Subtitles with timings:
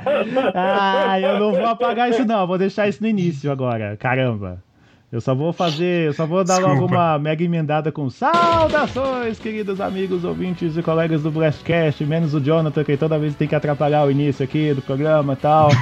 [0.56, 4.64] Ah, eu não vou apagar isso não, vou deixar isso no início agora, caramba.
[5.10, 6.96] Eu só vou fazer, eu só vou dar logo Desculpa.
[6.96, 12.84] uma mega emendada com saudações, queridos amigos, ouvintes e colegas do Blastcast, menos o Jonathan,
[12.84, 15.70] que toda vez tem que atrapalhar o início aqui do programa e tal.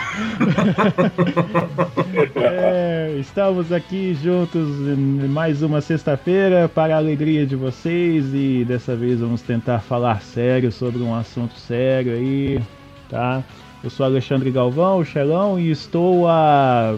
[2.36, 8.96] É, estamos aqui juntos em mais uma sexta-feira para a alegria de vocês e dessa
[8.96, 12.62] vez vamos tentar falar sério sobre um assunto sério aí,
[13.10, 13.44] tá?
[13.84, 16.96] Eu sou Alexandre Galvão, o Xelão, e estou há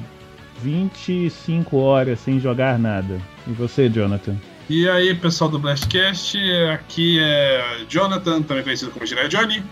[0.61, 3.19] 25 horas sem jogar nada.
[3.47, 4.35] E você, Jonathan?
[4.69, 6.37] E aí, pessoal do Blastcast,
[6.73, 9.63] aqui é Jonathan, também conhecido como Jiré Johnny.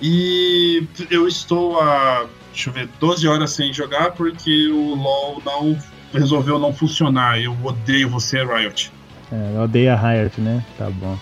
[0.00, 5.78] E eu estou há, deixa eu ver, 12 horas sem jogar porque o LoL não
[6.12, 7.40] resolveu não funcionar.
[7.40, 8.92] Eu odeio você, Riot.
[9.32, 10.64] É, eu odeio a Riot, né?
[10.78, 11.18] Tá bom.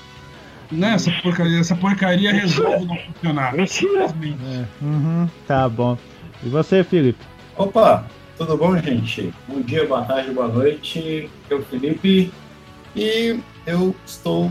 [0.70, 3.55] Né, essa porcaria, essa porcaria resolve não funcionar.
[3.69, 4.39] Simplesmente.
[4.45, 5.98] É, uhum, tá bom.
[6.43, 7.23] E você, Felipe?
[7.56, 8.06] Opa,
[8.38, 9.33] tudo bom, gente?
[9.48, 11.28] Bom dia, boa tarde, boa noite.
[11.48, 12.33] Eu, Felipe,
[12.97, 14.50] e eu estou.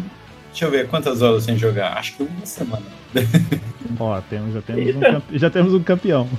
[0.50, 1.98] Deixa eu ver quantas horas sem jogar.
[1.98, 2.86] Acho que uma semana.
[4.00, 6.30] Ó, temos, já, temos um campe- já temos um campeão.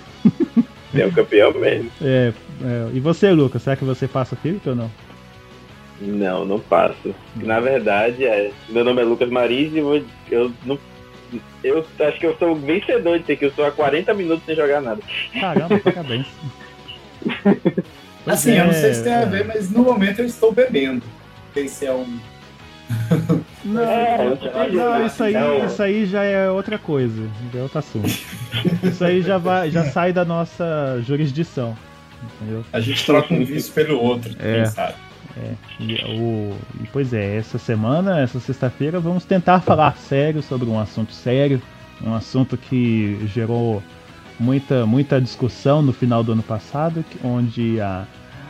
[0.94, 1.90] É o campeão mesmo.
[2.02, 2.32] É,
[2.62, 3.62] é, e você, Lucas?
[3.62, 4.90] Será que você passa Felipe ou não?
[6.00, 7.14] Não, não passo.
[7.36, 10.78] Na verdade, é, meu nome é Lucas Mariz e eu, vou- eu não.
[11.64, 14.44] Eu acho que eu sou o vencedor de ter que eu estou há 40 minutos
[14.44, 15.00] sem jogar nada.
[15.40, 16.26] Caramba, parabéns.
[18.26, 19.26] Assim, eu não sei se tem a é.
[19.26, 21.02] ver, mas no momento eu estou bebendo.
[21.04, 22.18] Não sei se é um.
[23.64, 24.36] Não, É,
[24.72, 25.06] não, né?
[25.06, 25.64] isso aí, Não.
[25.66, 28.08] isso aí já é outra coisa, já é outro assunto.
[28.82, 31.76] Isso aí já, vai, já sai da nossa jurisdição,
[32.22, 32.64] entendeu?
[32.72, 34.56] A gente troca um vício pelo outro, É.
[34.56, 34.94] quem sabe?
[35.80, 40.78] E, o, e, pois é, essa semana, essa sexta-feira, vamos tentar falar sério sobre um
[40.78, 41.62] assunto sério,
[42.04, 43.82] um assunto que gerou
[44.42, 48.04] muita, muita discussão no final do ano passado, onde a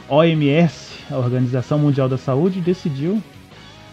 [0.08, 3.22] OMS, a Organização Mundial da Saúde, decidiu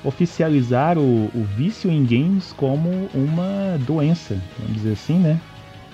[0.04, 5.40] oficializar o, o vício em games como uma doença, vamos dizer assim, né?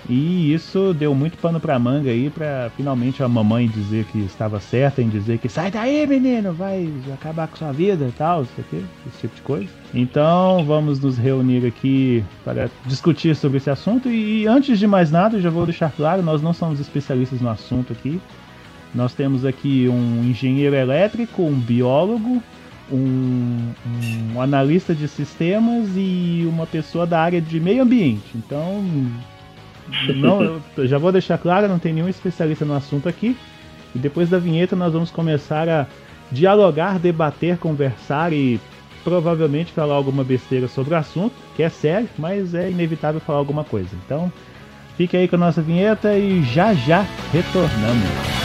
[0.07, 4.59] E isso deu muito pano pra manga aí pra finalmente a mamãe dizer que estava
[4.59, 8.53] certa em dizer que sai daí, menino, vai acabar com sua vida e tal, isso
[8.59, 9.69] aqui, esse tipo de coisa.
[9.93, 14.07] Então vamos nos reunir aqui para discutir sobre esse assunto.
[14.09, 17.91] E antes de mais nada, já vou deixar claro, nós não somos especialistas no assunto
[17.91, 18.21] aqui.
[18.93, 22.41] Nós temos aqui um engenheiro elétrico, um biólogo,
[22.91, 23.71] um,
[24.33, 28.23] um analista de sistemas e uma pessoa da área de meio ambiente.
[28.35, 28.85] Então,
[30.15, 33.37] não, já vou deixar claro, não tem nenhum especialista no assunto aqui.
[33.93, 35.87] E depois da vinheta nós vamos começar a
[36.31, 38.59] dialogar, debater, conversar e
[39.03, 43.63] provavelmente falar alguma besteira sobre o assunto, que é sério, mas é inevitável falar alguma
[43.63, 43.89] coisa.
[44.05, 44.31] Então,
[44.97, 48.44] fique aí com a nossa vinheta e já já retornamos.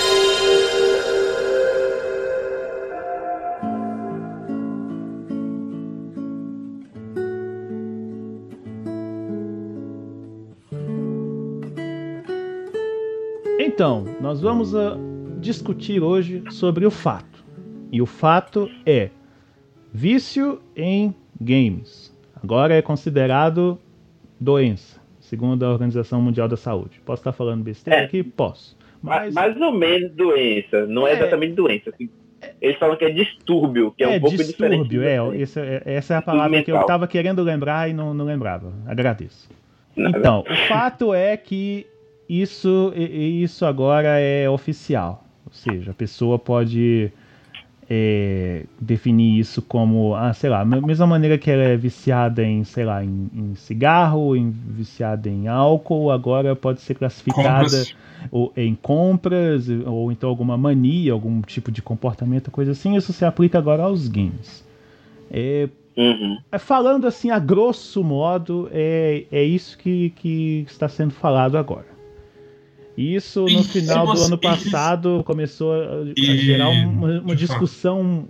[13.81, 14.95] Então, nós vamos ah,
[15.39, 17.43] discutir hoje sobre o fato.
[17.91, 19.09] E o fato é
[19.91, 22.15] vício em games.
[22.43, 23.79] Agora é considerado
[24.39, 27.01] doença, segundo a Organização Mundial da Saúde.
[27.03, 28.05] Posso estar falando besteira É.
[28.05, 28.21] aqui?
[28.21, 28.77] Posso.
[29.01, 30.85] Mas Mais ou menos doença.
[30.85, 31.17] Não é, É.
[31.17, 31.89] exatamente doença.
[31.89, 32.07] assim.
[32.61, 34.83] Eles falam que é distúrbio, que é, um pouco diferente.
[34.89, 38.13] distúrbio, é, essa, é- essa é a palavra que eu estava querendo lembrar e não,
[38.13, 38.71] não lembrava.
[38.85, 39.49] Agradeço.
[39.95, 40.19] Nada.
[40.19, 41.87] Então, o fato é que
[42.39, 45.23] isso, isso agora é oficial.
[45.45, 47.11] Ou seja, a pessoa pode
[47.89, 52.85] é, definir isso como, ah, sei lá, mesma maneira que ela é viciada em, sei
[52.85, 57.95] lá, em, em cigarro, em, viciada em álcool, agora pode ser classificada Compras.
[58.31, 62.95] ou, em compras, ou então alguma mania, algum tipo de comportamento, coisa assim.
[62.95, 64.65] Isso se aplica agora aos games.
[65.29, 65.67] É,
[65.97, 66.39] Uhum.
[66.51, 71.90] é, Falando assim, a grosso modo, é, é isso que, que está sendo falado agora.
[72.97, 78.27] Isso no final do ano passado começou a, gerar uma, uma discussão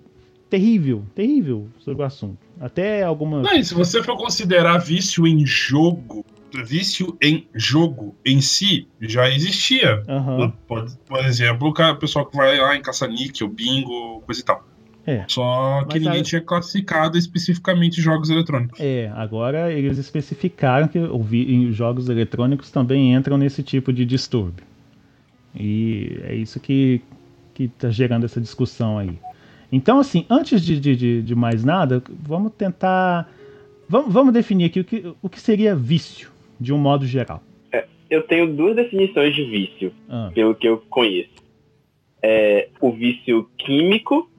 [0.49, 2.37] terrível, terrível sobre o assunto.
[2.59, 3.43] Até algumas.
[3.43, 6.23] Não, se você for considerar vício em jogo,
[6.63, 10.03] vício em jogo em si já existia.
[10.07, 10.53] Aham.
[10.67, 14.70] Por, por exemplo, o pessoal que vai lá em caça-níquel, bingo, coisa e tal.
[15.05, 15.25] É.
[15.27, 18.79] Só que Mas ninguém a- tinha classificado especificamente jogos eletrônicos.
[18.79, 24.05] É, agora eles especificaram que o vi- em jogos eletrônicos também entram nesse tipo de
[24.05, 24.63] distúrbio.
[25.55, 27.01] E é isso que
[27.53, 29.19] que está gerando essa discussão aí.
[29.71, 33.29] Então, assim, antes de, de, de, mais nada, vamos tentar.
[33.89, 37.43] Vamos, vamos definir aqui o que, o que seria vício, de um modo geral.
[38.09, 41.29] Eu tenho duas definições de vício, Ah, pelo que eu conheço.
[42.23, 44.29] É o vício químico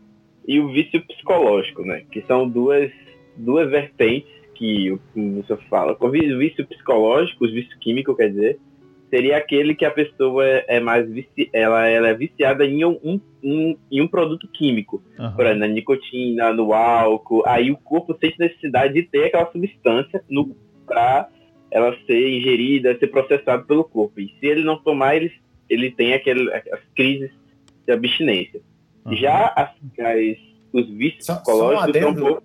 [0.47, 2.05] e o vício psicológico, né?
[2.11, 2.91] Que são duas,
[3.37, 5.01] duas vertentes que o
[5.43, 5.97] você fala.
[6.01, 8.59] O vício psicológico, o vício químico, quer dizer,
[9.11, 13.77] seria aquele que a pessoa é, mais vici, ela, ela é viciada em um, um-
[13.91, 15.03] em um produto químico.
[15.19, 15.35] aham.
[15.37, 20.23] por exemplo, na nicotina, no álcool, aí o corpo sente necessidade de ter aquela substância
[20.31, 20.57] no
[20.87, 21.29] para
[21.71, 24.21] ela ser ingerida, ser processada pelo corpo.
[24.21, 25.33] E se ele não tomar, ele,
[25.71, 27.31] ele tem aquele, as crises
[27.87, 28.61] de abstinência.
[29.07, 29.17] Aham.
[29.17, 29.69] Já as,
[29.99, 32.43] as- os vícios Só, só psicológicos são um adendo, pouco...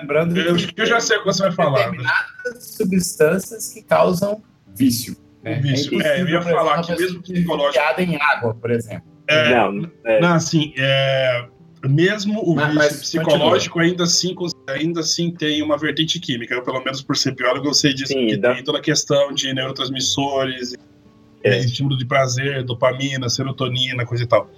[0.00, 1.76] lembrando Eu, que eu já sei o que você vai falar.
[1.90, 4.42] determinadas substâncias que causam
[4.74, 5.16] vício.
[5.44, 5.60] né?
[5.60, 6.02] Vício.
[6.02, 9.06] É É, eu ia falar que mesmo psicológico- em água, por exemplo.
[9.28, 11.46] É, Não, é, Não, assim, é,
[11.84, 14.34] mesmo o Mas- vício mas psicológico ainda assim,
[14.68, 16.54] ainda assim tem uma vertente química.
[16.54, 18.12] Eu, pelo menos por ser biólogo, eu sei disso.
[18.12, 20.74] Sim, que dá- tem toda a questão de neurotransmissores,
[21.44, 21.50] É.
[21.50, 24.50] é, estímulo de prazer, dopamina, serotonina, coisa e tal.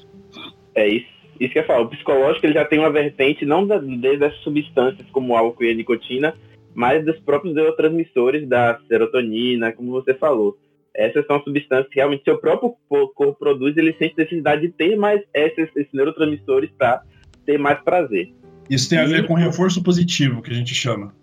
[0.74, 1.19] é isso.
[1.40, 1.86] Isso que eu falo.
[1.86, 5.64] O psicológico ele já tem uma vertente não da, desde as substâncias como o álcool
[5.64, 6.34] e a nicotina,
[6.74, 10.58] mas dos próprios neurotransmissores da serotonina, como você falou.
[10.94, 14.96] Essas são substâncias que realmente seu próprio po- corpo produz, ele sente necessidade de ter
[14.96, 17.02] mais esses, esses neurotransmissores para
[17.46, 18.32] ter mais prazer.
[18.68, 21.14] Isso tem a ver com reforço positivo, que a gente chama.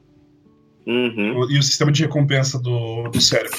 [0.86, 3.58] Uhum, E o sistema de recompensa do, do cérebro.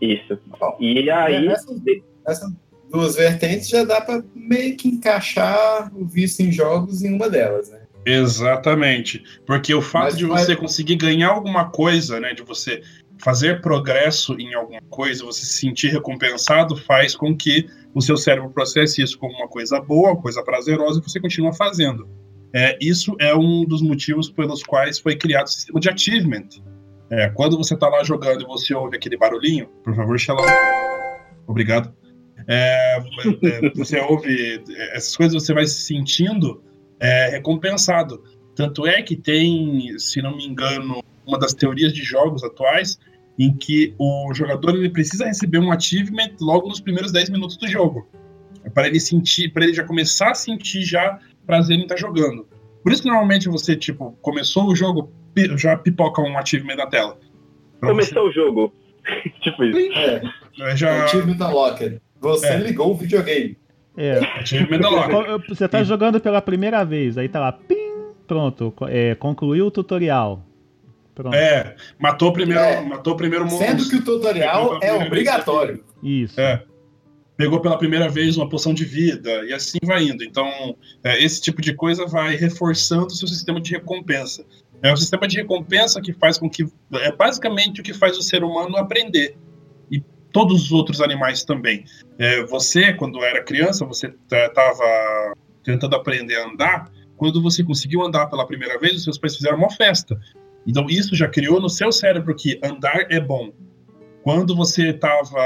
[0.00, 0.38] isso.
[0.78, 1.82] E aí, Essas,
[2.26, 2.52] essas
[2.90, 7.70] duas vertentes já dá para meio que encaixar o vício em jogos em uma delas,
[7.70, 7.80] né?
[8.04, 9.22] Exatamente.
[9.46, 12.32] Porque o fato Mas de você conseguir ganhar alguma coisa, né?
[12.32, 12.82] De você
[13.18, 18.50] fazer progresso em alguma coisa, você se sentir recompensado, faz com que o seu cérebro
[18.50, 22.08] processe isso como uma coisa boa, uma coisa prazerosa, e você continua fazendo.
[22.52, 26.48] É, isso é um dos motivos pelos quais foi criado o sistema de achievement.
[27.10, 30.46] É, quando você está lá jogando e você ouve aquele barulhinho, por favor, Shalom.
[31.46, 31.92] Obrigado.
[32.52, 32.98] É,
[33.44, 34.60] é, você ouve
[34.92, 36.60] essas coisas, você vai se sentindo
[36.98, 38.24] é, recompensado.
[38.56, 42.98] Tanto é que tem, se não me engano, uma das teorias de jogos atuais
[43.38, 47.68] em que o jogador ele precisa receber um achievement logo nos primeiros 10 minutos do
[47.68, 48.08] jogo.
[48.74, 52.48] Para ele sentir, para ele já começar a sentir já prazer em estar jogando.
[52.82, 55.12] Por isso que normalmente você, tipo, começou o jogo,
[55.56, 57.16] já pipoca um achievement na tela.
[57.78, 58.74] Pra começou o jogo.
[59.40, 59.92] tipo isso.
[59.96, 60.20] É,
[60.54, 62.00] você- já Achievement Unlocked.
[62.20, 62.56] Você É.
[62.58, 63.56] ligou o videogame.
[63.96, 64.20] É.
[65.10, 67.76] Co- Você tá jogando pela primeira vez, aí tá lá, pim,
[68.26, 70.44] pronto, é, concluiu o tutorial.
[71.14, 72.80] Pronto, É, matou o primeiro, É.
[72.80, 73.66] matou o primeiro monstro.
[73.66, 75.82] Sendo que o tutorial é obrigatório.
[76.02, 76.40] isso.
[76.40, 76.62] É.
[77.36, 80.22] Pegou pela primeira vez uma poção de vida e assim vai indo.
[80.22, 84.44] Então, é, esse tipo de coisa vai reforçando o seu sistema de recompensa.
[84.82, 86.66] É o sistema de recompensa que faz com que.
[86.94, 89.36] É basicamente o que faz o ser humano aprender.
[90.32, 91.84] Todos os outros animais também.
[92.18, 95.34] É, você, quando era criança, você estava
[95.64, 96.90] tentando aprender a andar.
[97.16, 100.18] Quando você conseguiu andar pela primeira vez, os seus pais fizeram uma festa.
[100.66, 103.52] Então, isso já criou no seu cérebro que andar é bom.
[104.22, 105.38] Quando você estava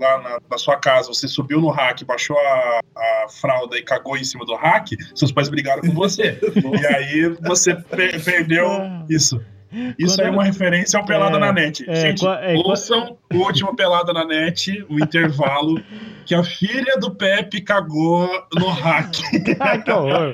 [0.00, 4.16] lá na, na sua casa, você subiu no rack, baixou a, a fralda e cagou
[4.16, 6.38] em cima do rack, seus pais brigaram com você.
[6.80, 8.66] e aí você pe- perdeu
[9.10, 9.40] isso.
[9.98, 11.84] Isso Quando aí é uma referência ao Pelada É, na Net.
[11.88, 15.80] é, Gente, é, ouçam o último Pelada na Net, o intervalo,
[16.24, 19.14] que a filha do Pepe cagou no hack.
[19.60, 20.32] Ah, que horror.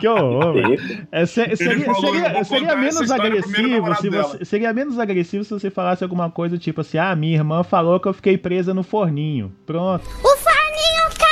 [0.00, 0.56] Que horror.
[1.12, 5.50] É, se- seria, falou, eu seria- seria menos agressivo se você, seria menos agressivo se
[5.50, 8.82] você falasse alguma coisa tipo assim: "Ah, minha irmã falou que eu fiquei presa no
[8.82, 9.52] forninho".
[9.66, 10.04] Pronto.
[10.06, 11.25] O forninho caiu!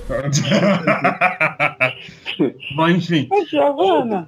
[2.76, 3.28] Bom, enfim.
[3.32, 4.28] Ô, Giovana.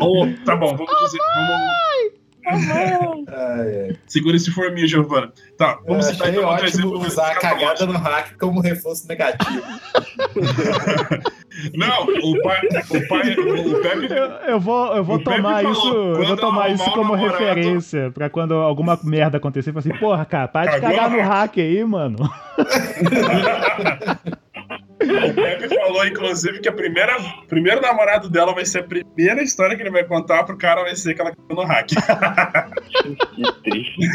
[0.00, 1.18] Ô, tá bom, vamos dizer.
[1.34, 2.21] Vamos...
[2.46, 3.96] Ai.
[4.06, 5.32] Segura esse forminho, Giovana.
[5.56, 9.62] Tá, vamos citar achei então outro exemplo usar a cagada no hack como reforço negativo.
[11.74, 14.12] Não, o pai, o pai, o Pepe.
[14.12, 18.30] Eu, eu vou, eu vou tomar isso, eu vou tomar isso como namorado- referência pra
[18.30, 21.84] quando alguma merda acontecer, falar assim, porra, cara, para de cagar no no hack aí,
[21.84, 22.16] mano.
[25.02, 27.16] O Pepe falou, inclusive, que a primeira,
[27.48, 30.94] primeiro namorado dela vai ser a primeira história que ele vai contar pro cara vai
[30.94, 31.88] ser que ela caiu no hack.
[31.88, 34.08] Que triste.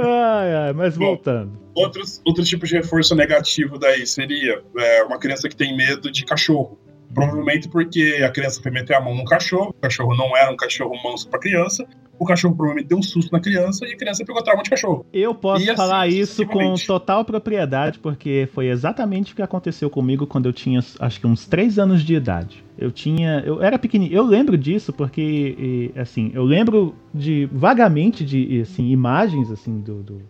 [0.00, 1.06] Ai, ai, mas Bom.
[1.06, 1.58] voltando.
[1.74, 6.24] Outros, outro tipo de reforço negativo daí seria é, uma criança que tem medo de
[6.24, 6.78] cachorro.
[7.14, 10.56] Provavelmente porque a criança foi meter a mão no cachorro, o cachorro não era um
[10.56, 11.86] cachorro manso pra criança,
[12.18, 15.04] o cachorro provavelmente deu um susto na criança e a criança pegou trauma de cachorro.
[15.12, 20.26] Eu posso assim falar isso com total propriedade, porque foi exatamente o que aconteceu comigo
[20.26, 22.64] quando eu tinha, acho que uns 3 anos de idade.
[22.76, 23.40] Eu tinha.
[23.46, 24.16] Eu era pequenininho.
[24.16, 30.22] Eu lembro disso porque, assim, eu lembro de vagamente de assim, imagens assim do, do-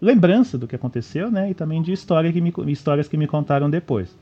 [0.00, 1.50] lembrança do que aconteceu, né?
[1.50, 4.16] E também de história que me, histórias que me contaram depois.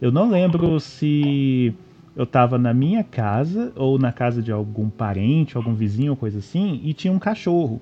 [0.00, 1.74] Eu não lembro se
[2.16, 6.80] eu tava na minha casa ou na casa de algum parente, algum vizinho coisa assim,
[6.82, 7.80] e tinha um cachorro.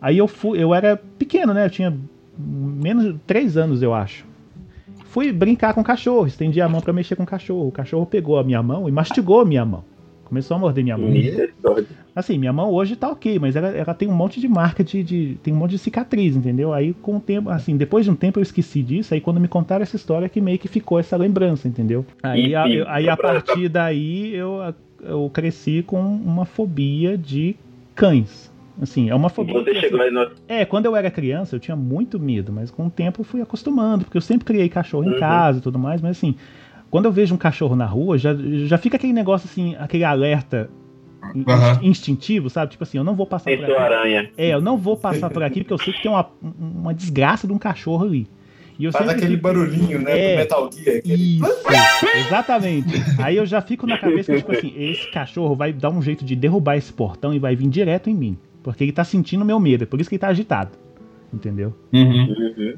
[0.00, 1.64] Aí eu fui, eu era pequeno, né?
[1.64, 1.96] Eu tinha
[2.38, 4.24] menos de 3 anos, eu acho.
[5.06, 7.68] Fui brincar com o cachorro, estendi a mão pra mexer com o cachorro.
[7.68, 9.82] O cachorro pegou a minha mão e mastigou a minha mão.
[10.26, 11.08] Começou a morder minha mão.
[12.14, 15.02] Assim, minha mão hoje tá ok, mas ela, ela tem um monte de marca de,
[15.02, 16.72] de- Tem um monte de cicatriz, entendeu?
[16.72, 19.48] Aí com o tempo, assim, depois de um tempo eu esqueci disso, aí quando me
[19.48, 22.04] contaram essa história que meio que ficou essa lembrança, entendeu?
[22.22, 27.54] Aí, a, Enfim, eu- aí a partir daí eu, eu cresci com uma fobia de
[27.94, 28.50] cães.
[28.80, 29.54] Assim, é uma fobia.
[29.62, 30.26] Você chegou assim, no.
[30.48, 33.40] é, quando eu era criança eu tinha muito medo, mas com o tempo eu fui
[33.40, 35.18] acostumando, porque eu sempre criei cachorro em Uhum.
[35.18, 36.34] casa e tudo mais, mas assim,
[36.90, 38.34] quando eu vejo um cachorro na rua, já,
[38.66, 40.68] já fica aquele negócio assim, aquele alerta
[41.46, 41.80] Aham.
[41.82, 42.70] instintivo, sabe?
[42.72, 43.72] Tipo assim, eu não vou passar por aqui.
[43.74, 44.30] aranha.
[44.36, 46.28] É, eu não vou passar por aqui porque eu sei que tem uma,
[46.58, 48.26] uma desgraça de um cachorro ali.
[48.78, 50.18] E eu Faz aquele fico- barulhinho, né?
[50.18, 50.32] É.
[50.34, 50.96] Do Metal Gear.
[50.98, 51.38] Aquele...
[51.38, 52.88] Isso, exatamente.
[53.18, 56.24] Aí eu já fico na cabeça que, tipo assim, esse cachorro vai dar um jeito
[56.24, 58.36] de derrubar esse portão e vai vir direto em mim.
[58.62, 60.72] Porque ele tá sentindo meu medo, é por isso que ele tá agitado.
[61.32, 61.74] Entendeu?
[61.92, 62.74] Uhum.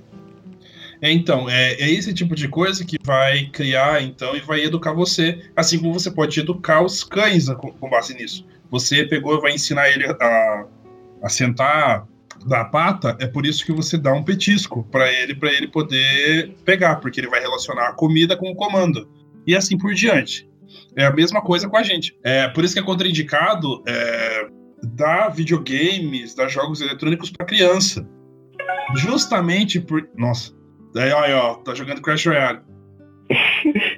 [1.00, 4.92] É, então, é, é esse tipo de coisa que vai criar, então, e vai educar
[4.92, 8.44] você, assim como você pode educar os cães com, com base nisso.
[8.70, 10.66] Você pegou e vai ensinar ele a,
[11.22, 12.06] a sentar
[12.46, 16.54] da pata, é por isso que você dá um petisco para ele, para ele poder
[16.64, 19.08] pegar, porque ele vai relacionar a comida com o comando.
[19.46, 20.48] E assim por diante.
[20.94, 22.16] É a mesma coisa com a gente.
[22.22, 24.48] É por isso que é contraindicado é,
[24.82, 28.06] dar videogames, dar jogos eletrônicos para criança.
[28.96, 30.08] Justamente por.
[30.16, 30.57] Nossa.
[30.98, 32.58] Daí, aí, ó, tá jogando Crash Royale.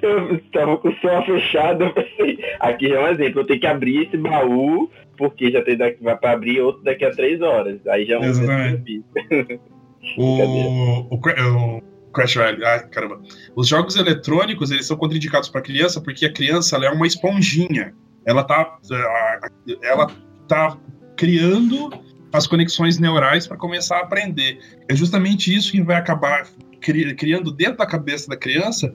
[0.03, 3.65] Eu tava com o som fechado, eu pensei, aqui é um exemplo, eu tenho que
[3.67, 7.79] abrir esse baú, porque já tem daqui, vai pra abrir outro daqui a três horas.
[7.87, 9.59] Aí já é um fiz.
[10.17, 11.81] O, o, Cra- o
[12.11, 13.21] Crash Royale, ai caramba.
[13.55, 17.93] Os jogos eletrônicos, eles são contraindicados para criança porque a criança é uma esponjinha.
[18.25, 20.07] Ela tá, eh, ela
[20.47, 20.75] tá
[21.15, 21.89] criando
[22.33, 24.59] as conexões neurais para começar a aprender.
[24.89, 26.47] É justamente isso que vai acabar
[26.81, 28.93] cri- criando dentro da cabeça da criança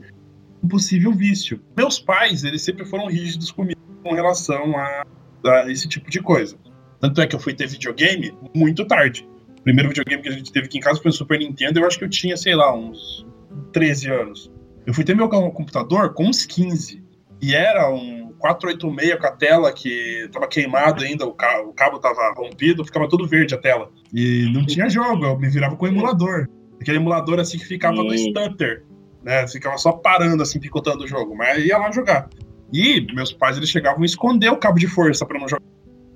[0.63, 1.61] um possível vício.
[1.77, 5.05] Meus pais, eles sempre foram rígidos comigo com relação a,
[5.47, 6.57] a esse tipo de coisa.
[7.01, 9.29] Tanto é que eu fui ter videogame muito tarde.
[9.59, 11.87] O primeiro videogame que a gente teve aqui em casa foi o Super Nintendo, eu
[11.87, 13.27] acho que eu tinha, sei lá, uns
[13.73, 14.51] 13 anos.
[14.87, 17.05] Eu fui ter meu computador com uns 15.
[17.43, 21.99] E era um 486 com a tela que tava queimado ainda, o cabo, o cabo
[21.99, 23.91] tava rompido, ficava tudo verde a tela.
[24.15, 26.49] E não tinha jogo, eu me virava com o emulador.
[26.81, 28.31] Aquele emulador assim que ficava no Sim.
[28.31, 28.85] stutter,
[29.23, 29.47] né?
[29.49, 32.29] Ficava só parando assim, picotando o jogo, mas ia lá jogar.
[32.73, 35.65] E meus pais eles chegavam a esconder o cabo de força pra não jogar.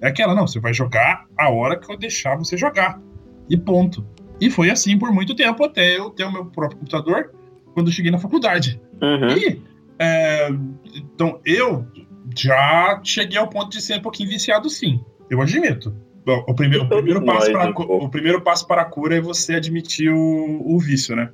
[0.00, 3.00] É aquela, não, você vai jogar a hora que eu deixar você jogar.
[3.49, 4.07] E ponto.
[4.40, 7.33] E foi assim por muito tempo, até eu ter o meu próprio computador
[7.75, 8.81] quando eu cheguei na faculdade.
[9.02, 9.37] Uhum.
[9.37, 9.62] E,
[9.99, 10.49] é,
[10.95, 11.87] então, eu
[12.37, 15.05] já cheguei ao ponto de ser um pouquinho viciado, sim.
[15.29, 15.95] Eu admito.
[16.24, 19.54] Bom, O primeiro, o primeiro, passo, para, o primeiro passo para a cura é você
[19.54, 21.30] admitir o, o vício, né?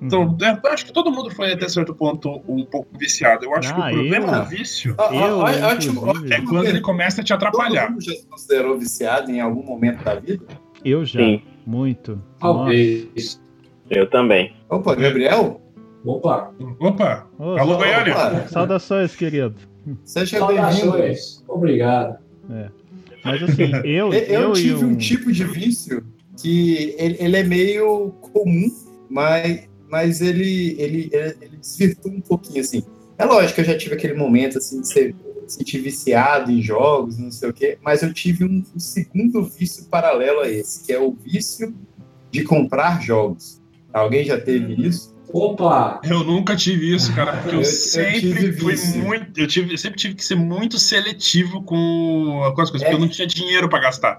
[0.00, 3.44] Então, é, eu acho que todo mundo foi até certo ponto um pouco viciado.
[3.44, 4.42] Eu acho que Ah, o problema eu?
[4.42, 6.32] do vício Ó, ó, Eu, eu, ótimo, inclusive.
[6.32, 7.90] é ótimo quando ele começa a te Todo atrapalhar.
[7.90, 10.44] mundo já se considerou viciado em algum momento da vida?
[10.84, 11.18] Eu já.
[11.18, 12.22] Sim, Muito.
[12.38, 13.40] Talvez.
[13.90, 14.54] eu também.
[14.70, 15.60] Opa, Gabriel?
[16.04, 18.46] Opa, Opa, alô Goiânia.
[18.48, 19.56] Saudações, querido.
[20.04, 20.94] seja bem-vindo.
[21.48, 22.18] Obrigado.
[23.32, 24.88] Mas assim, eu, Eu, eu tive um...
[24.90, 26.04] um tipo de vício
[26.40, 28.70] que ele, ele é meio comum,
[29.08, 32.82] mas mas ele, ele, ele, ele desvirtua um pouquinho, assim.
[33.16, 35.14] É lógico que eu já tive aquele momento, assim, de ser,
[35.46, 39.86] sentir viciado em jogos, não sei o quê, mas eu tive um, um segundo vício
[39.86, 41.74] paralelo a esse, que é o vício
[42.30, 43.60] de comprar jogos.
[43.92, 45.16] Alguém já teve isso?
[45.32, 46.00] Opa!
[46.04, 49.02] Eu nunca tive isso, cara, porque eu, Eu- eu sempre tive fui vício.
[49.02, 49.38] muito.
[49.38, 52.90] Eu, tive, eu sempre tive que ser muito seletivo com, com as coisas, É.
[52.90, 54.18] porque eu não tinha dinheiro pra gastar.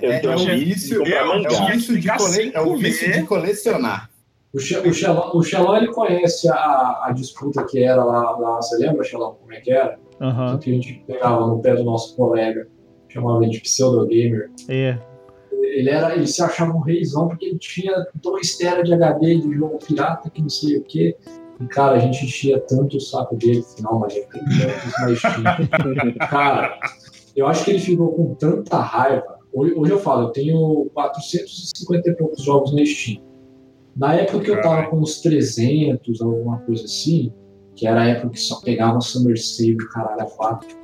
[0.00, 2.50] Eu É, é um vício, de é, um vício de, cole...
[2.54, 4.08] é um vício de colecionar.
[4.52, 8.56] O, Xe- o, Xelão, o Xelão, ele conhece a, a disputa que era lá, lá.
[8.56, 9.98] Você lembra, Xelão, como é que era?
[10.20, 10.58] Aham.
[10.58, 12.66] Que a gente pegava no pé do nosso colega,
[13.08, 14.50] chamava ele de pseudogamer.
[14.68, 14.98] É.
[15.78, 19.54] Ele, era, ele se achava um reizão porque ele tinha 2 TB de HD de
[19.54, 21.16] jogo pirata, que não sei o quê.
[21.60, 26.18] E, cara, a gente enchia tanto o saco dele, não, mas tem tantos, mas tinha.
[26.28, 26.80] Cara,
[27.36, 29.38] eu acho que ele ficou com tanta raiva.
[29.52, 33.22] Hoje, hoje eu falo, eu tenho 450 e poucos jogos na Steam.
[33.96, 37.32] Na época que eu tava com uns 300, alguma coisa assim,
[37.76, 40.76] que era a época que só pegava Summer Save, caralho, a quatro.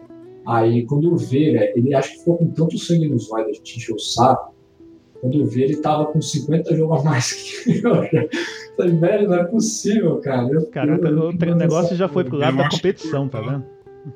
[0.47, 3.53] Aí quando eu vi, velho, ele acho que ficou com tanto sangue nos olhos, a
[3.55, 4.54] gente encheu o saco.
[5.25, 7.93] Quando eu vi, ele tava com 50 jogos a mais que eu.
[8.77, 10.47] Falei, velho, não é possível, cara.
[10.53, 13.65] Eu- Cara, eu- o, o negócio já foi pro lado da competição, tá vendo?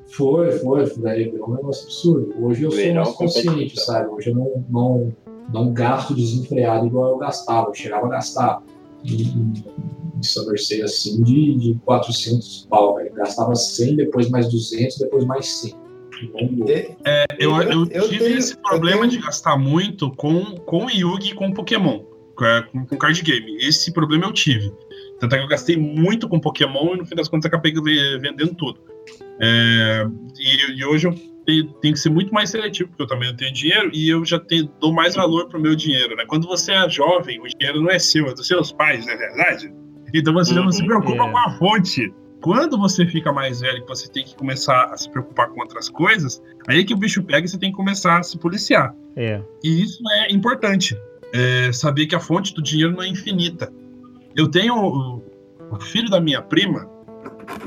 [0.09, 2.35] Foi, foi, foi, daí virou um negócio absurdo.
[2.45, 4.07] Hoje eu sou mais consciente, sabe?
[4.09, 5.13] Hoje eu não, não,
[5.51, 7.69] não gasto desenfreado igual eu gastava.
[7.69, 8.61] Eu chegava a gastar
[9.03, 9.23] em,
[10.15, 13.11] em Summer Sale assim de, de 400 pau, velho.
[13.15, 15.73] Gastava 100, depois mais 200, depois mais 100.
[16.21, 16.95] E-
[17.39, 21.31] Eu, eu, Eu- eu tive tenho- esse problema tenho- de gastar muito com, com Yugi
[21.31, 21.99] e com Pokémon,
[22.35, 23.57] com, é, com, com card game.
[23.57, 24.71] Esse problema eu tive.
[25.19, 28.17] Tanto é que eu gastei muito com Pokémon e no fim das contas acabei ve-
[28.19, 28.79] vendendo tudo.
[29.41, 30.05] É,
[30.39, 33.35] e, e hoje eu tenho, tenho que ser muito mais seletivo, porque eu também não
[33.35, 36.15] tenho dinheiro e eu já tenho, dou mais valor pro meu dinheiro.
[36.15, 36.23] Né?
[36.27, 39.17] Quando você é jovem, o dinheiro não é seu, é dos seus pais, não é
[39.17, 39.73] verdade?
[40.13, 41.31] Então você já não se preocupa É.
[41.31, 42.13] com a fonte.
[42.41, 46.41] Quando você fica mais velho, você tem que começar a se preocupar com outras coisas,
[46.67, 48.95] aí é que o bicho pega e você tem que começar a se policiar.
[49.15, 49.41] É.
[49.63, 50.97] E isso é importante.
[51.33, 53.71] É saber que a fonte do dinheiro não é infinita.
[54.35, 55.23] Eu tenho o,
[55.71, 56.89] o filho da minha prima,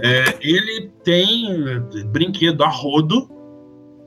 [0.01, 3.29] é, ele tem eh, brinquedo a rodo,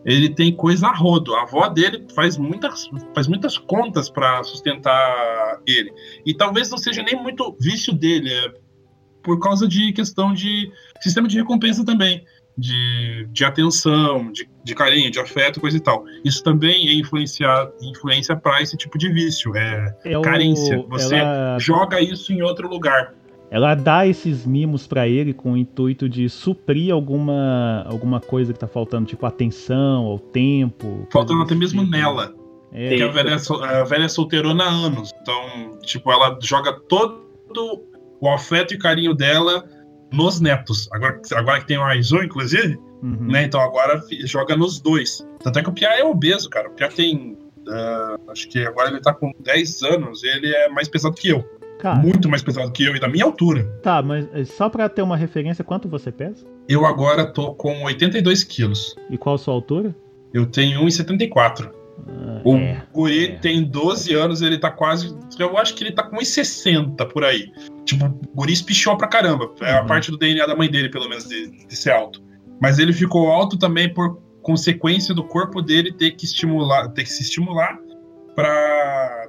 [0.06, 1.34] ele tem coisa a rodo.
[1.36, 5.94] A avó dele faz muitas, faz muitas contas para sustentar ele.
[6.26, 8.54] E talvez não seja nem muito vício dele, é
[9.26, 12.24] por causa de questão de sistema de recompensa também.
[12.58, 16.06] De, de atenção, de, de carinho, de afeto, coisa e tal.
[16.24, 19.54] Isso também é influenciar, influência para esse tipo de vício.
[19.58, 20.82] É, É o- Carência.
[20.88, 23.14] Você ela, joga isso em outro lugar.
[23.52, 28.60] ela dá esses mimos pra ele com o intuito de suprir alguma, alguma coisa que
[28.60, 31.06] tá faltando, tipo atenção ou tempo.
[31.12, 31.92] Faltando até mesmo tipo.
[31.92, 32.34] nela.
[32.72, 35.12] É, Porque a velha, a velha é solteirona há anos.
[35.22, 37.22] Então, tipo, ela joga todo
[38.30, 39.64] o afeto e carinho dela
[40.12, 40.88] nos netos.
[40.92, 43.28] Agora, agora que tem o Aizu, inclusive, uhum.
[43.28, 43.44] né?
[43.44, 45.26] Então agora joga nos dois.
[45.44, 46.70] Tanto é que o Pia é obeso, cara.
[46.70, 47.38] O Pia tem.
[47.68, 50.24] ah, acho que agora ele tá com 10 anos.
[50.24, 51.44] Ele é mais pesado que eu.
[51.80, 53.66] Cara, Muito mais pesado que eu e da minha altura.
[53.84, 56.46] tá, mas eh, só pra ter uma referência, quanto você pesa?
[56.70, 58.96] Eu agora tô com 82 quilos.
[59.10, 59.94] E qual a sua altura?
[60.34, 61.70] Eu tenho 1,74.
[62.44, 62.84] O é.
[62.94, 63.36] guri é.
[63.38, 65.16] tem 12 anos, ele tá quase.
[65.40, 67.52] Eu acho que ele tá com 1,60 por aí.
[67.84, 69.52] Tipo, o guri espichou pra caramba.
[69.62, 69.88] É a Uhum.
[69.88, 72.22] parte do DNA da mãe dele, pelo menos, de, de ser alto.
[72.62, 77.10] Mas ele ficou alto também por consequência do corpo dele ter que estimular, ter que
[77.12, 77.78] se estimular
[78.36, 79.25] pra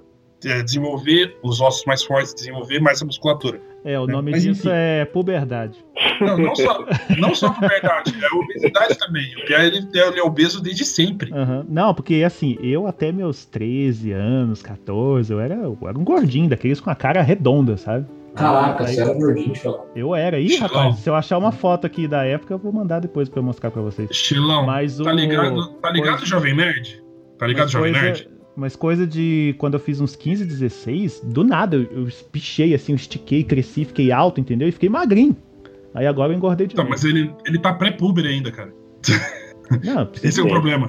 [0.46, 3.60] é, desenvolver os ossos mais fortes, desenvolver mais a musculatura.
[3.84, 4.12] É, o né?
[4.14, 4.70] nome Mas disso enfim.
[4.72, 5.78] é puberdade.
[6.20, 6.86] Não, não só,
[7.18, 9.24] não só por verdade, é obesidade também.
[9.36, 11.32] O Pierre ele, ele é obeso desde sempre.
[11.32, 11.64] Aham.
[11.68, 16.48] Não, porque assim, eu até meus 13 anos, 14, eu era, eu era um gordinho,
[16.48, 18.06] daqueles com a cara redonda, sabe?
[18.34, 19.86] Caraca, Aí- você era gordinho, Xelão.
[19.94, 20.38] Eu era.
[20.38, 20.68] Ih, Chilão.
[20.68, 23.44] rapaz, se eu achar uma foto aqui da época, eu vou mandar depois pra eu
[23.44, 24.10] mostrar pra vocês.
[24.10, 24.66] Estilão.
[24.66, 25.04] Mas o.
[25.04, 27.02] Tá ligado, tá ligado coisa- Jovem Nerd?
[27.38, 28.28] Tá ligado, mas Jovem coisa- Nerd?
[28.56, 32.92] Mas coisa de quando eu fiz uns 15, 16, do nada eu, eu espichei assim,
[32.92, 34.66] eu estiquei, cresci, fiquei alto, entendeu?
[34.68, 35.36] E fiquei magrinho.
[35.94, 36.94] Aí agora eu engordei de Então, novo.
[36.94, 38.72] mas ele, ele tá pré-puber ainda, cara.
[39.84, 40.88] Não, Esse é o problema.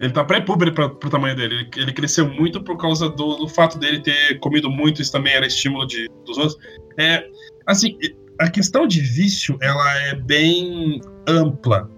[0.00, 1.54] Ele tá pré-puber pra- pro tamanho dele.
[1.54, 5.32] Ele, ele cresceu muito por causa do, do fato dele ter comido muito, isso também
[5.34, 6.56] era estímulo de, dos outros.
[6.98, 7.24] É,
[7.66, 7.96] assim,
[8.40, 11.88] a questão de vício, ela é bem ampla,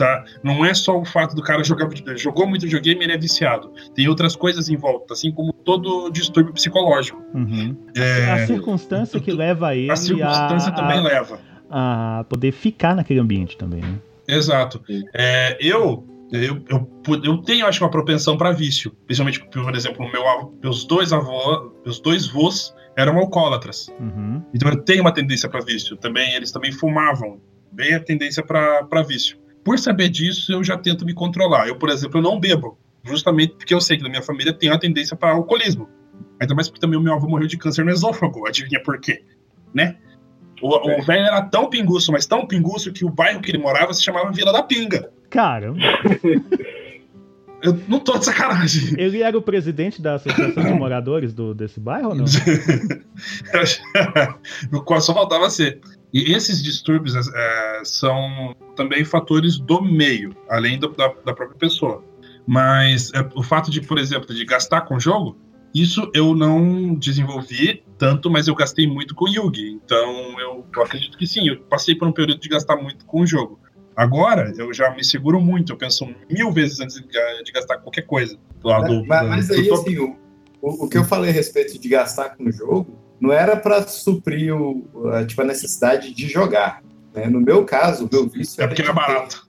[0.00, 0.24] tá?
[0.42, 2.18] Não é só o fato do cara jogar videogame.
[2.18, 3.72] Jogou muito videogame, ele é viciado.
[3.94, 7.22] Tem outras coisas em volta, assim como todo distúrbio psicológico.
[7.34, 7.76] Uhum.
[7.94, 11.38] É, A circunstância que leva ele a circunstância a, também a, leva.
[11.70, 13.98] a poder ficar naquele ambiente também, né?
[14.26, 14.80] Exato.
[15.12, 16.90] É, eu, eu, eu,
[17.24, 18.92] eu tenho, acho, uma propensão para vício.
[19.06, 22.48] Principalmente, por exemplo, meu, avô- meus dois avós, meus dois vô
[22.96, 23.88] eram alcoólatras.
[24.00, 24.42] Uhum.
[24.54, 25.96] Então eu tenho uma tendência para vício.
[25.96, 27.40] Também eles também fumavam,
[27.72, 29.38] bem a tendência para vício.
[29.64, 31.68] Por saber disso, eu já tento me controlar.
[31.68, 34.70] Eu, por exemplo, eu não bebo, justamente porque eu sei que na minha família tem
[34.70, 35.88] uma tendência para alcoolismo.
[36.40, 38.46] Ainda mais porque também o meu avô morreu de câncer no esôfago.
[38.46, 39.22] Adivinha por quê?
[39.74, 39.96] Né?
[40.62, 43.92] O, o velho era tão pinguço, mas tão pinguço que o bairro que ele morava
[43.94, 45.10] se chamava Vila da Pinga.
[45.30, 45.78] Caramba,
[47.62, 48.94] Eu não tô de sacanagem.
[48.98, 52.24] ele era o presidente da associação de moradores do, desse bairro ou não?
[55.00, 55.78] só faltava ser.
[56.12, 62.02] E esses distúrbios é, são também fatores do meio, além do- da, da própria pessoa.
[62.46, 65.36] Mas é, o fato de, por exemplo, de gastar com jogo,
[65.72, 69.78] isso eu não desenvolvi tanto, mas eu gastei muito com Yugi.
[69.84, 73.20] Então eu, eu acredito que sim, eu passei por um período de gastar muito com
[73.20, 73.60] o jogo.
[73.94, 77.78] Agora eu já me seguro muito, eu penso mil vezes antes de, ga- de gastar
[77.78, 78.36] qualquer coisa.
[78.88, 80.16] Do- Mas, mas do aí, top- assim, o,
[80.62, 83.82] o, o que eu falei a respeito de gastar com o jogo não era para
[83.86, 86.82] suprir o, a, tipo, a necessidade de jogar.
[87.14, 87.26] né?
[87.26, 89.48] No meu caso, o meu vício é porque era ter- barato.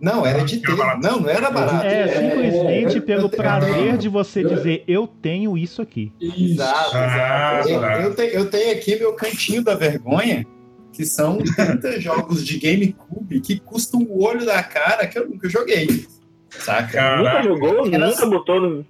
[0.00, 0.74] Não, era de ter.
[1.02, 1.84] Não, não era barato.
[1.84, 6.10] É, simplesmente eu- pelo prazer de você dizer eu tenho isso aqui.
[6.18, 7.68] Exato, Ah, exato.
[7.68, 8.00] Eu, tá.
[8.02, 10.46] eu tenho, eu tenho aqui meu cantinho da vergonha,
[10.90, 15.48] que são 30 jogos de GameCube que custam o olho da cara que eu nunca
[15.50, 16.06] joguei.
[16.48, 16.92] Saca?
[16.94, 17.48] Caraca.
[17.48, 17.86] Nunca jogou?
[17.92, 18.86] Era- Nunca botou no.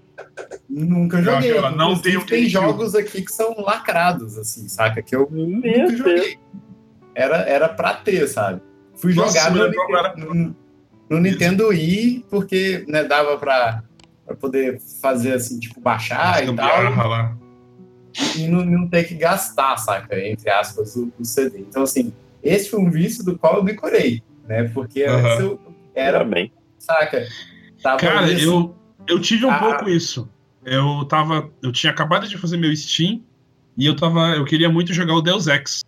[0.68, 1.50] Nunca joguei.
[1.50, 5.02] Aquela, não tem tem jogos aqui que são lacrados, assim, saca?
[5.02, 5.98] Que eu Meu nunca Deus.
[5.98, 6.38] joguei.
[7.14, 8.60] Era, era pra ter, sabe?
[8.96, 10.56] Fui Nossa, jogar no, no-
[11.08, 13.82] no Nintendo Wii, porque né, dava pra,
[14.24, 17.08] pra poder fazer assim, tipo, baixar e tal.
[17.08, 17.36] Lá.
[18.36, 20.18] e não, não ter que gastar, saca?
[20.24, 21.58] Entre aspas, o, o CD.
[21.60, 24.68] Então, assim, esse foi um vício do qual eu me curei, né?
[24.72, 25.26] Porque Aham.
[25.26, 25.60] antes eu
[25.94, 26.52] Era era, bem.
[26.78, 27.26] saca?
[27.82, 28.74] Tava Cara, assim, eu,
[29.06, 29.58] eu tive um Ah.
[29.58, 30.28] pouco isso.
[30.64, 31.50] Eu tava.
[31.62, 33.22] Eu tinha acabado de fazer meu Steam
[33.76, 34.36] e eu tava.
[34.36, 35.82] Eu queria muito jogar o Deus Ex.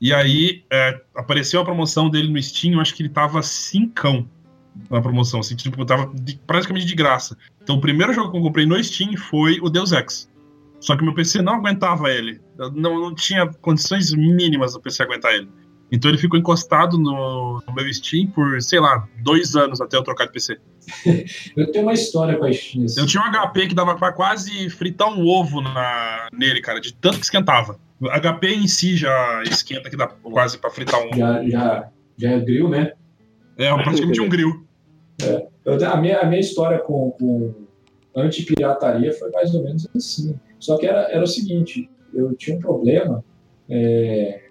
[0.00, 4.28] E aí é, apareceu a promoção dele no Steam, eu acho que ele tava cincão
[4.90, 7.36] na promoção, assim, tipo, tava de- praticamente de graça.
[7.62, 10.28] Então o primeiro jogo que eu comprei no Steam foi o Deus Ex.
[10.80, 12.40] Só que meu PC não aguentava ele.
[12.58, 15.48] Eu não, não tinha condições mínimas do PC aguentar ele.
[15.92, 20.02] Então ele ficou encostado no, no meu Steam por, sei lá, dois anos até eu
[20.02, 20.58] trocar de PC.
[21.56, 22.86] Eu tenho uma história com a Steam.
[22.86, 22.98] assim.
[23.00, 26.92] Eu tinha um HP que dava pra quase fritar um ovo na, nele, cara, de
[26.94, 27.78] tanto que esquentava.
[28.00, 31.16] O HP em si já esquenta que dá quase pra fritar um ovo.
[31.16, 32.94] Já, já, já é grill, né?
[33.56, 34.66] É praticamente um grill.
[35.64, 37.54] Eu- a, minha, a minha história com, com
[38.16, 40.34] anti-pirataria foi mais ou menos assim.
[40.58, 43.24] Só que era, era o seguinte: eu tinha um problema,
[43.68, 44.42] é,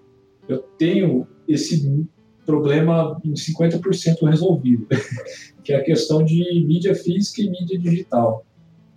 [0.48, 2.06] eu tenho esse
[2.44, 4.86] problema em 50% resolvido,
[5.62, 8.44] que é a questão de mídia física e mídia digital.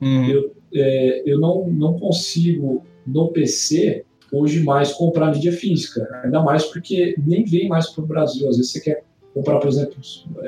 [0.02, 0.52] Uhum.
[0.74, 7.16] É, eu não, não consigo no PC hoje mais comprar mídia física, ainda mais porque
[7.26, 8.50] nem vem mais para o Brasil.
[8.50, 9.04] Às vezes você quer
[9.34, 9.96] comprar, por exemplo,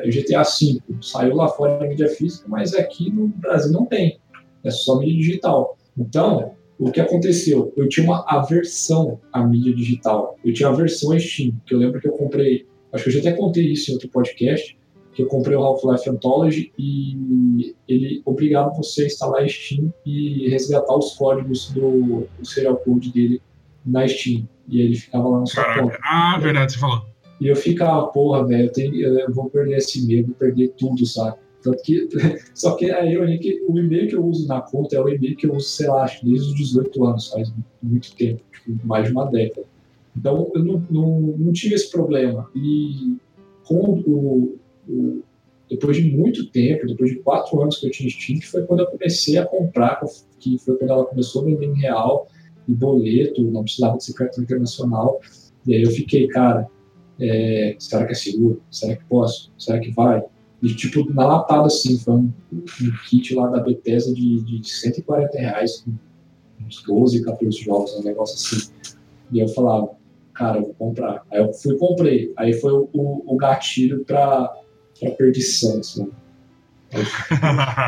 [0.06, 4.20] GTA V, saiu lá fora da mídia física, mas aqui no Brasil não tem,
[4.64, 5.78] é só mídia digital.
[5.98, 7.74] Então, o que aconteceu?
[7.76, 12.00] Eu tinha uma aversão à mídia digital, eu tinha aversão à Steam, que eu lembro
[12.00, 14.78] que eu comprei, acho que eu já até contei isso em outro podcast,
[15.13, 20.48] que eu comprei o Half-Life Anthology e ele obrigava você a instalar a Steam e
[20.50, 23.42] resgatar os códigos do, do serial code dele
[23.84, 24.48] na Steam.
[24.70, 25.98] E ele ficava lá sua conta.
[25.98, 26.00] Caraca.
[26.04, 27.04] Ah, verdade, você falou.
[27.42, 31.38] E eu ficava, porra, velho, eu, eu vou perder esse vou perder tudo, sabe?
[31.67, 32.08] Tanto que,
[32.56, 35.10] só que aí eu olhei que o e-mail que eu uso na conta é o
[35.10, 37.53] e-mail que eu uso, sei lá, desde os 18 anos, faz
[37.84, 39.67] muito tempo, tipo, mais de uma década.
[40.15, 42.49] Então eu não, não, não tive esse problema.
[42.56, 43.17] E
[43.65, 45.21] com o, o-
[45.69, 48.88] depois de muito tempo, depois de quatro anos que eu tinha Steam, foi quando eu
[48.88, 49.99] comecei a comprar,
[50.39, 52.27] que foi quando ela começou a vender em real,
[52.65, 55.19] e boleto, não precisava de ser cartão internacional.
[55.65, 56.65] E aí eu fiquei, cara,
[57.19, 58.62] é, será que é seguro?
[58.71, 59.51] Será que posso?
[59.58, 60.23] Será que vai?
[60.62, 65.38] E, tipo, na latada, assim, foi um, um kit lá da Bethesda de, de 140
[65.38, 65.86] reais,
[66.65, 68.72] uns 12, 14 jogos, um negócio assim.
[69.32, 69.91] E eu falava,
[70.34, 71.24] cara, eu vou comprar.
[71.32, 72.34] Aí eu fui comprei.
[72.36, 74.52] Aí foi o, o, o gatilho pra,
[75.00, 76.10] pra perdição, assim.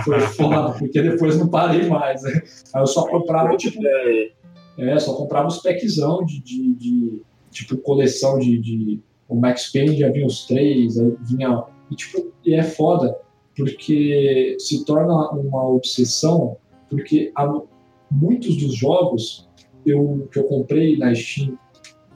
[0.03, 2.21] Foi foda, porque depois não parei mais.
[2.21, 2.41] né?
[2.73, 8.37] Aí eu só comprava, tipo, é, só comprava os packzão de, de, de, tipo coleção
[8.37, 12.63] de, de o Max Payne já vinha os três, aí vinha e tipo e é
[12.63, 13.17] foda
[13.55, 16.57] porque se torna uma obsessão
[16.89, 17.61] porque há
[18.11, 19.49] muitos dos jogos
[19.85, 21.57] eu que eu comprei na Steam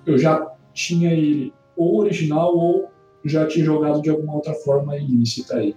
[0.06, 2.90] eu já tinha ele ou original ou
[3.26, 5.76] já tinha jogado de alguma outra forma ilícita aí.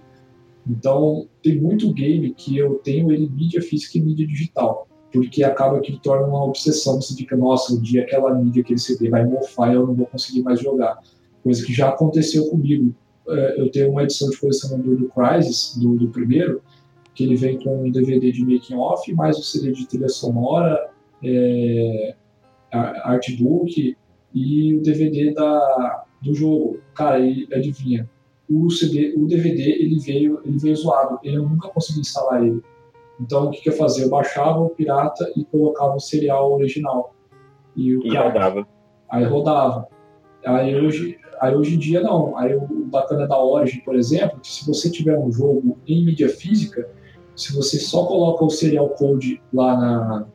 [0.67, 5.79] Então tem muito game que eu tenho ele mídia física e mídia digital porque acaba
[5.79, 7.01] que torna uma obsessão.
[7.01, 10.05] Você fica, nossa, um dia aquela mídia, aquele CD vai mofar e eu não vou
[10.05, 10.99] conseguir mais jogar.
[11.41, 12.93] Coisa que já aconteceu comigo.
[13.29, 16.61] É, eu tenho uma edição de colecionador do Crysis, do, do primeiro,
[17.13, 20.89] que ele vem com um DVD de making off, mais um CD de trilha sonora,
[21.23, 22.15] é,
[22.71, 23.97] artbook
[24.33, 26.79] e o DVD da, do jogo.
[26.93, 28.09] Cara, e adivinha?
[28.49, 31.19] O CD, o DVD ele veio, ele veio zoado.
[31.23, 32.61] Eu nunca consegui instalar ele.
[33.19, 34.05] Então o que, que eu fazia?
[34.05, 37.13] Eu baixava o pirata e colocava o serial original.
[37.75, 38.67] E, o e cara, rodava.
[39.09, 39.87] Aí rodava.
[40.47, 42.37] Aí hoje, aí hoje em dia não.
[42.37, 46.29] Aí o bacana da Origin, por exemplo, que se você tiver um jogo em mídia
[46.29, 46.89] física,
[47.35, 50.27] se você só coloca o serial code lá na,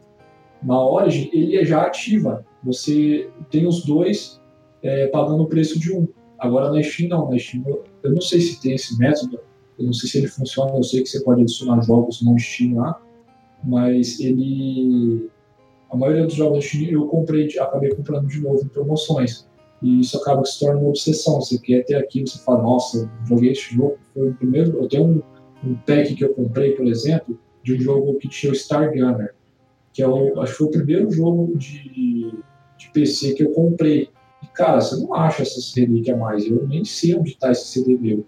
[0.62, 2.44] na Origin, ele já ativa.
[2.62, 4.40] Você tem os dois
[4.82, 6.06] é, pagando o preço de um.
[6.38, 9.40] Agora na Steam não, na Steam eu, eu não sei se tem esse método,
[9.78, 12.76] eu não sei se ele funciona, eu sei que você pode adicionar jogos no Steam
[12.76, 13.00] lá,
[13.64, 15.30] mas ele.
[15.90, 19.46] A maioria dos jogos da Steam eu comprei, acabei comprando de novo em promoções.
[19.82, 21.40] E isso acaba se tornando uma obsessão.
[21.40, 24.78] Você quer ter aquilo, você fala, nossa, joguei esse jogo, foi o primeiro.
[24.78, 25.22] Eu tenho um,
[25.68, 29.34] um pack que eu comprei, por exemplo, de um jogo que tinha o Star Gunner,
[29.92, 32.32] que é o, acho que foi o primeiro jogo de,
[32.78, 34.08] de PC que eu comprei.
[34.42, 36.46] E, cara, você não acha essas relíquias mais.
[36.46, 38.24] Eu nem sei onde está esse CD meu.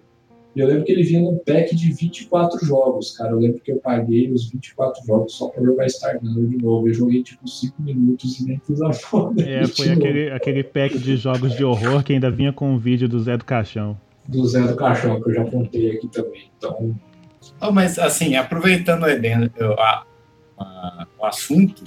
[0.55, 3.33] E eu lembro que ele vinha num pack de 24 jogos, cara.
[3.33, 6.89] Eu lembro que eu paguei os 24 jogos só pra jogar Starglander de novo.
[6.89, 9.43] Eu joguei tipo 5 minutos e nem fiz a foda.
[9.43, 13.09] É, foi aquele, aquele pack de jogos de horror que ainda vinha com um vídeo
[13.09, 13.99] do Zé do Caixão.
[14.29, 16.45] Do Zé do Caixão, que eu já contei aqui também.
[16.57, 16.95] Então.
[17.61, 20.05] Oh, mas assim, aproveitando a,
[20.57, 21.83] a, o assunto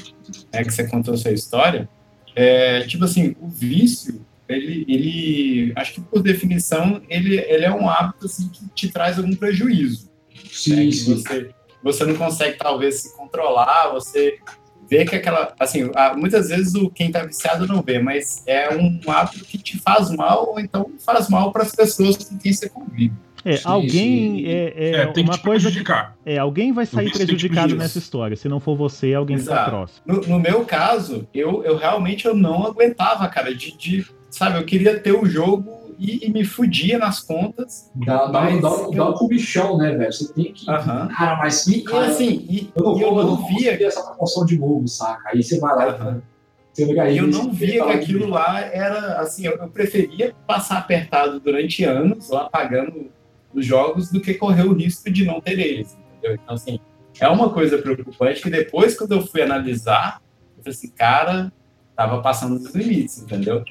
[0.54, 1.90] né, que você contou a sua história,
[2.36, 7.90] é, tipo assim, o vício ele, ele, acho que por definição, ele, ele é um
[7.90, 10.10] hábito assim, que te traz algum prejuízo.
[10.50, 10.92] Sim, né?
[10.92, 11.16] sim.
[11.16, 11.50] Você,
[11.84, 14.38] você não consegue, talvez, se controlar, você
[14.90, 15.54] vê que aquela.
[15.60, 19.78] Assim, muitas vezes o quem está viciado não vê, mas é um hábito que te
[19.80, 23.14] faz mal, ou então faz mal para as pessoas com quem você convive.
[23.46, 24.46] É, sim, alguém sim.
[24.46, 26.18] É, é, é, tem uma que coisa prejudicar.
[26.26, 28.36] é, alguém vai sair prejudicado nessa história.
[28.36, 30.02] Se não for você, alguém está próximo.
[30.06, 34.66] No, no, meu caso, eu, eu realmente eu não aguentava, cara, de, de sabe, eu
[34.66, 37.90] queria ter o jogo e, e me fudia nas contas.
[37.96, 38.92] Dá, dá, dá, eu...
[38.92, 40.14] dá um comichão, né, velho?
[40.14, 40.70] Você tem que.
[40.70, 41.08] Uhum.
[41.08, 41.66] Cara, mas.
[41.68, 43.86] E, cara, e assim, e, eu não, eu, eu não via.
[43.86, 45.30] essa promoção de novo, saca?
[45.30, 46.22] Aí você vai lá
[46.78, 47.18] e.
[47.18, 52.30] Eu não via que aquilo lá era assim, eu, eu preferia passar apertado durante anos
[52.30, 53.10] lá pagando
[53.52, 56.36] os jogos do que correr o risco de não ter eles, entendeu?
[56.36, 56.80] Então, assim,
[57.20, 60.22] é uma coisa preocupante que depois, quando eu fui analisar,
[60.56, 61.52] eu falei assim, cara,
[61.96, 63.64] tava passando dos limites, entendeu?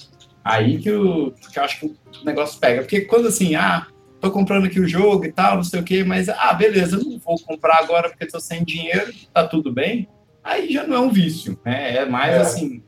[0.47, 2.83] Aí que, eu, que eu acho que o negócio pega.
[2.83, 3.89] Porque quando assim, ah,
[4.21, 7.19] tô comprando aqui o jogo e tal, não sei o quê, mas, ah, beleza, não
[7.19, 10.09] vou comprar agora porque tô sem dinheiro, tá tudo bem.
[10.45, 11.97] Aí já não é um vício, né?
[11.97, 12.39] É mais é.
[12.39, 12.81] assim,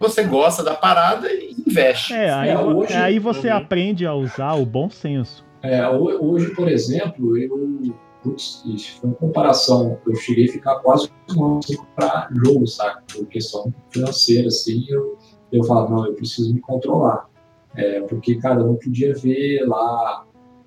[0.00, 2.12] você gosta da parada e investe.
[2.12, 3.58] É, aí, é, hoje, aí você uhum.
[3.58, 5.46] aprende a usar o bom senso.
[5.62, 7.94] É, hoje, por exemplo, eu.
[8.24, 10.00] Putz, isso foi uma comparação.
[10.04, 13.02] Eu cheguei a ficar quase um ano sem comprar jogo, sabe?
[13.12, 15.18] Por questão financeira, assim, eu
[15.52, 17.28] eu falava, não, eu preciso me controlar.
[17.76, 20.24] É, porque, cara, eu não podia ver lá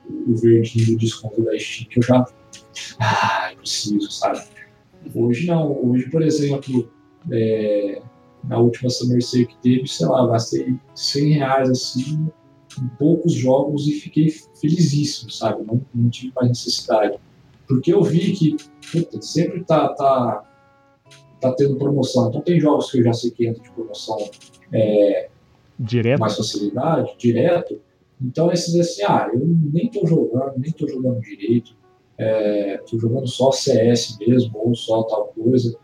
[0.09, 2.25] o verdinho do desconto da Steam, que eu já.
[2.99, 4.43] Ah, eu preciso, sabe?
[5.13, 5.89] Hoje não.
[5.89, 6.89] Hoje, por exemplo,
[7.31, 8.01] é,
[8.43, 12.27] na última Summer Sale que teve, sei lá, gastei 100 reais assim,
[12.81, 15.63] em poucos jogos e fiquei felizíssimo, sabe?
[15.65, 17.17] Não, não tive mais necessidade.
[17.67, 18.55] Porque eu vi que
[18.91, 20.43] puta, sempre tá, tá,
[21.41, 22.29] tá tendo promoção.
[22.29, 24.17] Então tem jogos que eu já sei que entra de promoção
[24.71, 25.29] é,
[25.79, 26.19] direto.
[26.19, 27.79] mais facilidade, direto.
[28.21, 31.75] Então esses assim, ah, eu nem estou jogando, nem estou jogando direito,
[32.17, 35.77] estou é, jogando só CS mesmo, ou só tal coisa.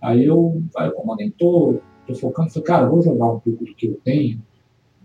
[0.00, 1.74] Aí eu, aí como eu nem estou
[2.06, 4.40] tô, tô focando, falei, cara, vou jogar um pouco do que eu tenho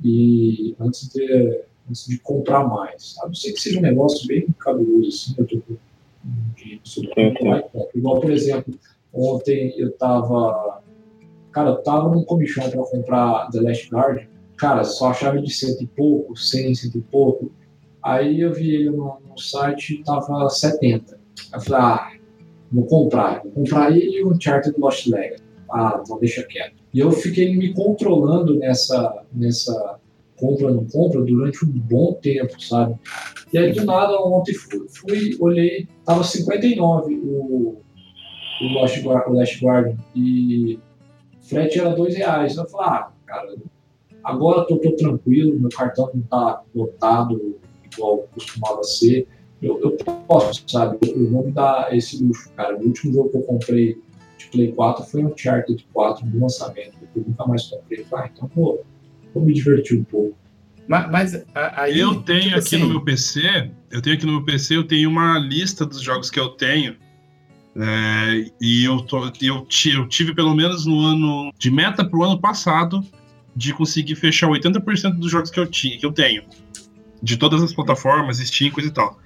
[0.04, 3.16] e antes de, antes de comprar mais.
[3.22, 5.78] A não ser que seja um negócio bem cabuloso, assim, eu tô com
[6.56, 7.12] dinheiro sobre
[7.96, 8.74] Igual, por exemplo,
[9.14, 10.82] ontem eu estava
[11.52, 14.28] Cara, eu tava num comichão para comprar The Last Guard.
[14.58, 17.52] Cara, só achava de cento e pouco, cem, cento e pouco.
[18.04, 21.20] Aí eu vi ele no, no site tava 70.
[21.54, 22.12] Eu falei, ah,
[22.72, 23.42] vou comprar.
[23.44, 25.44] Vou comprar ele e o Uncharted Lost Legacy.
[25.72, 26.76] Ah, então deixa quieto.
[26.94, 30.00] E eu fiquei me controlando nessa, nessa
[30.42, 32.96] compra não compra durante um bom tempo, sabe?
[33.54, 37.78] E aí do nada ontem fui, fui olhei, tava 59 o,
[38.62, 39.04] o Lost,
[39.62, 39.98] Guardian.
[40.16, 40.80] E
[41.52, 42.56] frete era dois reais.
[42.56, 43.56] Eu falei, ah, cara,
[44.24, 47.60] agora eu tô, tranquilo, meu cartão não tá lotado
[47.92, 49.28] igual costumava ser.
[49.62, 49.92] Eu, eu
[50.28, 50.98] posso, sabe?
[51.06, 52.76] Eu, eu vou me dar esse luxo, cara.
[52.78, 54.02] O último jogo que eu comprei
[54.38, 56.94] de Play 4 foi Uncharted 4 no lançamento.
[57.00, 58.06] Depois nunca mais comprei.
[58.14, 58.84] Ah, então vou,
[59.34, 60.36] vou me divertir um pouco.
[60.88, 62.00] Mas, mas a- aí.
[62.00, 64.88] Eu tenho tipo aqui assim, no meu PC, eu tenho aqui no meu PC, eu
[64.88, 66.96] tenho uma lista dos jogos que eu tenho.
[67.76, 72.40] É, e eu, tô, eu, eu tive pelo menos no ano de meta pro ano
[72.40, 73.04] passado
[73.56, 76.44] de conseguir fechar 80% dos jogos que eu, ti, que eu tenho.
[77.22, 79.20] De todas as plataformas, Steam, coisa e tal.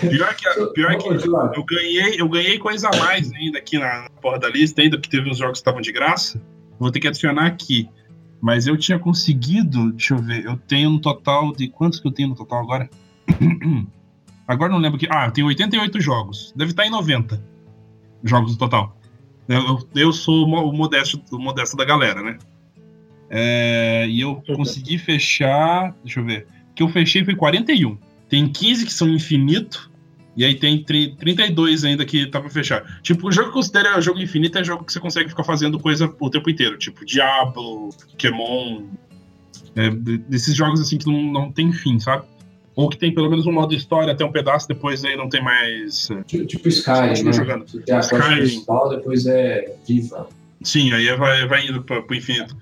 [0.00, 4.38] Pior que, pior que eu ganhei, eu ganhei coisa a mais ainda aqui na porra
[4.38, 6.40] da lista, ainda que teve uns jogos que estavam de graça.
[6.78, 7.88] Vou ter que adicionar aqui.
[8.40, 11.68] Mas eu tinha conseguido, deixa eu ver, eu tenho um total de.
[11.68, 12.88] Quantos que eu tenho no total agora?
[14.48, 15.06] Agora não lembro que.
[15.08, 16.52] Ah, eu tenho 88 jogos.
[16.56, 17.40] Deve estar em 90
[18.24, 18.96] jogos no total.
[19.48, 22.38] Eu, eu- sou o mo- o modesto, o modesto da galera, né?
[23.28, 25.94] É, e eu consegui fechar.
[26.04, 26.46] Deixa eu ver.
[26.70, 27.96] O que eu fechei foi 41.
[28.28, 29.90] Tem 15 que são infinito.
[30.36, 33.00] E aí tem tri- 32 ainda que tá pra fechar.
[33.02, 36.12] Tipo, o jogo que considera jogo infinito é jogo que você consegue ficar fazendo coisa
[36.18, 36.78] o tempo inteiro.
[36.78, 38.84] Tipo, Diablo, Pokémon.
[39.76, 42.24] é, de- desses jogos assim que não, não tem fim, sabe?
[42.76, 45.42] Ou que tem pelo menos um modo história até um pedaço, depois aí não tem
[45.42, 46.08] mais.
[46.10, 47.32] é, Tipo, tipo Sky, né?
[47.32, 47.64] jogando.
[47.84, 48.36] Tem a Skyrim.
[48.36, 50.28] principal, depois é Viva.
[50.62, 52.56] Sim, aí vai, vai indo pra, pro infinito.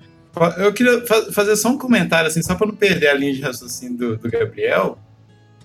[0.59, 3.41] Eu queria fa- fazer só um comentário, assim, só para não perder a linha de
[3.41, 4.97] raciocínio do, do Gabriel,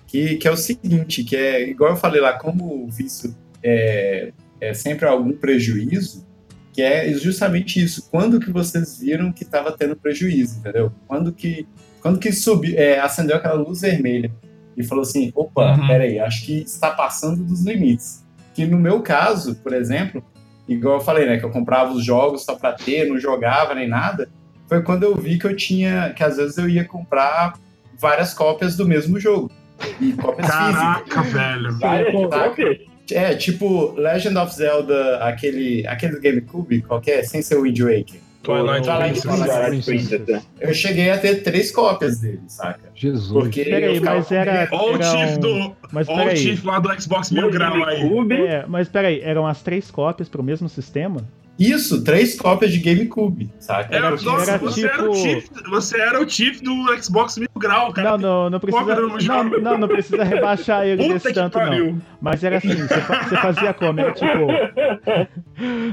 [0.06, 4.32] que, que é o seguinte, que é, igual eu falei lá, como o vício é,
[4.60, 6.26] é sempre algum prejuízo,
[6.72, 8.08] que é justamente isso.
[8.10, 10.92] Quando que vocês viram que estava tendo prejuízo, entendeu?
[11.06, 11.66] Quando que,
[12.04, 14.30] quando que subiu, é, acendeu aquela luz vermelha
[14.76, 15.86] e falou assim, opa, Uhum.
[15.86, 18.22] peraí, acho que está passando dos limites.
[18.52, 20.22] Que no meu caso, por exemplo,
[20.68, 23.88] igual eu falei, né, que eu comprava os jogos só para ter, não jogava nem
[23.88, 24.28] nada,
[24.68, 27.54] foi quando eu vi que eu tinha, que às vezes eu ia comprar
[27.98, 29.50] várias cópias do mesmo jogo.
[29.98, 30.74] E cópias físicas.
[30.74, 31.78] Caraca, velho.
[31.78, 32.48] Várias Tá.
[32.48, 32.78] cópias?
[33.12, 38.20] É, tipo Legend of Zelda, aquele, aquele do GameCube, qualquer, sem ser o Wind Waker.
[38.44, 39.24] Twilight Twilight Princess.
[39.24, 39.56] Princess.
[39.56, 40.42] Twilight Princess, né?
[40.60, 42.90] Eu cheguei a ter três cópias dele, saca?
[42.94, 43.32] Jesus.
[43.32, 44.68] Porque eu Peraí, ficava mas era.
[44.72, 45.76] Ou o era Chief um- do.
[45.92, 46.36] Mas Ou o peraí.
[46.36, 48.00] Chief lá do Xbox Mil Grau aí.
[48.02, 51.20] GameCube, É, mas peraí, eram as três cópias pro mesmo sistema?
[51.56, 53.94] Isso, três cópias de GameCube, saca?
[53.94, 57.38] É, Era- nossa, era você, era o tipo- Chief, você era o Chief do Xbox
[57.38, 58.10] Mil Grau, cara.
[58.10, 58.94] Não, não, não precisa.
[58.94, 61.64] Não, não, não precisa rebaixar ele Puta desse que tanto, não.
[61.66, 61.98] pariu.
[62.20, 64.00] Mas era assim, você, fa- você fazia como?
[64.00, 64.46] Era tipo.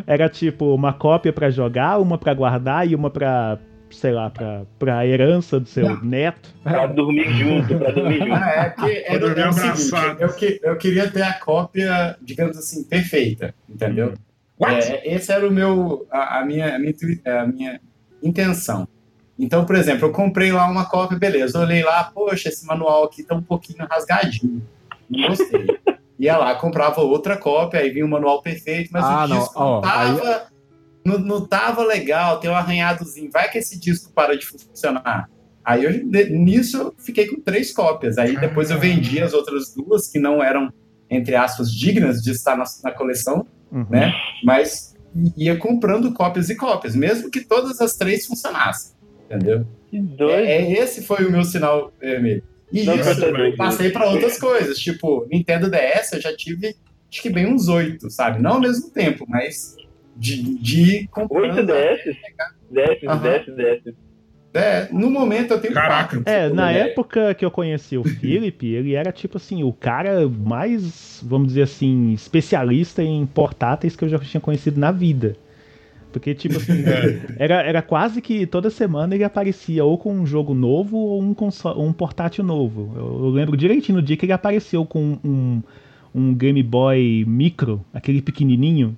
[0.08, 3.58] Era tipo uma cópia pra jogar, uma pra guardar e uma pra.
[3.90, 6.50] sei lá, pra, pra herança do seu neto.
[6.64, 8.34] pra dormir junto, pra dormir junto.
[8.34, 10.22] Ah, é que era, dormir era o seguinte, abraçado.
[10.22, 14.14] eu, que- eu queria ter a cópia, digamos assim, perfeita, entendeu?
[14.60, 14.92] What?
[14.92, 16.94] É, esse era o meu, a, a minha, a, minha,
[17.26, 17.82] a minha
[18.24, 18.88] intenção.
[19.42, 21.58] Então, por exemplo, eu comprei lá uma cópia, beleza.
[21.58, 24.62] Eu olhei lá, poxa, esse manual aqui tá um pouquinho rasgadinho.
[25.10, 25.66] Não gostei.
[26.20, 29.54] Ia lá, comprava outra cópia, aí vinha o manual perfeito, mas Ah, o não, disco
[29.60, 30.44] ó, não, tava,
[31.04, 33.32] não, não tava legal, tem um arranhadozinho.
[33.32, 35.28] Vai que esse disco para de funcionar.
[35.66, 35.92] Aí eu,
[36.30, 38.20] nisso eu fiquei com três cópias.
[38.20, 40.72] Aí depois eu vendi as outras duas, que não eram,
[41.10, 43.88] entre aspas, dignas de estar na, na coleção, Uhum.
[43.90, 44.14] né?
[44.44, 44.94] Mas
[45.36, 48.92] ia comprando cópias e cópias, mesmo que todas as três funcionassem.
[49.36, 49.66] Entendeu?
[49.90, 50.46] Que doido.
[50.46, 52.44] É, é- esse foi o meu sinal vermelho.
[52.72, 56.74] E Não, isso eu passei para outras coisas, tipo, Nintendo DS eu já tive,
[57.12, 58.42] acho que bem uns oito, sabe?
[58.42, 59.76] Não ao mesmo tempo, mas
[60.16, 61.58] de, de comprando.
[61.58, 62.16] 8 DS?
[62.72, 63.02] DS.
[63.02, 63.96] DS, DS.
[64.54, 66.18] É, no momento eu tenho Caraca.
[66.18, 66.24] quatro.
[66.26, 71.22] É, na época que eu conheci o Philip, ele era tipo assim, o cara mais,
[71.26, 75.36] vamos dizer assim, especialista em portáteis que eu já tinha conhecido na vida.
[76.12, 76.84] Porque, tipo assim,
[77.38, 81.34] era, era quase que toda semana ele aparecia ou com um jogo novo ou um,
[81.34, 82.92] console, um portátil novo.
[82.96, 85.62] Eu, eu lembro direitinho no dia que ele apareceu com um,
[86.14, 88.96] um Game Boy Micro, aquele pequenininho.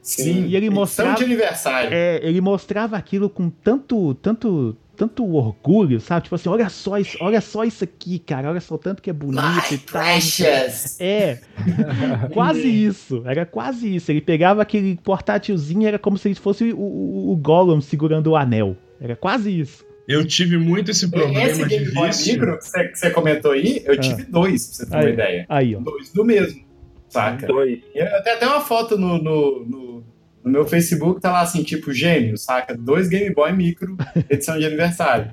[0.00, 1.90] Sim, E ele mostrava- de aniversário.
[1.92, 6.24] É, ele mostrava aquilo com tanto, tanto, tanto orgulho, sabe?
[6.24, 9.08] Tipo assim, olha só isso, olha só isso aqui, cara, olha só o tanto que
[9.08, 10.02] é bonito e tal.
[10.02, 11.00] Precious!
[11.00, 11.38] É,
[12.34, 14.10] quase isso, era quase isso.
[14.10, 18.36] Ele pegava aquele portátilzinho, era como se ele fosse o, o, o Gollum segurando o
[18.36, 18.76] anel.
[19.00, 19.86] Era quase isso.
[20.08, 22.32] Eu tive muito esse problema Esse de Game Boy vício.
[22.32, 23.98] Micro que você, que você comentou aí, eu Ah.
[23.98, 25.12] tive dois, pra você ter uma Aí.
[25.12, 25.46] ideia.
[25.48, 25.80] Aí, ó.
[25.80, 26.64] Dois do mesmo,
[27.08, 27.46] saca?
[27.46, 27.78] Dois.
[27.94, 29.97] Eu até uma foto no, no, no,
[30.44, 32.76] no meu Facebook, tá lá assim, tipo, gêmeo, saca?
[32.76, 33.96] Dois Game Boy Micro,
[34.30, 35.32] edição de aniversário.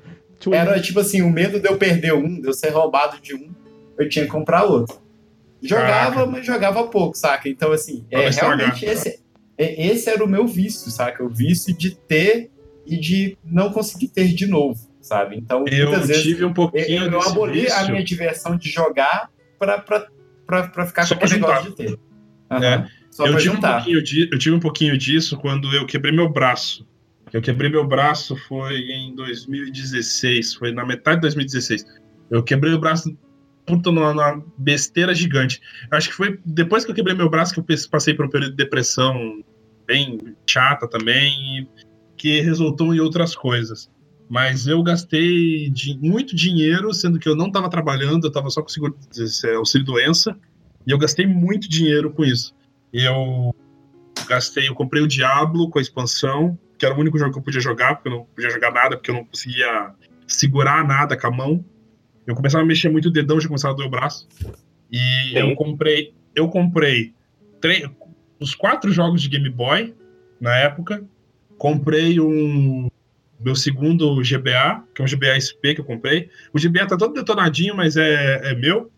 [0.52, 3.50] Era tipo assim, o medo de eu perder um, de eu ser roubado de um,
[3.98, 5.00] eu tinha que comprar outro.
[5.62, 6.26] Jogava, Caraca.
[6.30, 7.48] mas jogava pouco, saca?
[7.48, 9.18] Então, assim, é, realmente esse,
[9.56, 11.24] é- esse era o meu vício, saca?
[11.24, 12.50] O vício de ter
[12.86, 15.36] e de não conseguir ter de novo, sabe?
[15.36, 17.90] Então, Eu muitas vezes tive um eu, pouquinho eu desse aboli a vício.
[17.90, 20.06] minha diversão de jogar pra, pra,
[20.46, 21.98] pra, pra ficar Só com aquele pra negócio de ter.
[22.50, 22.64] Aham.
[22.64, 22.86] É.
[23.16, 26.86] Só eu tive, um de, eu tive um pouquinho disso quando eu quebrei meu braço.
[27.32, 31.86] Eu quebrei meu braço foi em 2016, foi na metade de 2016.
[32.30, 33.16] Eu quebrei o braço
[33.64, 35.62] puta numa, besteira gigante.
[35.90, 38.50] Acho que foi depois que eu quebrei meu braço que eu passei por um período
[38.50, 39.42] de depressão
[39.86, 41.66] bem chata também,
[42.18, 43.90] que resultou em outras coisas.
[44.28, 48.60] Mas eu gastei de- muito dinheiro, sendo que eu não estava trabalhando, eu estava só
[48.60, 48.94] com seguro,
[49.56, 50.36] auxílio doença,
[50.86, 52.54] e eu gastei muito dinheiro com isso.
[52.98, 53.54] Eu
[54.26, 57.42] gastei, eu comprei o Diablo com a expansão, que era o único jogo que eu
[57.42, 59.94] podia jogar, porque eu não podia jogar nada, porque eu não conseguia
[60.26, 61.64] segurar nada com a mão.
[62.26, 64.26] Eu começava a mexer muito o dedão, já começava a doer o braço.
[64.90, 65.38] E Sim.
[65.38, 67.12] eu comprei, eu comprei
[67.60, 67.88] três,
[68.40, 69.94] os quatro jogos de Game Boy
[70.40, 71.04] na época.
[71.58, 72.88] Comprei um
[73.38, 76.30] meu segundo GBA, que é um GBA SP que eu comprei.
[76.52, 78.90] O GBA tá todo detonadinho, mas é, é meu,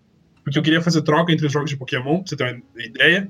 [0.44, 3.28] porque eu queria fazer troca entre os jogos de Pokémon, pra você ter uma ideia.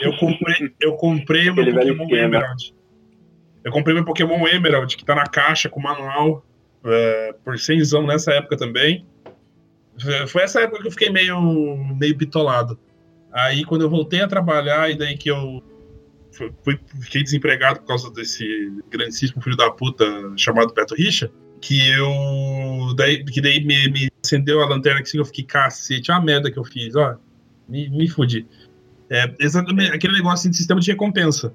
[0.00, 1.64] Eu comprei, eu comprei meu
[1.96, 2.16] Pokémon.
[2.16, 2.74] Emerald.
[3.64, 6.44] Eu comprei meu Pokémon Emerald, que tá na caixa com manual,
[6.84, 9.06] é, por 100 nessa época também.
[10.28, 12.78] Foi- essa época que eu fiquei meio, meio bitolado.
[13.32, 15.62] Aí quando eu voltei a trabalhar, e daí que eu
[16.62, 18.44] fui- fiquei desempregado por causa desse
[18.90, 20.04] grandíssimo filho da puta
[20.36, 21.30] chamado Beto Richa,
[21.60, 22.94] que eu.
[22.94, 26.50] Daí, que daí me, me acendeu a lanterna que assim, eu fiquei, cacete, a merda
[26.50, 27.16] que eu fiz, ó.
[27.68, 28.46] Me, me fudi.
[29.10, 31.54] É exatamente aquele negócio assim, de sistema de recompensa.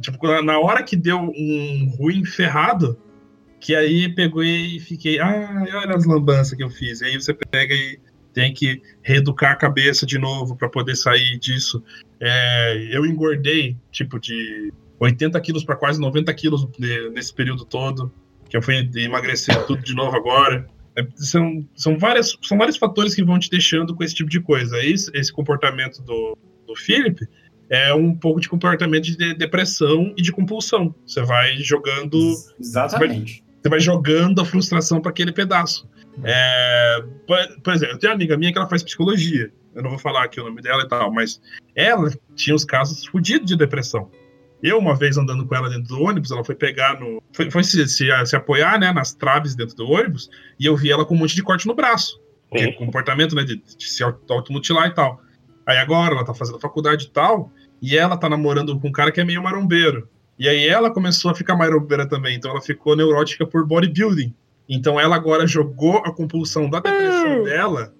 [0.00, 2.98] Tipo, na- hora que deu um ruim ferrado,
[3.60, 7.00] que aí pegou e fiquei, ah, olha as lambanças que eu fiz.
[7.00, 7.98] E aí você pega e
[8.32, 11.82] tem que reeducar a cabeça de novo para poder sair disso.
[12.18, 18.12] É, eu engordei, tipo, de 80 quilos para quase 90 quilos ne- nesse período todo,
[18.48, 20.66] que eu fui emagrecer tudo de novo agora.
[20.96, 24.40] É, são, são, várias, são vários fatores que vão te deixando com esse tipo de
[24.40, 24.78] coisa.
[24.82, 26.36] Esse, esse comportamento do,
[26.70, 27.26] do Philip
[27.68, 30.94] é um pouco de comportamento de depressão e de compulsão.
[31.06, 33.44] Você vai jogando Exatamente.
[33.62, 35.88] você vai jogando a frustração para aquele pedaço.
[36.24, 39.52] É, por, por exemplo, eu tenho uma amiga minha que ela faz psicologia.
[39.74, 41.40] Eu não vou falar aqui o nome dela e tal, mas
[41.76, 44.10] ela tinha os casos fodidos de depressão.
[44.62, 47.22] Eu, uma vez andando com ela dentro do ônibus, ela foi pegar no.
[47.32, 50.90] Foi, foi se, se, se apoiar né, nas traves dentro do ônibus, e eu vi
[50.90, 52.20] ela com um monte de corte no braço.
[52.52, 55.22] Que é comportamento né, de, de se auto- automutilar e tal.
[55.70, 59.12] Aí agora ela tá fazendo faculdade e tal, e ela tá namorando com um cara
[59.12, 60.08] que é meio marombeiro.
[60.38, 64.34] E aí ela começou a ficar marombeira também, então ela ficou neurótica por bodybuilding.
[64.68, 67.94] Então ela agora jogou a compulsão da depressão dela,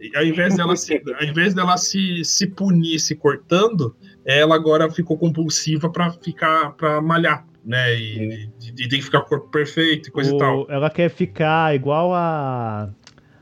[0.00, 4.90] e ao invés dela, se, ao invés dela se, se punir se cortando, ela agora
[4.90, 7.96] ficou compulsiva pra ficar para malhar, né?
[7.96, 10.66] E, e- e tem que ficar corpo perfeito e coisa O- e tal.
[10.68, 12.90] Ela quer ficar igual a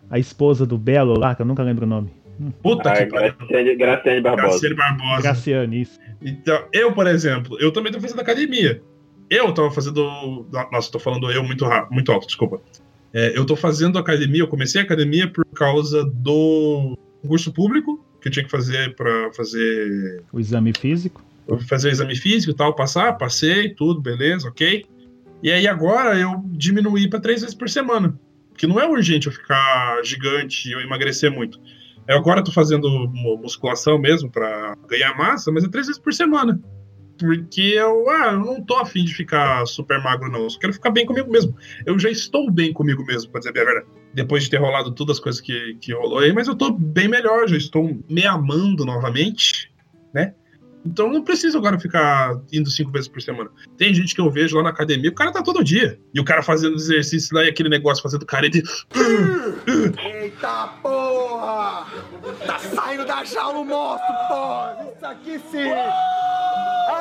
[0.09, 2.11] a esposa do Belo lá, que eu nunca lembro o nome.
[2.63, 3.35] Puta Ah, que pariu.
[3.39, 4.49] Graciane, Graciane Barbosa.
[4.49, 5.23] Graciane Barbosa.
[5.23, 6.01] Graciane, isso.
[6.23, 8.83] Então, eu, por exemplo, eu também tô fazendo academia.
[9.31, 10.47] Eu tava fazendo.
[10.73, 12.61] Nossa, tô falando eu muito rápido, muito alto, desculpa.
[13.13, 18.29] É, eu tô fazendo academia, eu comecei a academia por causa do concurso público que
[18.29, 21.23] eu tinha que fazer pra fazer O exame físico.
[21.69, 24.85] fazer o exame físico e tal, passar, passei, tudo, beleza, ok.
[25.43, 28.19] E aí agora eu diminuí para três vezes por semana.
[28.51, 31.61] Porque não é urgente eu ficar gigante e eu emagrecer muito.
[32.07, 36.13] Eu agora tô fazendo mu- musculação mesmo para ganhar massa, mas é três vezes por
[36.13, 36.61] semana.
[37.19, 40.43] Porque eu, ah, eu não tô afim de ficar super magro, não.
[40.43, 41.57] Eu só quero ficar bem comigo mesmo.
[41.87, 43.87] Eu já estou bem comigo mesmo, pra dizer a verdade.
[44.13, 47.09] Depois de ter rolado todas as coisas que, que rolou aí, mas eu tô bem
[47.09, 49.73] melhor, já estou me amando novamente,
[50.13, 50.35] né?
[50.85, 53.51] Então não preciso agora ficar indo cinco vezes por semana.
[53.77, 55.99] Tem gente que eu vejo lá na academia, o cara tá todo dia.
[56.13, 58.63] E o cara fazendo exercício lá e aquele negócio fazendo careta de.
[59.99, 61.87] Eita porra!
[62.47, 64.93] Tá saindo da jaula o monstro, porra!
[64.95, 65.71] Isso aqui sim!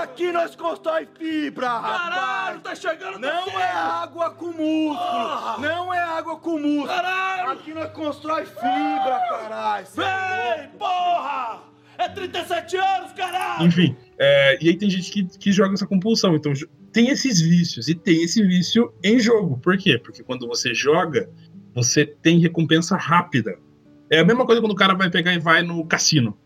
[0.01, 5.59] Aqui nós constrói fibra, Caralho, tá chegando Não é água com músculo!
[5.59, 6.87] Não é água com músculo!
[6.87, 7.51] Caralho!
[7.51, 9.85] Aqui nós constrói fibra, caralho!
[9.93, 11.72] Vem, porra!
[11.97, 13.65] É 37 anos, caralho!
[13.65, 13.95] Enfim.
[14.17, 16.35] é, e aí tem gente que, que joga essa compulsão.
[16.35, 16.53] Então
[16.91, 17.87] tem esses vícios.
[17.87, 19.57] E tem esse vício em jogo.
[19.57, 19.97] Por quê?
[19.97, 21.29] Porque quando você joga,
[21.73, 23.57] você tem recompensa rápida.
[24.09, 26.37] É a mesma coisa quando o cara vai pegar e vai no cassino.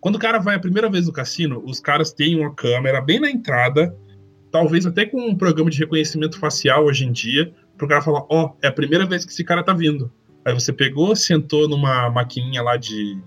[0.00, 3.20] Quando o cara vai a primeira vez no cassino, os caras têm uma câmera bem
[3.20, 3.94] na entrada,
[4.50, 8.54] talvez até com um programa de reconhecimento facial hoje em dia, pro cara falar, ó,
[8.62, 10.10] é a primeira vez que esse cara tá vindo.
[10.44, 13.18] Aí você pegou, sentou numa maquininha lá de.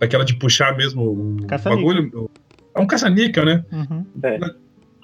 [0.00, 1.46] Daquela de puxar mesmo o
[1.76, 2.30] bagulho.
[2.74, 3.64] É um caça-níquel, né?
[3.70, 4.06] Uhum.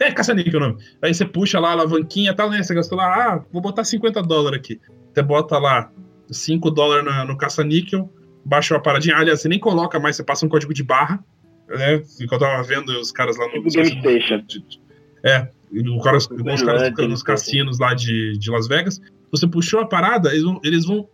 [0.00, 0.76] É, caça-níquel o nome.
[1.02, 2.62] Aí você puxa lá a alavanquinha e tal, né?
[2.62, 4.80] Você gastou lá, ah, vou botar 50 dólares aqui.
[5.12, 5.90] Você bota lá
[6.30, 8.10] 5 dólares na- no caça-níquel,
[8.44, 9.16] baixa a paradinha.
[9.16, 11.22] Aliás, você nem coloca mais, você passa um código de barra.
[11.68, 11.98] né?
[12.16, 13.54] Que eu tava vendo os caras lá no.
[13.54, 14.38] Tipo Game Station.
[14.46, 14.80] de- de-
[15.24, 15.48] É,
[15.96, 19.00] os caras, os caras nos cassinos lá de, de Las Vegas.
[19.32, 21.08] Você puxou a parada, eles vão, eles vão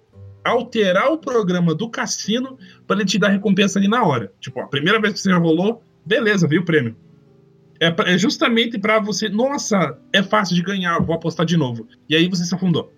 [0.45, 4.33] alterar o programa do cassino pra ele te dar recompensa ali na hora.
[4.41, 6.97] Tipo, a primeira vez que você rolou, beleza, veio o prêmio.
[7.81, 11.87] É, pra- é justamente pra você, nossa, é fácil de ganhar, vou apostar de novo.
[12.09, 12.93] E aí você se afundou.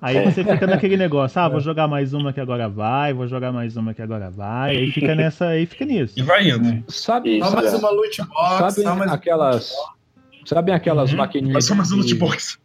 [0.00, 0.30] Aí É.
[0.30, 3.76] você fica naquele negócio, ah, vou jogar mais uma que agora vai, vou jogar mais
[3.76, 6.14] uma que agora vai, aí fica nessa, aí fica nisso.
[6.16, 6.84] E vai indo.
[6.86, 9.72] Sabe, Só mais sabe, uma loot box, sabe só mais aquelas.
[10.44, 11.18] Sabem aquelas Uhum.
[11.18, 11.54] maquininhas.
[11.54, 12.58] Mas só mais um de- loot box.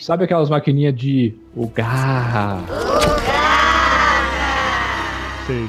[0.00, 1.34] Sabe aquelas maquininhas de.
[1.54, 2.58] O garra.
[5.50, 5.68] Sei.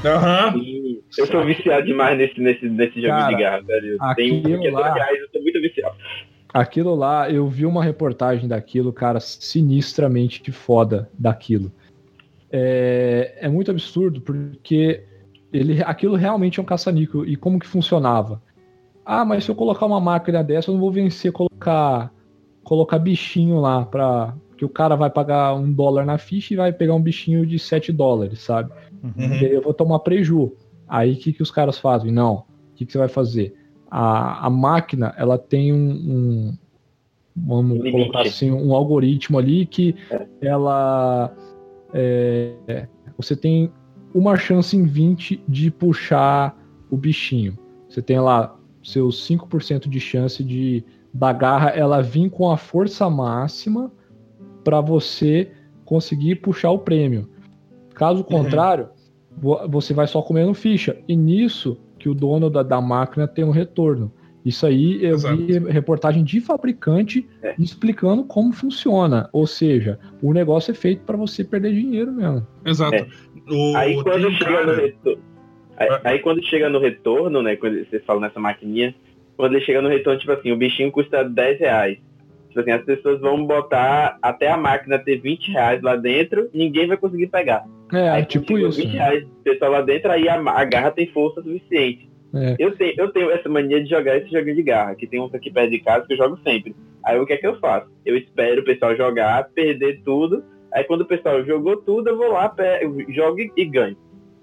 [0.58, 3.98] E eu sou viciado demais nesse, nesse, nesse jogo Cara, de garra, velho.
[4.16, 5.96] Tem lá- reais, eu tô muito viciado.
[6.54, 11.72] Aquilo lá, eu vi uma reportagem daquilo, cara, sinistramente foda daquilo.
[12.52, 15.04] É, é muito absurdo porque
[15.52, 17.26] ele, aquilo realmente é um caça-níquel.
[17.26, 18.42] E como que funcionava?
[19.06, 22.12] Ah, mas se eu colocar uma máquina dessa, eu não vou vencer colocar
[22.64, 26.72] colocar bichinho lá para que o cara vai pagar um dólar na ficha e vai
[26.72, 28.72] pegar um bichinho de 7 dólares, sabe?
[29.04, 29.12] Uhum.
[29.18, 30.54] Aí eu vou tomar preju.
[30.88, 32.12] Aí o que, que os caras fazem?
[32.12, 32.34] Não.
[32.36, 33.56] O que, que você vai fazer?
[33.90, 35.78] A, a máquina, ela tem um.
[35.92, 36.58] um-
[37.36, 37.92] vamos Limite.
[37.92, 39.96] colocar assim, um algoritmo ali que
[40.42, 41.34] ela.
[41.94, 42.88] é,
[43.18, 43.72] você tem
[44.14, 46.58] uma chance em 20 de puxar
[46.90, 47.58] o bichinho.
[47.88, 50.84] Você tem lá seus 5% de chance de
[51.14, 53.92] da garra ela vir com a força máxima
[54.64, 55.52] para você
[55.86, 57.30] conseguir puxar o prêmio.
[58.02, 58.90] Caso contrário,
[59.38, 60.98] vo- você vai só comendo ficha.
[61.08, 64.12] E nisso que o dono da, da máquina tem um retorno.
[64.44, 67.54] Isso aí eu vi reportagem de fabricante É.
[67.60, 69.30] explicando como funciona.
[69.32, 72.48] Ou seja, o negócio é feito para você perder dinheiro mesmo.
[72.66, 72.96] Exato.
[72.96, 73.06] É.
[73.48, 75.22] O, Aí quando chega no cara- retorno.
[75.78, 77.56] Aí, aí quando chega no retorno, né?
[77.56, 78.96] Quando você fala nessa maquininha,
[79.38, 82.00] quando ele chega no retorno, tipo assim, o bichinho custa 10 reais.
[82.48, 86.88] Tipo assim, as pessoas vão botar até a máquina ter 20 reais lá dentro, ninguém
[86.88, 87.64] vai conseguir pegar.
[87.92, 88.78] É, Aí tipo isso.
[88.82, 92.10] 20 reais do pessoal lá dentro, aí a, a garra tem força suficiente.
[92.34, 92.56] É.
[92.58, 95.34] Eu, tenho, eu tenho essa mania de jogar esse joguinho de garra, que tem uns
[95.34, 96.74] aqui perto de casa que eu jogo sempre.
[97.04, 97.88] Aí o que é que eu faço?
[98.06, 100.42] Eu espero o pessoal jogar, perder tudo.
[100.74, 103.98] Aí quando o pessoal jogou tudo, eu vou lá, pe- eu jogo e, e ganho.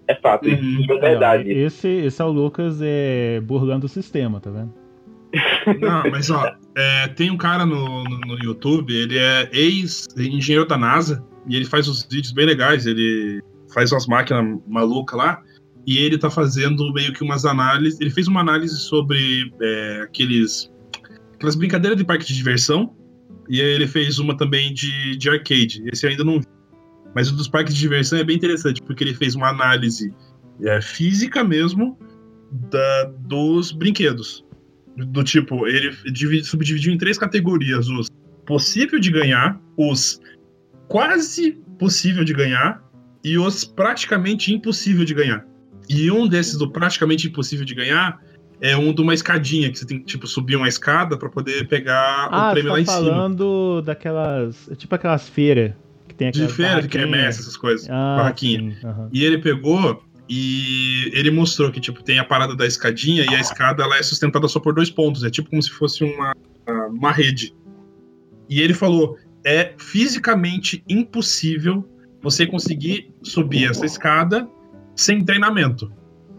[0.06, 0.80] É fato, Uhum.
[0.80, 1.50] isso é verdade.
[1.50, 4.72] esse, esse é o Lucas é, burlando o sistema, tá vendo?
[5.80, 10.78] Não, mas ó, é, tem um cara no, no, no YouTube, ele é ex-engenheiro da
[10.78, 12.86] NASA e ele faz uns vídeos bem legais.
[12.86, 13.42] Ele
[13.72, 15.42] faz umas máquinas malucas lá
[15.86, 18.00] e ele tá fazendo meio que umas análises.
[18.00, 20.70] Ele fez uma análise sobre é, aqueles
[21.34, 22.94] aquelas brincadeiras de parque de diversão
[23.48, 25.82] e ele fez uma também de, de arcade.
[25.86, 26.46] Esse eu ainda não vi.
[27.14, 30.12] Mas o dos parques de diversão é bem interessante porque ele fez uma análise
[30.62, 31.98] é, física mesmo
[32.70, 34.44] da, dos brinquedos
[35.06, 35.92] do tipo, ele
[36.42, 38.08] subdividiu em três categorias: os
[38.46, 40.20] possível de ganhar, os
[40.88, 42.82] quase possível de ganhar
[43.22, 45.44] e os praticamente impossível de ganhar.
[45.88, 48.20] E um desses do praticamente impossível de ganhar
[48.60, 51.68] é um de uma escadinha que você tem que tipo subir uma escada pra poder
[51.68, 52.96] pegar Ah, o prêmio tá lá em cima.
[52.98, 54.68] falando daquelas.
[54.76, 55.72] Tipo aquelas feiras
[56.08, 57.88] que tem De aquelas feira, de quermesse, essas coisas.
[57.88, 58.76] Ah, barraquinha.
[58.80, 59.08] sim, aham.
[59.12, 63.40] E ele pegou e ele mostrou que tipo tem a parada da escadinha e a
[63.40, 66.34] escada ela é sustentada só por dois pontos, é tipo como se fosse uma,
[66.90, 67.54] uma rede.
[68.48, 71.88] E ele falou: é fisicamente impossível
[72.22, 74.48] você conseguir subir essa escada
[74.96, 75.90] sem treinamento.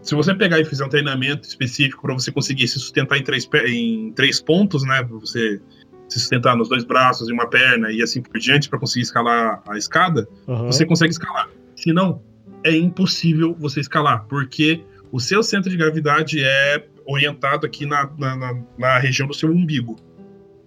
[0.02, 3.48] Se você pegar e fizer um treinamento específico para você conseguir se sustentar em três,
[3.66, 5.02] em três pontos, né?
[5.02, 5.60] Pra você
[6.08, 9.62] se sustentar nos dois braços e uma perna e assim por diante para conseguir escalar
[9.68, 10.66] a escada, Aham.
[10.66, 11.48] você consegue escalar.
[11.76, 12.22] Se não,
[12.64, 14.82] é impossível você escalar, porque
[15.12, 19.50] o seu centro de gravidade é orientado aqui na, na, na- na região do seu
[19.50, 19.96] umbigo.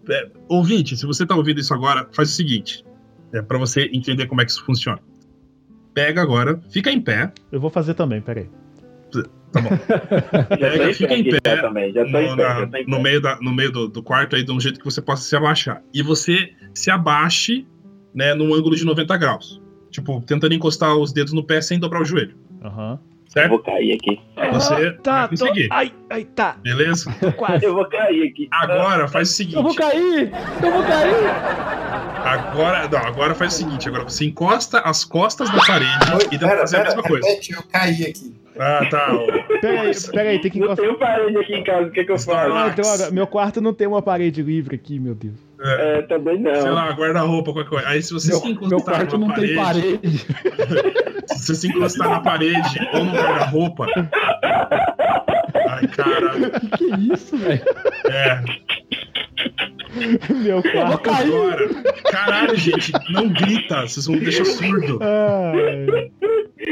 [0.09, 2.83] É, ouvinte, se você está ouvindo isso agora, faz o seguinte,
[3.33, 4.99] é, para você entender como é que isso funciona.
[5.93, 8.49] Pega agora, fica em pé, Eu vou fazer também, peraí.
[9.51, 9.69] tá bom.
[10.57, 13.21] Pega, em fica em pé também, já tô no, em pé, na- em no meio,
[13.21, 15.81] da, no meio do, do quarto aí, de um jeito que você possa se abaixar.
[15.93, 17.65] E você se abaixe,
[18.13, 19.61] né, num ângulo de 90 graus.
[19.91, 22.35] Tipo, tentando encostar os dedos no pé sem dobrar o joelho.
[22.63, 22.99] Aham.
[23.33, 23.49] Certo?
[23.49, 24.19] Vou cair aqui.
[24.53, 25.67] Você Tá, vai conseguir.
[25.71, 26.55] Ai, ai, tá.
[26.61, 27.11] Beleza?
[27.63, 28.47] Eu vou cair aqui.
[28.51, 29.55] Agora faz o seguinte.
[29.55, 30.31] Eu vou cair!
[30.63, 31.15] Eu vou cair!
[32.23, 33.87] Agora, não, agora faz o seguinte.
[33.89, 37.03] Agora você encosta as costas da parede Oi, e tenta pera, fazer a pera, mesma
[37.09, 37.27] coisa.
[37.27, 38.35] repete, eu caí aqui.
[38.59, 39.07] Ah, tá.
[39.61, 40.85] Peraí, peraí, tem que encostar.
[40.85, 42.47] tenho parede aqui em casa, o que, que eu faço?
[42.53, 42.75] Relax.
[42.75, 45.33] droga, meu quarto não tem uma parede livre aqui, meu Deus.
[45.63, 46.53] É, também não.
[46.55, 47.87] Sei lá, guarda-roupa, qualquer coisa.
[47.87, 49.99] Aí se você Meu, se encostar meu quarto numa não tem parede.
[51.27, 53.87] se você se encostar na parede ou no guarda-roupa,
[55.75, 56.51] Ai, caralho.
[56.77, 57.61] Que isso, velho?
[58.09, 58.43] É.
[60.33, 61.09] Meu quarto.
[61.09, 61.69] Agora.
[62.11, 64.99] Caralho, gente, não grita, vocês vão me deixar surdo.
[65.01, 66.11] Ai.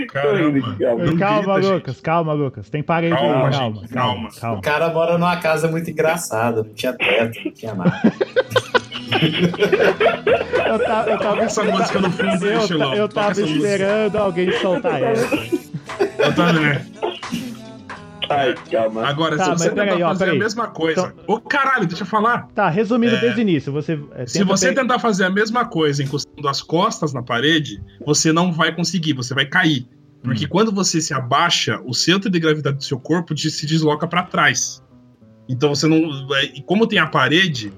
[0.08, 0.76] Caramba.
[0.80, 2.70] Não calma, grita, Lucas, calma, Lucas.
[2.70, 4.62] Tem parede Calma, aí, gente, calma, calma, O calma.
[4.62, 8.02] cara mora numa casa muito engraçada, não tinha teto, não tinha nada.
[10.66, 15.02] Eu, ta- eu tava, Essa música no fundo, eu, eu eu tava esperando alguém soltar
[15.04, 15.36] essa.
[16.18, 16.80] Eu também.
[18.34, 19.06] Ai, calma.
[19.08, 21.14] Agora, Tá, se você tentar peraí, ó, fazer a mesma coisa.
[21.28, 22.48] Ô, caralho, deixa eu falar.
[22.56, 23.20] Tá, resumindo É.
[23.22, 24.00] desde o início, você.
[24.14, 28.32] é, Se você pe- tentar fazer a mesma coisa encostando as costas na parede, você
[28.32, 29.88] não vai conseguir, você vai cair.
[30.24, 34.24] Porque quando você se abaixa, o centro de gravidade do seu corpo se desloca para
[34.24, 34.84] trás.
[35.50, 35.98] Então você não.
[36.36, 37.74] é, E como tem a parede,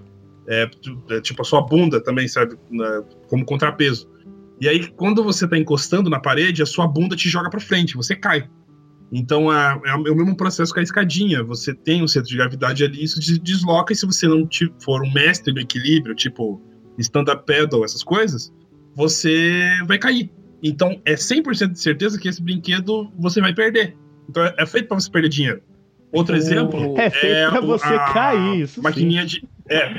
[0.47, 0.69] é,
[1.09, 4.11] é, tipo a sua bunda também serve né, como contrapeso.
[4.59, 7.95] E aí, quando você tá encostando na parede, a sua bunda te joga para frente,
[7.95, 8.47] você cai.
[9.15, 11.43] Então é, é o mesmo processo com a escadinha.
[11.43, 14.47] Você tem um centro de gravidade ali, isso se desloca, e se você não
[14.81, 16.59] for um mestre do equilíbrio, tipo
[16.97, 18.51] stand-up paddle, essas coisas,
[18.95, 20.31] você vai cair.
[20.63, 23.95] Então é 100% de certeza que esse brinquedo você vai perder.
[24.29, 25.61] Então é, é feito para você perder dinheiro.
[26.11, 28.81] Outro exemplo É feito pra o- você cair, isso sim.
[28.81, 29.43] Maquininha de.
[29.69, 29.91] É,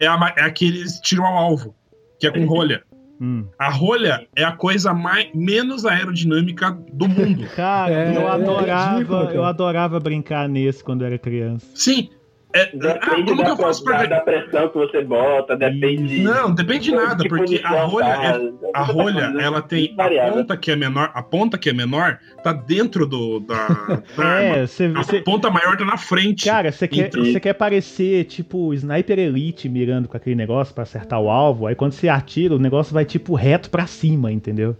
[0.00, 1.74] é, a, é aqueles tiro ao alvo,
[2.18, 2.82] que é com rolha.
[3.20, 3.44] Hum.
[3.58, 7.44] A rolha é a coisa mais, menos aerodinâmica do mundo.
[7.54, 9.34] Cara, É, eu é adorava, ridículo, cara.
[9.34, 11.66] eu adorava brincar nesse quando eu era criança.
[11.74, 12.08] Sim.
[12.52, 16.20] É, ah, Depende como que da, eu faço pra da, pressão que você bota, depende.
[16.22, 20.30] Não, depende de nada, tipo porque de a rolha, é- a rolha, ela tem a
[20.32, 23.54] ponta que é menor, a ponta que é menor tá dentro do da,
[24.16, 24.56] da arma.
[24.58, 24.92] É, você.
[24.96, 26.44] A ponta maior tá na frente.
[26.44, 30.82] Cara, você quer, Então- você quer parecer tipo Sniper Elite mirando com aquele negócio pra
[30.82, 34.76] acertar o alvo, aí quando você atira, o negócio vai tipo reto pra cima, entendeu?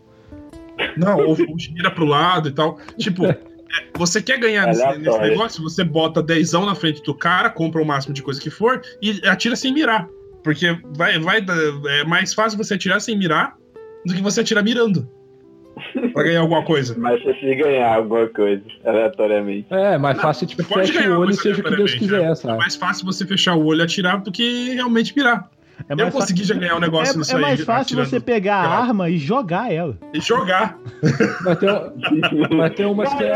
[0.97, 2.79] Não, ou, ou gira pro lado e tal.
[2.99, 3.23] Tipo,
[3.95, 7.85] você quer ganhar nesse, nesse negócio, você bota dezão na frente do cara, compra o
[7.85, 10.09] máximo de coisa que for e atira sem mirar.
[10.43, 11.45] Porque vai, vai,
[12.01, 13.55] é mais fácil você atirar sem mirar
[14.07, 15.09] do que você atirar mirando.
[16.13, 16.97] Pra ganhar alguma coisa.
[16.99, 19.67] Mas você se ganhar alguma coisa, aleatoriamente.
[19.71, 21.95] É, mais fácil, tipo, Você pode fecha ganhar o olho e seja o que Deus
[21.95, 22.59] quiser, É sabe?
[22.59, 25.49] mais fácil você fechar o olho e atirar do que realmente mirar.
[25.89, 27.41] É Eu mais, consegui já ganhar um negócio é, nisso é aí.
[27.43, 29.97] mais fácil atirando você pegar a arma e jogar ela.
[30.15, 30.79] E jogar.
[31.43, 33.33] Vai ter, vai ter umas que é,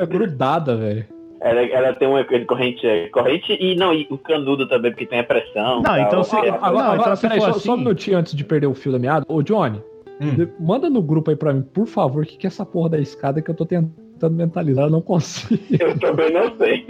[0.00, 1.04] é grudada, velho.
[1.40, 5.20] Ela, ela tem uma corrente, é, corrente e não, e o canudo também, porque tem
[5.20, 5.76] a pressão.
[5.76, 5.98] Não, tal.
[5.98, 8.42] então se- É, Não, Agora, então peraí, for só, só um assim- minutinho antes de
[8.42, 9.24] perder o fio da meada.
[9.28, 9.80] Ô, Johnny,
[10.20, 10.48] Hum.
[10.58, 12.98] manda no grupo aí pra mim, por favor, o que, que é essa porra da
[12.98, 15.62] escada que eu tô tentando mentalizar, eu não consigo.
[15.78, 16.84] Eu também não sei.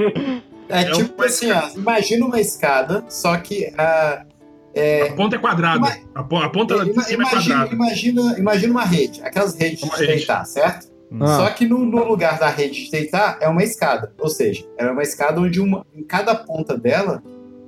[0.68, 4.24] É, É tipo um- assim, ó, imagina uma escada, só que a.
[4.78, 5.78] É, A ponta é quadrada.
[5.78, 7.74] Ima- A, po- a ponta de ima- cima é imagina, quadrada.
[7.74, 10.16] imagina, imagina uma rede, aquelas redes Uma de rede.
[10.18, 10.88] deitar, certo?
[11.20, 11.26] Ah.
[11.36, 14.12] Só que no, no lugar da rede de deitar é uma escada.
[14.18, 17.22] Ou seja, é uma escada onde uma, em cada ponta dela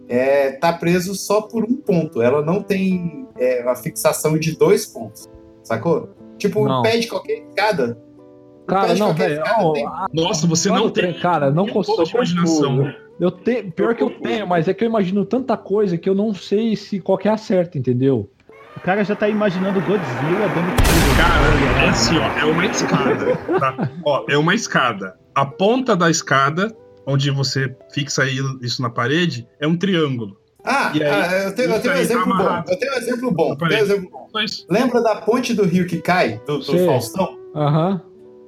[0.09, 2.21] é, tá preso só por um ponto.
[2.21, 5.29] Ela não tem é, uma fixação de dois pontos.
[5.63, 6.11] Sacou?
[6.37, 6.81] Tipo, Não.
[6.81, 7.99] o pé de qualquer escada.
[8.67, 9.43] Cara, de não, velho.
[9.73, 11.05] tem- Nossa, você não tem.
[11.11, 12.05] trem, cara, não um consigo.
[12.05, 12.93] de imaginação.
[13.21, 16.15] Eu tenho, pior que eu tenho, mas é que eu imagino tanta coisa que eu
[16.15, 18.31] não sei se qual que é a certa, entendeu?
[18.77, 21.17] O cara já tá imaginando Godzilla dando tiro.
[21.17, 23.91] Cara, é assim, ó, é uma escada, tá?
[24.05, 25.19] Ó, é uma escada.
[25.35, 26.73] A ponta da escada,
[27.05, 28.23] onde você fixa
[28.63, 30.37] isso na parede, é um triângulo.
[30.65, 32.33] Ah, aí, ah, eu tenho, eu tenho um tá exemplo bom.
[32.35, 32.71] amarrado.
[32.71, 33.57] Eu tenho um exemplo bom.
[33.57, 34.29] Tenho um exemplo bom.
[34.71, 36.87] Lembra da ponte do rio que cai, do, do.
[36.87, 37.37] Faustão?
[37.57, 38.03] Aham.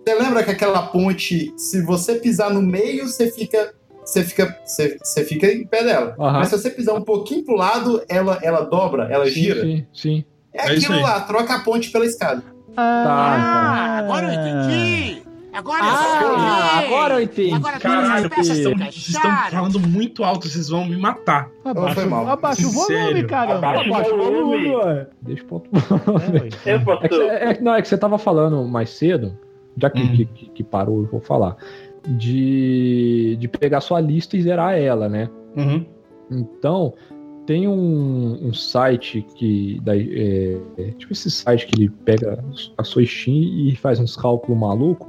[0.06, 3.74] Você lembra que aquela ponte, se você pisar no meio, você fica.
[4.10, 6.14] Você fica, você, você fica em pé dela.
[6.18, 9.60] Mas se você pisar um pouquinho pro lado, ela, ela dobra, ela Sim, gira.
[9.62, 10.24] sim, sim.
[10.52, 12.42] É É aquilo lá, troca a ponte pela escada.
[12.74, 15.22] Tá, agora eu entendi.
[15.52, 15.96] Agora eu Ah,
[16.72, 16.86] saquei.
[16.86, 17.54] agora eu entendi.
[17.54, 21.48] Agora Caralho, peças vocês estão, vocês estão falando muito alto, vocês vão me matar.
[21.64, 22.28] Abaixa, mal.
[22.28, 23.68] abaixa o volume, caramba.
[23.68, 24.76] Abaixa Abaixa o volume, volume.
[24.76, 25.06] ué.
[25.22, 25.70] Deixa o ponto.
[26.66, 26.74] É.
[26.74, 27.28] Eu.
[27.30, 29.36] É é que- não, é que você tava falando mais cedo,
[29.76, 30.12] já que, Hum.
[30.16, 31.56] que, que- que parou, eu vou falar,
[32.08, 35.28] de, de pegar sua lista e zerar ela, né?
[35.56, 35.84] Uhum.
[36.30, 36.94] Então,
[37.46, 39.80] tem um, um site que.
[39.82, 42.42] Da, é, é, tipo esse site que ele pega
[42.78, 45.08] a sua Steam e faz uns cálculos malucos.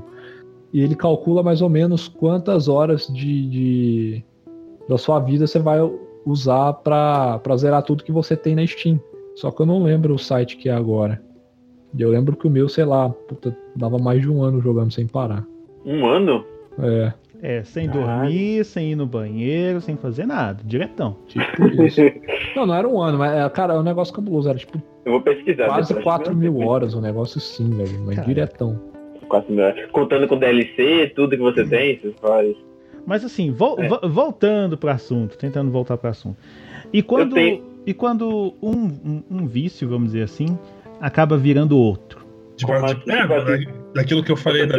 [0.74, 4.26] E ele calcula mais ou menos quantas horas de, de-
[4.88, 5.80] da sua vida você vai
[6.26, 9.00] usar pra, pra zerar tudo que você tem na Steam.
[9.36, 11.22] Só que eu não lembro o site que é agora.
[11.98, 14.94] E eu lembro que o meu, sei lá, puta, dava mais de um ano jogando
[14.94, 15.46] sem parar.
[15.86, 16.46] Um ano?
[16.80, 17.14] É,
[17.44, 20.62] É, sem dormir, sem ir no banheiro, sem fazer nada.
[20.64, 21.18] Diretão.
[21.28, 21.44] tipo
[21.84, 22.02] isso.
[22.56, 24.48] não, não era um ano, mas, é, cara, é um negócio cabuloso.
[24.50, 25.66] Era tipo Eu vou pesquisar.
[25.68, 26.04] quase depois.
[26.04, 28.00] 4 mil horas, um negócio assim, velho.
[28.06, 28.28] Mas Cara.
[28.28, 28.80] diretão.
[29.28, 29.90] 4 mil horas.
[29.92, 32.56] Contando com DLC, tudo que você tem, você faz.
[33.06, 33.88] Mas assim, vol- É.
[33.88, 36.38] vo- voltando pro assunto, tentando voltar pro assunto.
[36.94, 40.56] E quando, tenho- e quando um, um, um vício, vamos dizer assim,
[41.00, 42.22] acaba virando outro.
[42.56, 43.66] Tipo, tipo, é, tipo assim?
[43.66, 44.78] da- daquilo que eu falei da,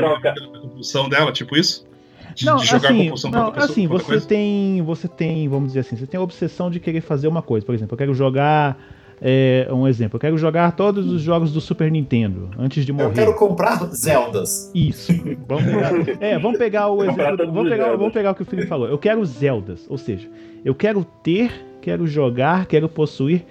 [0.61, 1.87] compulsão dela, tipo isso?
[2.35, 4.27] De, Não, de jogar assim, compulsão pra não, outra pessoa, assim pra você coisa.
[4.27, 7.65] tem, você tem, vamos dizer assim, você tem a obsessão de querer fazer uma coisa.
[7.67, 8.79] Por exemplo, eu quero jogar,
[9.21, 13.07] é, um exemplo, eu quero jogar todos os jogos do Super Nintendo antes de morrer.
[13.07, 14.71] Eu quero comprar Zeldas.
[14.75, 15.13] Isso.
[15.47, 17.47] Vamos pegar, é, vamos pegar o exemplo.
[17.47, 18.89] Vamos os pegar, vamos pegar o que o Felipe falou.
[18.89, 20.29] Eu quero Zeldas, ou seja,
[20.65, 21.53] eu quero ter,
[21.83, 23.45] quero jogar, quero possuir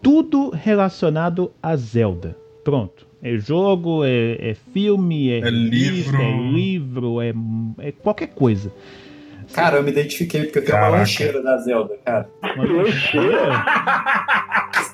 [0.00, 2.36] tudo relacionado a Zelda.
[2.64, 3.11] Pronto.
[3.22, 6.22] É jogo, é, é filme, é, É revista, livro.
[6.22, 7.32] é livro, é,
[7.88, 8.72] é qualquer coisa.
[9.52, 10.98] Cara, eu me identifiquei porque eu tenho uma Caraca.
[11.00, 12.28] lancheira da Zelda, cara.
[12.56, 13.64] Uma lancheira?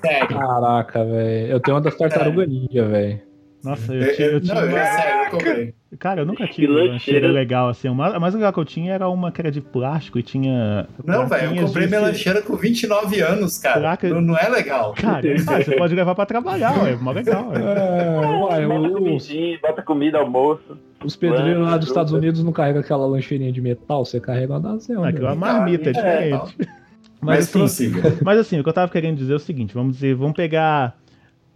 [0.00, 0.28] Sério.
[0.28, 1.46] Caraca, velho.
[1.52, 3.20] Eu tenho uma das tartarugas ninja, velho.
[3.64, 5.74] Nossa, Eu- eu tinha, eu eu- tinha não, uma- é sério, eu comprei.
[5.98, 7.28] Cara, eu nunca tive Que uma lancheira lancheira.
[7.28, 7.88] legal assim.
[7.88, 10.22] O mais, a mais legal que eu tinha era uma que era de plástico e
[10.22, 10.86] tinha.
[11.04, 13.74] Não, velho, eu comprei de minha lancheira com 29 anos, cara.
[13.80, 14.08] Caraca.
[14.10, 14.92] Não, não é legal.
[14.94, 17.48] Cara, ah, você pode levar pra trabalhar, é mó legal.
[17.48, 17.58] ué.
[17.58, 20.76] É, uai, Bota comidinha, bota comida, almoço.
[21.02, 22.12] os pedreiros lá dos Estados.
[22.12, 25.08] Unidos não carregam aquela lancheirinha de metal, você carrega uma da Zelda.
[25.08, 25.58] Aquilo é uma velho.
[25.58, 26.56] marmita, é É, diferente.
[27.20, 27.92] Mas Mas assim,
[28.22, 30.96] mas assim, o que eu tava querendo dizer é o seguinte, vamos dizer, vamos pegar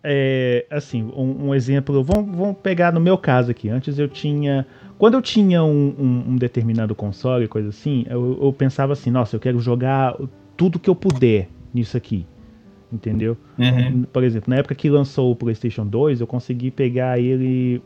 [0.05, 3.69] é, assim, um, um exemplo, vamos, vamos pegar no meu caso aqui.
[3.69, 4.67] Antes eu tinha.
[4.99, 9.35] Quando eu tinha um, um- um determinado console, coisa assim, eu, eu pensava assim, nossa,
[9.37, 10.17] eu quero jogar
[10.57, 12.25] tudo que eu puder nisso aqui.
[12.93, 13.37] Entendeu?
[13.59, 14.03] Uhum.
[14.13, 17.81] Por exemplo, na época que lançou o PlayStation 2, eu consegui pegar ele,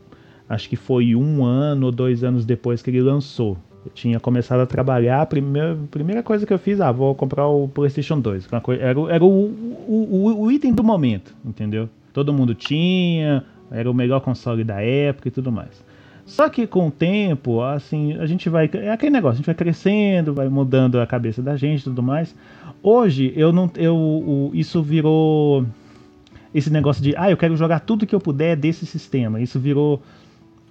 [0.49, 3.57] acho que foi um ano ou dois anos depois que ele lançou.
[3.85, 7.47] Eu tinha começado a trabalhar, a primeira, primeira coisa que eu fiz, ah, vou comprar
[7.47, 8.47] o PlayStation 2.
[8.47, 11.87] que uma coi- Era, era o, o, o- o item do momento, entendeu?
[12.17, 15.85] Todo mundo tinha, era o melhor console da época e tudo mais.
[16.25, 18.67] Só que com o tempo, assim, a gente vai.
[18.73, 22.01] É aquele negócio, a gente vai crescendo, vai mudando a cabeça da gente e tudo
[22.01, 22.35] mais.
[22.81, 23.69] Hoje, eu não.
[23.77, 25.63] Eu, o- isso virou.
[26.55, 29.39] Esse negócio de, ah, eu quero jogar tudo que eu puder desse sistema.
[29.39, 30.01] Isso virou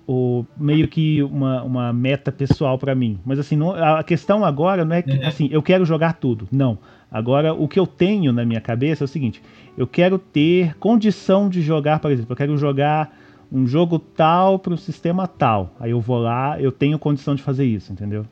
[0.04, 3.20] o, meio que uma, uma meta pessoal pra mim.
[3.24, 6.48] Mas assim, não- a questão agora não é que, assim, eu quero jogar tudo.
[6.50, 6.76] Não.
[7.10, 9.42] Agora, o que eu tenho na minha cabeça é o seguinte:
[9.76, 13.16] eu quero ter condição de jogar, por exemplo, eu quero jogar
[13.50, 15.72] um jogo tal para o sistema tal.
[15.78, 18.26] Aí eu vou lá, eu tenho condição de fazer isso, entendeu?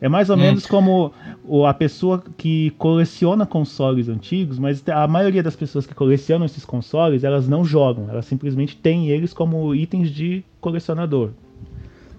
[0.00, 0.40] É mais ou Hum.
[0.40, 1.12] menos como
[1.44, 6.64] o- a pessoa que coleciona consoles antigos, mas a maioria das pessoas que colecionam esses
[6.64, 11.30] consoles, elas não jogam, elas simplesmente têm eles como itens de colecionador.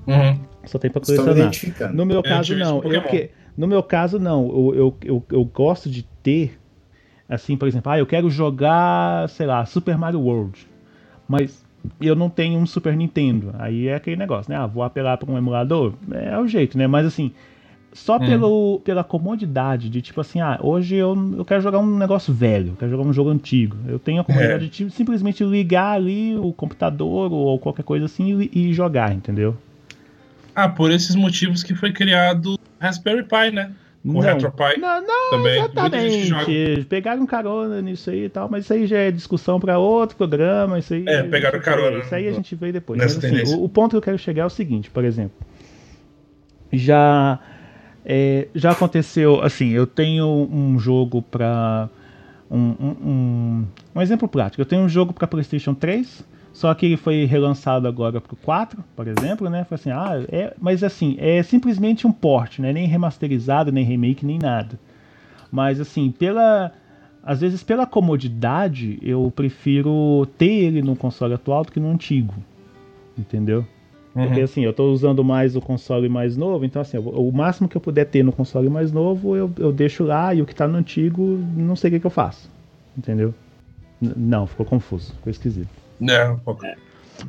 [0.07, 0.39] Uhum.
[0.65, 1.51] Só tem me colecionar.
[1.93, 2.81] No meu Eu caso, isso não.
[2.83, 4.47] Eu que- no meu caso, não.
[4.47, 6.59] Eu, eu, eu, eu gosto de ter,
[7.27, 10.67] assim, por exemplo, ah, eu quero jogar, sei lá, Super Mario World.
[11.27, 11.63] Mas
[12.01, 13.53] eu não tenho um Super Nintendo.
[13.59, 14.57] Aí é aquele negócio, né?
[14.57, 15.93] Ah, vou apelar para um emulador.
[16.11, 16.87] É o jeito, né?
[16.87, 17.31] Mas assim,
[17.91, 18.25] só Hum.
[18.25, 22.69] pelo, pela comodidade de tipo assim, ah, hoje eu, eu quero jogar um negócio velho,
[22.69, 23.77] eu quero jogar um jogo antigo.
[23.87, 24.67] Eu tenho a comodidade É.
[24.67, 29.55] de simplesmente ligar ali o computador ou qualquer coisa assim e, e jogar, entendeu?
[30.55, 33.71] Ah, por esses motivos que foi criado Raspberry Pi, né?
[34.03, 34.21] Com o Não.
[34.21, 35.63] RetroPie Não, não, também.
[35.63, 36.85] Exatamente.
[36.89, 40.77] Pegaram carona nisso aí e tal, mas isso aí já é discussão para outro programa.
[40.77, 42.99] Isso aí, É, pegaram carona Isso aí a gente vê depois.
[42.99, 45.37] Mas, assim, o, o ponto que eu quero chegar é o seguinte, por exemplo.
[46.73, 47.39] Já,
[48.05, 51.87] é, já aconteceu, assim, eu tenho um jogo para.
[52.51, 53.65] Um, um, um,
[53.95, 54.61] um exemplo prático.
[54.61, 58.83] Eu tenho um jogo para PlayStation 3, só que ele foi relançado agora pro 4,
[58.95, 59.63] por exemplo, né?
[59.63, 62.71] Foi assim, ah, é, mas assim, é simplesmente um port, né?
[62.71, 64.79] Nem remasterizado, nem remake, nem nada.
[65.51, 66.71] Mas assim, pela
[67.25, 72.35] às vezes pela comodidade, eu prefiro ter ele no console atual do que no antigo.
[73.17, 73.65] Entendeu?
[74.13, 74.43] Porque Uhum.
[74.43, 77.75] assim, eu tô usando mais o console mais novo, então assim, eu o máximo que
[77.75, 80.67] eu puder ter no console mais novo, eu, eu deixo lá, e o que tá
[80.67, 82.47] no antigo, não sei o que, que eu faço.
[82.95, 83.33] Entendeu?
[83.99, 85.82] N- não, ficou confuso, ficou esquisito.
[86.07, 86.65] É, um pouco.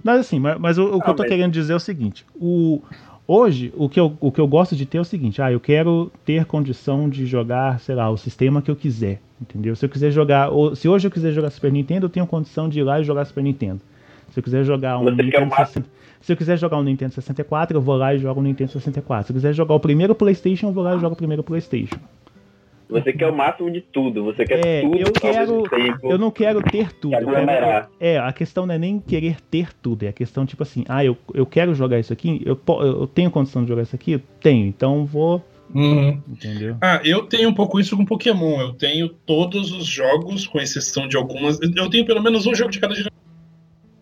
[0.02, 1.80] Mas assim, mas, mas o, o que Ah, eu tô mas- querendo dizer é o
[1.80, 2.82] seguinte: o,
[3.28, 5.60] hoje, o que, eu, o que eu gosto de ter é o seguinte: ah, eu
[5.60, 9.20] quero ter condição de jogar, sei lá, o sistema que eu quiser.
[9.40, 9.76] Entendeu?
[9.76, 10.48] Se eu quiser jogar.
[10.50, 13.04] ou- se hoje eu quiser jogar Super Nintendo, eu tenho condição de ir lá e
[13.04, 13.80] jogar Super Nintendo.
[14.30, 15.84] Se eu quiser jogar um Nintendo máximo?
[15.84, 15.88] 60,
[16.20, 19.26] se eu quiser jogar um Nintendo 64, eu vou lá e jogo um Nintendo 64.
[19.26, 21.96] Se eu quiser jogar o primeiro PlayStation, eu vou lá e jogo o primeiro PlayStation.
[23.00, 24.24] Você quer o máximo de tudo.
[24.24, 26.10] Você quer É, tudo eu quero- tempo.
[26.10, 27.10] Eu não quero ter tudo.
[27.10, 30.04] quero- é, a questão não é nem querer ter tudo.
[30.04, 33.30] É a questão, tipo assim, ah, eu, eu quero jogar isso aqui, eu, eu tenho
[33.30, 34.18] condição de jogar isso aqui?
[34.40, 35.44] Tenho, então vou.
[35.74, 36.22] Uhum.
[36.28, 36.76] Entendeu?
[36.80, 38.60] Ah, eu tenho um pouco isso com Pokémon.
[38.60, 41.58] Eu tenho todos os jogos, com exceção de algumas.
[41.74, 43.12] Eu tenho pelo menos um jogo de cada geração.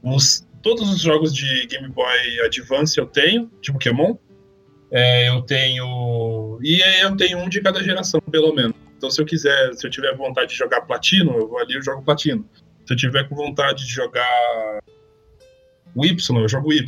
[0.03, 2.07] Os, todos os jogos de Game Boy
[2.45, 4.17] Advance eu tenho, de Pokémon.
[4.91, 6.59] É, eu tenho.
[6.63, 8.75] E aí eu tenho um de cada geração, pelo menos.
[9.03, 11.83] Então, se eu quiser, se eu tiver vontade de jogar platino, eu vou ali e
[11.83, 12.47] jogo platino.
[12.87, 14.79] Se eu tiver com vontade de jogar
[15.93, 16.87] o Y, eu jogo o Y.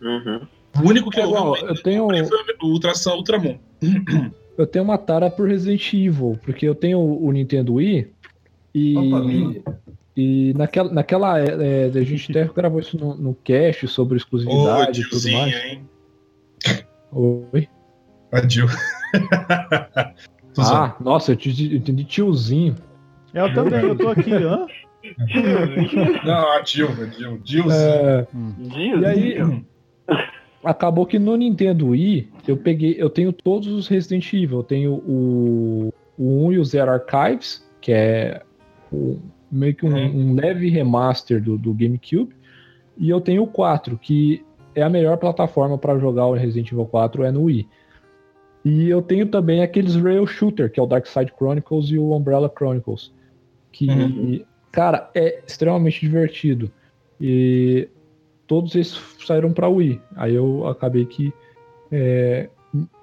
[0.00, 0.46] Uhum.
[0.80, 3.58] O único que É eu, eu tenho- foi o Ultração Ultramon.
[4.56, 8.12] Eu tenho uma tara por Resident Evil, porque eu tenho o Nintendo Wii
[8.72, 8.96] e.
[8.96, 9.74] Opa.
[10.16, 14.18] E naquela, naquela é, é, a gente até gravou isso no, no cast sobre Ô,
[14.18, 15.54] exclusividade e tudo mais.
[15.64, 15.88] hein?
[17.10, 17.68] Oi?
[18.30, 18.68] A Jill.
[18.68, 20.39] Tô zoando.
[20.58, 22.74] Ah, nossa, eu te- eu entendi tiozinho.
[23.32, 24.66] Eu também, eu tô aqui, hã?
[26.24, 26.88] Não, a Jill.
[27.44, 27.70] Jillzinho.
[27.72, 28.26] É,
[28.58, 29.62] Diz, e aí,
[30.64, 34.58] acabou que no Nintendo Wii eu peguei, eu tenho todos os Resident Evil.
[34.58, 38.42] Eu tenho o, o 1 e o 0 Archives, que é
[38.92, 39.18] o-
[39.50, 39.94] meio que um,
[40.30, 42.34] um leve remaster do, do GameCube.
[42.98, 44.44] E eu tenho o 4, que
[44.74, 47.66] é a melhor plataforma para jogar o Resident Evil 4 é no Wii.
[48.64, 52.14] E eu tenho também aqueles rail shooter, que é o Dark Side Chronicles e o
[52.14, 53.12] Umbrella Chronicles.
[53.72, 56.70] Que, cara, é extremamente divertido.
[57.20, 57.88] E
[58.46, 60.00] todos esses saíram para Wii.
[60.16, 61.32] Aí eu acabei que
[61.90, 62.50] é,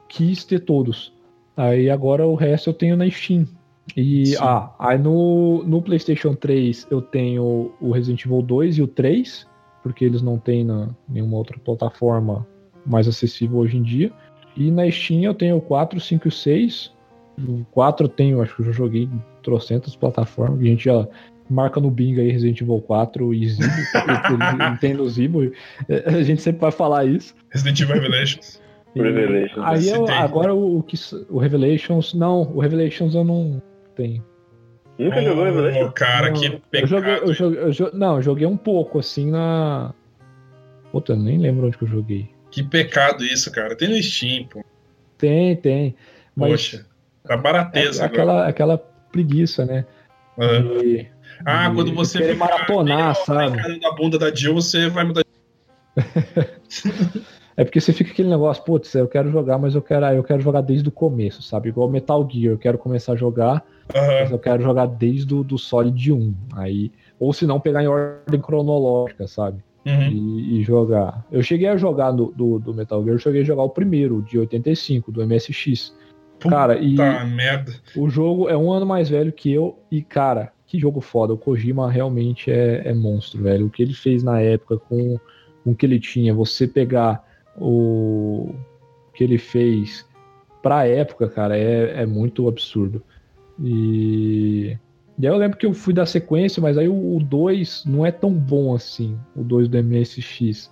[0.08, 1.14] quis ter todos.
[1.55, 3.47] Aí agora o resto eu tenho na Steam.
[3.95, 4.36] E Sim.
[4.39, 9.47] ah, aí no, no PlayStation 3 eu tenho o Resident Evil 2 e o 3,
[9.82, 12.45] porque eles não têm na nenhuma outra plataforma
[12.86, 14.12] mais acessível hoje em dia.
[14.58, 16.93] E na Steam eu tenho o 4, 5 e o 6.
[17.39, 20.60] O 4 eu tenho, acho que eu já joguei em trocentas plataformas.
[20.60, 21.08] A gente já
[21.49, 23.68] marca no Bing aí Resident Evil 4 e Zibo.
[24.97, 25.43] no Zibo.
[25.88, 27.36] É, A gente sempre vai falar isso.
[27.51, 28.62] Resident Evil Revelations.
[28.95, 30.95] E Revelations, Aí eu, agora o, o que
[31.30, 33.62] o Revelations, não, o Revelations eu não
[33.95, 34.24] tenho.
[34.97, 35.91] Nunca jogou Ô, Revelation?
[35.91, 36.88] cara, Não, que eu pecado.
[36.89, 39.93] joguei, eu joguei, eu jo- não, eu joguei um pouco assim na
[40.91, 42.28] Puta, eu nem lembro onde que eu joguei.
[42.51, 43.75] Que pecado isso, cara.
[43.75, 44.63] Tem no Steam, pô.
[45.17, 45.95] Tem, tem.
[46.35, 46.85] Mas Poxa,
[47.23, 48.21] tá barateza é agora.
[48.21, 48.77] aquela, aquela
[49.11, 49.85] preguiça, né?
[50.39, 50.79] Aham.
[50.79, 51.07] De-
[51.45, 53.79] Ah, de- quando você maratonar, sabe?
[53.79, 55.23] Da bunda da Jill, você vai mudar.
[57.59, 60.39] É porque você fica aquele negócio, putz, eu quero jogar, mas eu quero, eu quero
[60.43, 61.69] jogar desde o começo, sabe?
[61.69, 65.57] Igual Metal Gear, eu quero começar a jogar, mas eu quero jogar desde o do
[65.57, 66.35] Solid 1.
[66.55, 69.63] Aí, ou se não, pegar em ordem cronológica, sabe?
[69.88, 70.09] Uhum.
[70.11, 71.25] E, e jogar.
[71.31, 74.21] Eu cheguei a jogar do, do, do Metal Gear, eu cheguei a jogar o primeiro,
[74.21, 75.95] de 85, do MSX.
[76.39, 77.73] Cara, e Puta merda.
[77.95, 81.33] o jogo é um ano mais velho que eu, e cara, que jogo foda.
[81.33, 83.67] O Kojima realmente é, é monstro, velho.
[83.67, 85.17] O que ele fez na época com,
[85.63, 87.25] com o que ele tinha, você pegar
[87.57, 88.53] o
[89.13, 90.05] que ele fez
[90.61, 93.01] pra época, cara, é, é muito absurdo.
[93.59, 94.77] E,
[95.20, 98.11] e aí eu lembro que eu fui dar sequência, mas aí o 2 não é
[98.11, 100.72] tão bom assim, o 2 do MSX.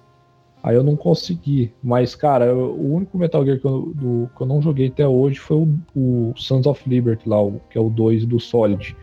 [0.64, 1.72] Aí eu não consegui.
[1.84, 5.08] Mas, cara, eu- o único Metal Gear que eu, do- que eu não joguei até
[5.08, 8.96] hoje foi o, o Sons of Liberty lá, o- que é o 2 do Solid.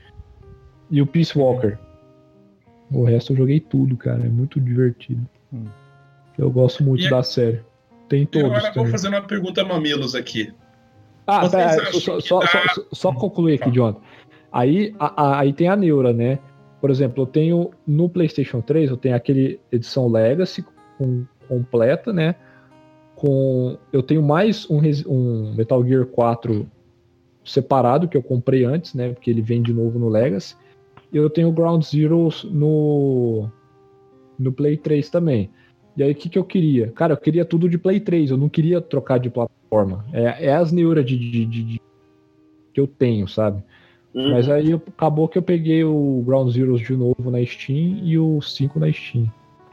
[0.91, 1.79] E o Peace Walker.
[2.91, 4.25] O resto eu joguei tudo, cara.
[4.27, 5.25] É muito divertido.
[5.53, 5.65] Hum.
[6.37, 7.61] Eu gosto muito E- da série.
[8.09, 8.49] Tem E todos.
[8.49, 8.91] agora vou também.
[8.91, 10.53] fazer uma pergunta mamilos aqui.
[11.27, 14.01] Ah, pera, só, que só, dá- só, só- só concluir aqui, Jonathan.
[14.53, 16.39] Aí, a- a- aí tem a Neura, né?
[16.81, 20.65] Por exemplo, eu tenho no PlayStation 3, eu tenho aquele edição Legacy
[20.99, 22.35] com, completa, né?
[23.15, 26.69] Com, eu tenho mais um, um Metal Gear 4
[27.45, 29.11] separado que eu comprei antes, né?
[29.11, 30.57] Porque ele vem de novo no Legacy.
[31.13, 33.49] E eu tenho Ground Zeroes no,
[34.39, 35.51] no Play 3 também.
[35.97, 36.91] E aí, o que, que eu queria?
[36.93, 40.05] Cara, eu queria tudo de Play 3, eu não queria trocar de plataforma.
[40.13, 41.81] É, é as neuras de, de- de- de-
[42.73, 43.63] que eu tenho, sabe?
[44.15, 44.31] Uhum.
[44.33, 48.41] Mas aí acabou que eu peguei o Ground Zeroes de novo na Steam e o
[48.43, 49.27] 5 na Steam.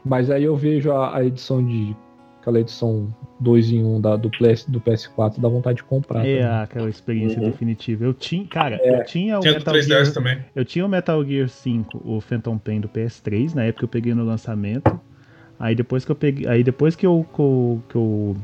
[0.04, 1.94] Mas aí eu vejo a, a edição de.
[2.40, 6.26] aquela edição 2 em 1 da, do, PS, do PS4, dá vontade de comprar.
[6.26, 6.58] É também.
[6.62, 7.50] aquela experiência Uhum.
[7.50, 8.04] definitiva.
[8.04, 8.98] Eu tinha, cara, É.
[9.00, 10.38] eu tinha o Tinha do Metal 3DS Gear, também.
[10.56, 14.14] eu tinha o Metal Gear 5, o Phantom Pain do PS3, na época eu peguei
[14.14, 14.98] no lançamento.
[15.58, 18.36] Aí depois que eu peguei, aí depois que eu que eu, que eu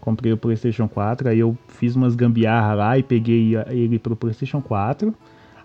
[0.00, 4.60] comprei o PlayStation 4, aí eu fiz umas gambiarra lá e peguei ele pro PlayStation
[4.60, 5.14] 4.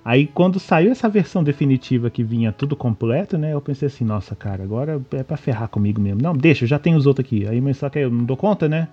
[0.04, 3.54] Aí quando saiu essa versão definitiva que vinha tudo completo, né?
[3.54, 6.22] Eu pensei assim, nossa, cara, agora é pra ferrar comigo mesmo.
[6.22, 7.48] Não, deixa, eu já tenho os outros aqui.
[7.48, 8.88] Aí, mas só que eu não dou conta, né?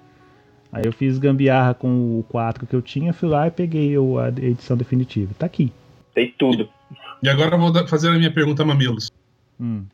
[0.73, 4.19] Aí eu fiz gambiarra com o 4 que eu tinha, fui lá e peguei o-
[4.19, 5.35] a edição definitiva.
[5.39, 5.71] Tá aqui.
[6.15, 6.67] Tem tudo.
[7.23, 9.11] E agora eu vou fazer a minha pergunta mamilos.
[9.61, 9.85] Hum.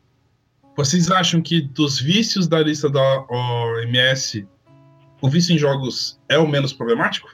[0.76, 4.46] Vocês acham que dos vícios da lista da OMS,
[5.21, 7.29] o vício em jogos é o menos problemático?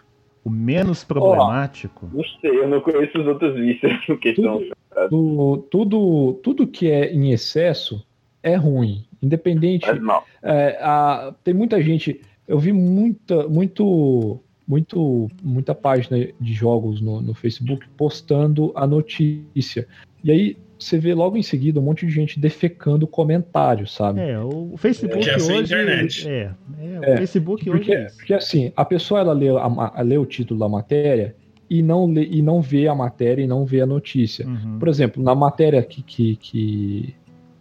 [0.44, 2.08] O menos problemático.
[2.12, 4.60] Não sei, eu não conheço os outros vícios que são.
[5.08, 8.04] Tu- tudo, tudo que é em excesso
[8.42, 9.04] é ruim.
[9.22, 9.86] Independente.
[9.86, 10.24] Faz mal.
[10.42, 12.20] É, a- tem muita gente.
[12.46, 19.88] eu vi muita, muito, muito, muita página de jogos no, no Facebook postando a notícia.
[20.22, 24.20] E aí você vê logo em seguida um monte de gente defecando comentários, sabe?
[24.20, 25.62] É, o Facebook é hoje.
[25.62, 26.28] internet.
[26.28, 28.16] É, é, o É, Facebook Porque, hoje é isso.
[28.16, 31.34] porque assim, a pessoa ela lê, a lê o título da matéria
[31.68, 34.46] e não, lê, e não vê a matéria e não vê a notícia.
[34.46, 34.78] Uhum.
[34.78, 37.14] Por exemplo, na matéria que, que, que,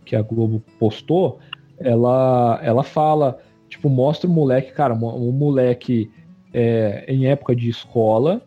[0.06, 1.40] que a Globo postou,
[1.80, 6.12] ela, ela fala, tipo, mostra o moleque, cara, um moleque
[6.54, 8.42] é, em época de escola,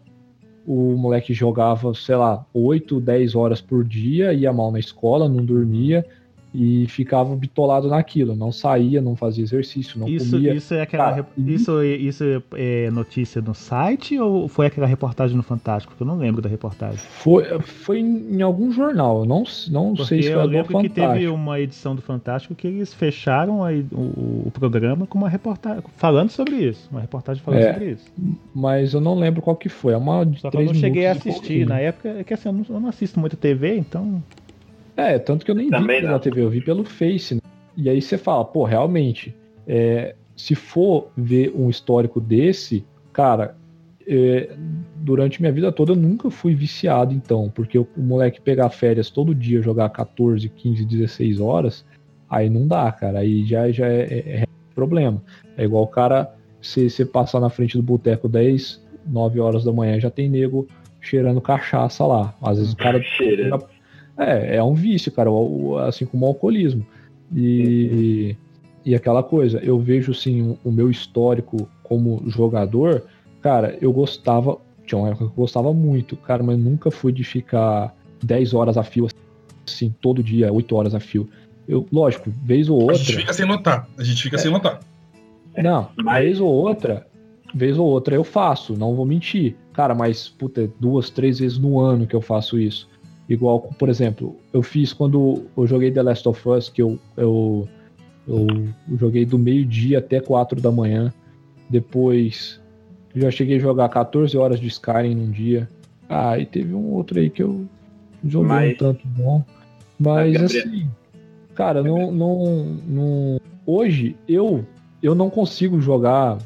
[0.66, 5.44] o moleque jogava, sei lá, 8, 10 horas por dia, ia mal na escola, não
[5.44, 6.04] dormia
[6.58, 10.54] e ficava bitolado naquilo, não saía, não fazia exercício, não Isso, comia.
[10.54, 11.10] isso é aquela.
[11.10, 15.92] Cara, isso, isso é notícia no site ou foi aquela reportagem no Fantástico?
[15.92, 16.96] Porque eu não lembro da reportagem.
[16.98, 20.80] Foi, foi em algum jornal, eu não, não Porque sei se eu foi do lembro
[20.80, 25.28] que teve uma edição do Fantástico que eles fecharam a- o, o programa com uma
[25.28, 26.88] reportagem falando sobre isso.
[26.90, 28.04] Uma reportagem falando É, sobre isso.
[28.54, 29.92] Mas eu não lembro qual que foi.
[29.92, 31.66] É uma de Só que eu não cheguei a assistir.
[31.66, 34.22] Na época, é que assim, eu não, eu não assisto muito TV, então.
[34.96, 36.18] É, tanto que eu nem Também vi pela não.
[36.20, 37.34] TV, eu vi pelo Face.
[37.34, 37.40] né?
[37.76, 39.34] E aí você fala, pô, realmente,
[39.66, 43.54] é, se for ver um histórico desse, cara,
[44.08, 44.50] é,
[44.96, 49.10] durante minha vida toda eu nunca fui viciado, então, porque o, o moleque pegar férias
[49.10, 51.84] todo dia, jogar 14, 15, 16 horas,
[52.30, 55.22] aí não dá, cara, aí já, já é, é- é problema.
[55.56, 59.72] É igual o cara, se você passar na frente do boteco 10, 9 horas da
[59.72, 60.66] manhã, já tem nego
[61.00, 62.34] cheirando cachaça lá.
[62.42, 63.00] Às vezes o cara.
[64.18, 65.30] É, é um vício, cara,
[65.86, 66.84] assim como o alcoolismo.
[67.34, 68.36] E,
[68.84, 73.04] e aquela coisa, eu vejo assim o meu histórico como jogador,
[73.42, 77.24] cara, eu gostava, tinha uma época que eu gostava muito, cara, mas nunca fui de
[77.24, 79.08] ficar 10 horas a fio,
[79.66, 81.28] assim, todo dia, 8 horas a fio.
[81.68, 82.98] Eu, lógico, vez ou A outra.
[82.98, 83.88] gente fica sem notar.
[83.98, 84.80] A gente fica sem notar.
[85.56, 87.06] Não, Mas- vez ou outra,
[87.54, 89.56] vez ou outra eu faço, não vou mentir.
[89.72, 92.88] Cara, mas, puta, é duas, três vezes no ano que eu faço isso.
[93.28, 97.68] Igual, por exemplo, eu fiz quando eu joguei The Last of Us, que eu, eu,
[98.26, 98.46] eu
[98.96, 101.12] joguei do meio-dia até 4 da manhã.
[101.68, 102.60] Depois,
[103.14, 105.68] eu já cheguei a jogar 14 horas de Skyrim num dia.
[106.08, 107.66] Ah, e teve um outro aí que eu
[108.24, 109.44] joguei Mas- um tanto bom.
[109.98, 110.88] Mas, assim,
[111.54, 113.40] cara, não, não, não...
[113.64, 114.64] Hoje, eu,
[115.02, 116.38] eu não consigo jogar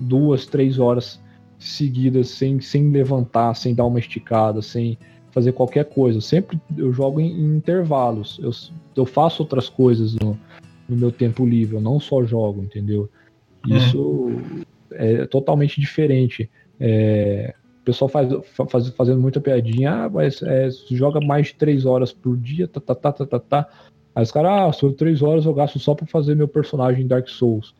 [0.00, 1.20] duas, três horas
[1.58, 4.98] seguidas sem, sem levantar, sem dar uma esticada, sem
[5.32, 6.20] fazer qualquer coisa.
[6.20, 8.38] Sempre eu jogo em, em intervalos.
[8.40, 8.50] Eu,
[8.94, 10.38] eu faço outras coisas no,
[10.88, 13.10] no meu tempo livre, eu não só jogo, entendeu?
[13.66, 14.30] Isso
[14.92, 16.50] é totalmente diferente.
[16.78, 18.28] É, o pessoal faz,
[18.68, 22.80] faz, fazendo muita piadinha, ah, mas é, joga mais de três horas por dia, tá,
[22.80, 23.68] tá, tá, tá, tá, tá.
[24.14, 27.08] Aí os caras, ah, sobre três horas eu gasto só pra fazer meu personagem em
[27.08, 27.74] Dark Souls.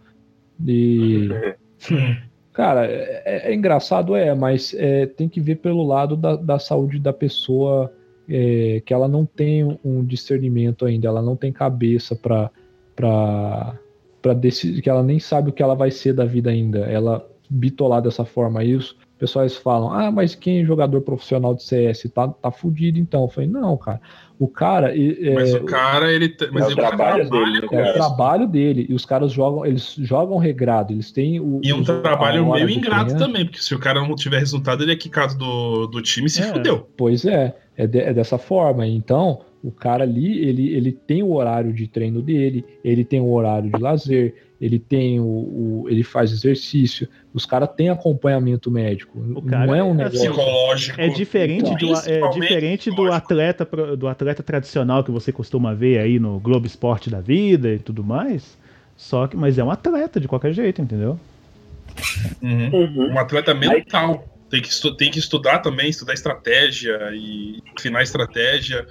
[0.67, 1.29] E.
[2.53, 6.99] Cara, é, é engraçado, é, mas é, tem que ver pelo lado da, da saúde
[6.99, 7.93] da pessoa,
[8.29, 12.51] é, que ela não tem um discernimento ainda, ela não tem cabeça pra,
[12.95, 16.81] pra decidir, que ela nem sabe o que ela vai ser da vida ainda.
[16.81, 18.61] Ela bitolar dessa forma.
[18.61, 22.99] Aí os pessoais falam, ah, mas quem é jogador profissional de CS tá, tá fudido
[22.99, 23.23] então.
[23.23, 24.01] Eu falei, não, cara.
[24.37, 24.93] O cara.
[24.99, 26.35] é- Mas o cara, ele.
[26.53, 28.87] Mas É o trabalho trabalha dele, com é o trabalho dele.
[28.91, 31.61] E os caras jogam, eles jogam regrado, eles têm o.
[31.63, 33.25] E um trabalho meio ingrato treino.
[33.25, 36.31] também, porque se o cara não tiver resultado, ele é quicado do, do time e
[36.31, 36.47] se É.
[36.47, 36.89] fudeu.
[36.97, 38.85] Pois é, é, de- é dessa forma.
[38.85, 43.31] Então, o cara ali, ele, ele tem o horário de treino dele, ele tem o
[43.33, 47.09] horário de lazer, ele tem o, o- ele faz exercício.
[47.35, 49.19] Os caras têm acompanhamento médico.
[49.49, 50.21] cara não é um é negócio.
[50.21, 51.01] Psicológico.
[51.01, 55.99] É diferente, Então, do, é diferente do atleta do atleta tradicional que você costuma ver
[55.99, 58.57] aí no Globo Esporte da vida e tudo mais.
[58.97, 61.19] Só que, mas é um atleta de qualquer jeito, entendeu?
[62.41, 62.71] Uhum.
[62.73, 63.13] Uhum.
[63.15, 64.25] Um atleta mental.
[64.49, 68.87] Tem que, tem que estudar também, estudar estratégia e afinar estratégia.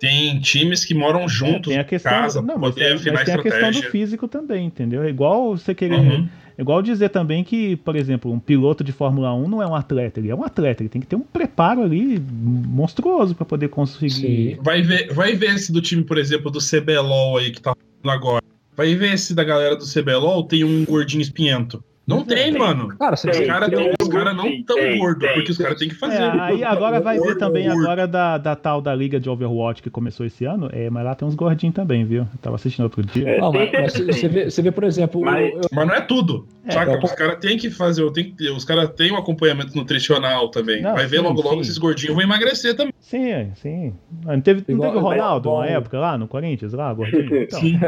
[0.00, 3.42] Tem times que moram juntos tem a questão, casa não, mas, afinar mas tem a
[3.42, 5.02] questão do físico também, entendeu?
[5.02, 6.26] É igual você querer, Uhum.
[6.56, 9.74] é igual dizer também que, por exemplo, um piloto de Fórmula 1 não é um
[9.74, 13.68] atleta, ele é um atleta, ele tem que ter um preparo ali monstruoso para poder
[13.68, 14.10] conseguir.
[14.56, 14.58] Sim.
[14.62, 18.16] Vai ver, vai ver esse do time, por exemplo, do CBLOL aí que tá falando
[18.16, 18.44] agora.
[18.74, 21.84] Vai ver esse da galera do CBLOL, tem um gordinho espinhento.
[22.10, 22.88] Não tem, mano.
[22.98, 25.34] Cara, você Os tem, caras tem- os cara não Tem, tão tem, gordos, tem.
[25.34, 26.20] porque os caras têm que fazer.
[26.22, 27.82] É, aí agora vai ver também gordo.
[27.82, 31.14] agora da, da tal da liga de Overwatch que começou esse ano, é, mas lá
[31.14, 32.22] tem uns gordinhos também, viu?
[32.22, 33.28] Eu tava assistindo outro dia.
[33.28, 35.94] É, Não, mas, tem mas você, vê, você vê, por exemplo, Mas- eu- Mas não
[35.94, 36.46] é tudo.
[36.66, 36.92] É, saca?
[36.92, 40.48] é, os caras têm que fazer, tem que ter, os caras têm um acompanhamento nutricional
[40.50, 40.82] também.
[40.82, 41.60] Não, Vai ver sim, logo logo sim.
[41.60, 42.92] esses gordinhos vão emagrecer também.
[43.00, 43.94] Sim, é, sim.
[44.26, 47.20] Ah, Não teve, não Igual- teve o Ronaldo na época lá no Corinthians, lá, gordinho?
[47.42, 47.78] Então, Sim.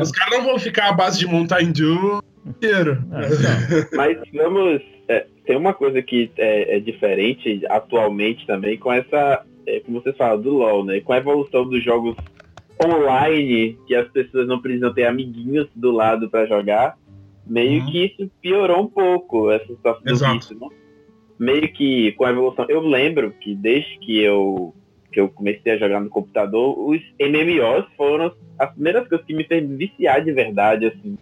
[0.00, 2.98] Os caras não vão ficar à base de Mountain Dew inteiro.
[3.12, 3.88] Ah, então.
[3.96, 4.82] Mas vamos.
[5.08, 9.44] é, tem uma coisa que é, é diferente atualmente também com essa.
[9.66, 11.00] É, como vocês falam, do LoL, né?
[11.00, 12.16] Com a evolução dos jogos
[12.82, 16.96] online, que as pessoas não precisam ter amiguinhos do lado pra jogar,
[17.46, 17.86] meio Uhum.
[17.90, 20.34] que isso piorou um pouco essa situação do Exato.
[20.34, 20.68] vício, né?
[21.38, 22.66] Meio que com a evolução.
[22.68, 24.74] Eu lembro que desde que eu,
[25.12, 29.44] que eu comecei a jogar no computador, os MMOs foram as primeiras coisas que me
[29.44, 31.16] fez viciar de verdade, assim.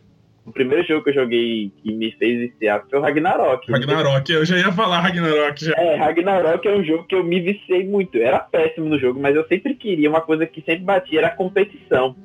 [0.49, 3.71] O primeiro jogo que eu joguei que me fez viciar foi o Ragnarok.
[3.71, 5.75] Ragnarok, eu já ia falar Ragnarok já.
[5.77, 8.17] É, Ragnarok é um jogo que eu me viciei muito.
[8.17, 11.29] Eu era péssimo no jogo, mas eu sempre queria uma coisa que sempre batia, era
[11.29, 12.17] a competição.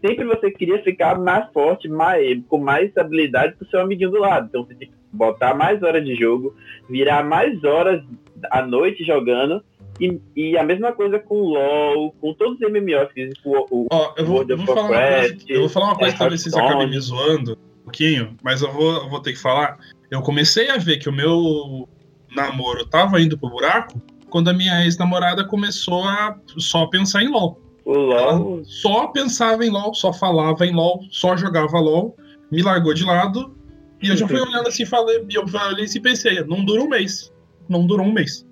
[0.00, 4.20] Sempre você queria ficar mais forte, mais, com mais habilidade que o seu amiguinho do
[4.20, 4.46] lado.
[4.48, 6.54] Então você tinha que botar mais horas de jogo,
[6.88, 8.00] virar mais horas
[8.48, 9.60] à noite jogando.
[10.00, 13.52] E, e a mesma coisa com o LoL, com todos os MMOs que existem.
[13.52, 15.96] O, eu vou, World eu of vou falar uma coisa, Warcraft, eu vou falar uma
[15.96, 17.58] coisa é, que talvez vocês acabem me zoando
[17.92, 19.78] pouquinho, mas eu vou, eu vou ter que falar.
[20.10, 21.88] Eu comecei a ver que o meu
[22.34, 27.60] namoro tava indo pro buraco quando a minha ex-namorada começou a só pensar em LOL.
[27.84, 28.64] o LoL.
[28.64, 32.16] Só pensava em LOL, só falava em LOL, só jogava LOL,
[32.50, 33.54] me largou de lado,
[34.02, 36.82] e eu já fui olhando assim, falei, e eu olhei assim e pensei, não dura
[36.82, 37.30] um mês.
[37.68, 38.44] Não durou um mês.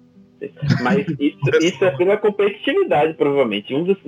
[0.83, 3.75] Mas isso, isso é pela competitividade, provavelmente.
[3.75, 3.99] Um dos,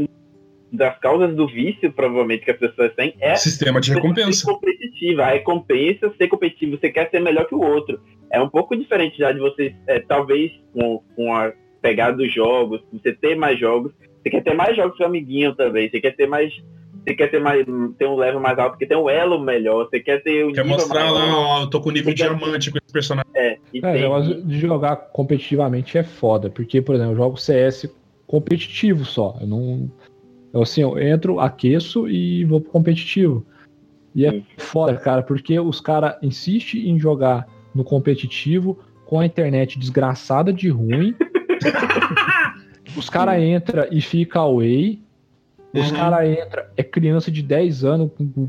[0.73, 4.47] das causas do vício, provavelmente, que as pessoas têm é Sistema de ser recompensa.
[4.47, 5.23] competitiva.
[5.25, 8.01] A recompensa ser competitivo, você quer ser melhor que o outro.
[8.33, 11.53] É um pouco diferente já de você, é, talvez, com, com a
[11.83, 13.93] pegada dos jogos, você ter mais jogos.
[14.23, 15.91] Você quer ter mais jogos que o amiguinho também.
[15.91, 16.53] Você quer ter mais.
[17.05, 17.67] Você quer ter mais.
[17.99, 19.85] ter um level mais alto, porque tem um elo melhor.
[19.89, 22.29] Você quer ter um Quer nível mostrar lá, ó, eu tô com nível Você quer-
[22.35, 23.31] diamante com esse personagem.
[23.35, 27.37] É, e É, tem- negócio de jogar competitivamente é foda, porque, por exemplo, eu jogo
[27.37, 27.93] CS
[28.27, 29.37] competitivo só.
[29.41, 29.91] Eu não.
[30.53, 33.45] Eu, assim, eu entro, aqueço e vou pro competitivo.
[34.15, 39.79] E é foda, cara, porque os caras insistem em jogar no competitivo com a internet
[39.79, 41.15] desgraçada de ruim.
[42.97, 45.01] os caras entram e fica away.
[45.75, 45.97] Os Uhum.
[45.97, 48.49] caras entram, é criança de 10 anos com-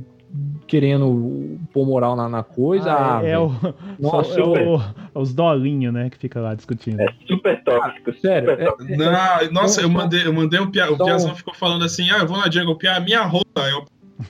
[0.68, 2.91] querendo pôr moral na, na coisa.
[2.91, 3.51] Ah, Ah, é, é o,
[3.99, 4.82] Nossa, só- é o-
[5.22, 6.99] os dolinhos, né, que fica lá discutindo.
[7.01, 8.14] é super tóxico.
[8.20, 8.97] Sério, super é- tóxico.
[8.97, 9.11] Não,
[9.51, 12.20] nossa, eu Então, mandei, eu mandei o Pia, o então- Piazão ficou falando assim, ah,
[12.20, 13.43] eu vou na jungle, Pia, minha rola.
[13.55, 13.86] Eu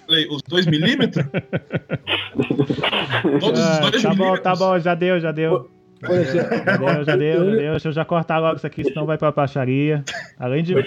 [0.08, 1.26] falei, os 2 milímetros?
[3.40, 4.40] Todos os Ah, 2 tá bom, milímetros?
[4.42, 5.70] tá bom, já deu, já deu.
[6.02, 7.46] Já deu, já deu, já deu.
[7.72, 10.04] Deixa eu já cortar logo isso aqui, senão vai pra baixaria.
[10.38, 10.84] Além de vai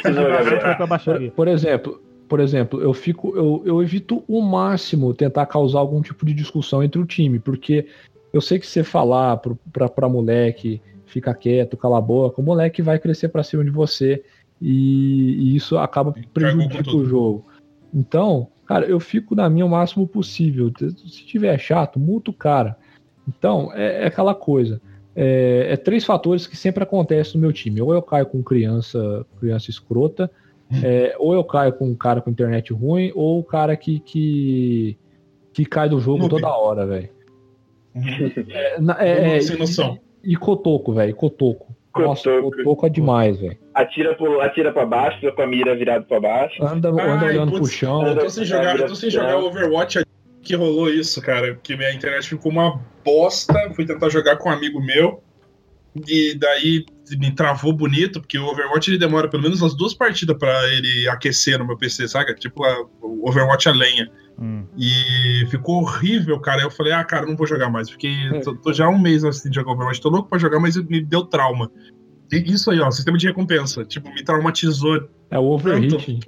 [0.76, 1.30] pra baixaria.
[1.30, 1.98] por exemplo,
[2.28, 6.82] por exemplo, eu fico, eu, eu evito o máximo tentar causar algum tipo de discussão
[6.82, 7.86] entre o time, porque
[8.32, 12.44] eu sei que você falar pro, pra, pra moleque, fica quieto, cala a boca, o
[12.44, 14.22] moleque vai crescer pra cima de você
[14.60, 17.46] e, e isso acaba prejudicando o jogo.
[17.94, 20.72] Então, cara, eu fico na minha o máximo possível.
[20.78, 22.76] Se tiver chato, multa o cara.
[23.28, 24.80] Então, é, é aquela coisa.
[25.14, 27.80] É, é três fatores que sempre acontecem no meu time.
[27.80, 30.30] Ou eu caio com criança, criança escrota,
[30.82, 34.98] é, ou eu caio com um cara com internet ruim, ou o cara que, que,
[35.52, 37.08] que cai do jogo toda hora, velho.
[38.50, 39.98] É, na- é, é, Sem noção.
[40.22, 41.74] E, e cotoco, velho, cotoco.
[41.96, 42.56] Nossa, Cotoco.
[42.58, 43.56] cotoco é demais, velho.
[43.72, 46.62] Atira, pro, atira pra baixo, fica com a mira virada pra baixo.
[46.62, 48.06] Anda, anda Ai, olhando pro putz, chão.
[48.06, 50.04] Eu tô sem jogar, eu tô sem jogar Overwatch
[50.42, 51.54] que rolou isso, cara.
[51.54, 53.54] Porque minha internet ficou uma bosta.
[53.74, 55.22] Fui tentar jogar com um amigo meu.
[56.06, 56.84] E daí
[57.18, 61.08] me travou bonito, porque o Overwatch ele demora pelo menos umas duas partidas pra ele
[61.08, 62.34] aquecer no meu PC, saca?
[62.34, 64.10] Tipo a- o Overwatch a lenha.
[64.38, 64.64] Hum.
[64.76, 66.62] E ficou horrível, cara.
[66.62, 67.88] Eu falei, ah, cara, não vou jogar mais.
[67.88, 68.08] Porque
[68.44, 70.00] tô, tô já há um mês assim de jogar Overwatch.
[70.00, 71.70] Tô louco pra jogar, mas me deu trauma.
[72.32, 73.84] E isso aí, ó, sistema de recompensa.
[73.84, 75.08] Tipo, me traumatizou.
[75.30, 76.20] É o overheating.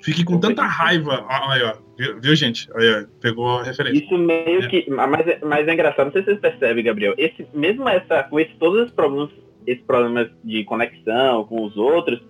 [0.00, 1.24] Fiquei com tanta raiva.
[1.28, 1.74] Ah, Aí, ó.
[1.98, 2.68] Viu, viu, gente?
[2.74, 3.04] Aí, ó.
[3.20, 4.02] Pegou a referência.
[4.04, 4.68] Isso meio É.
[4.68, 4.90] que.
[4.90, 7.14] Mas, é- mas é engraçado, não sei se vocês percebem, Gabriel.
[7.18, 9.30] Esse, mesmo essa, com esse, todos os problemas,
[9.66, 12.20] esses problemas de conexão com os outros,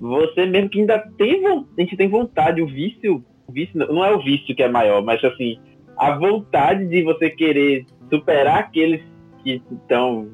[0.00, 4.04] você mesmo que ainda tem vontade, a gente tem vontade, o vício, o vício não
[4.04, 5.58] é o vício que é maior, mas assim,
[5.96, 9.02] a vontade de você querer superar aqueles
[9.42, 10.28] que estão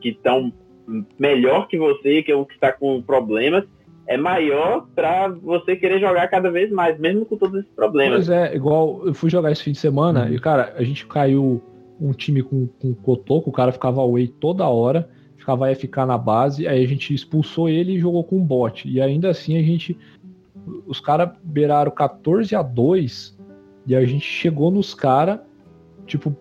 [0.00, 0.52] que estão
[1.18, 3.64] melhor que você, que é o que está com problemas,
[4.06, 8.26] é maior pra você querer jogar cada vez mais, mesmo com todos esses problemas.
[8.26, 11.60] Pois é, igual eu fui jogar esse fim de semana e, cara, a gente caiu
[12.00, 15.08] um time com, com cotoco, o cara ficava away toda hora,
[15.46, 18.88] ficava FK na base, aí a gente expulsou ele e jogou com um bot.
[18.88, 19.96] E ainda assim a gente.
[20.84, 23.38] Os caras beiraram 14 a 2
[23.86, 25.38] e a gente chegou nos caras,
[26.04, 26.34] tipo,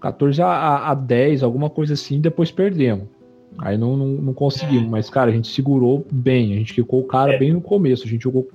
[0.00, 3.06] 14 a, a, a 10, alguma coisa assim, e depois perdemos.
[3.58, 7.04] Aí não, não, não conseguimos, mas, cara, a gente segurou bem, a gente ficou o
[7.04, 7.38] cara É.
[7.38, 8.48] bem no começo, a gente jogou,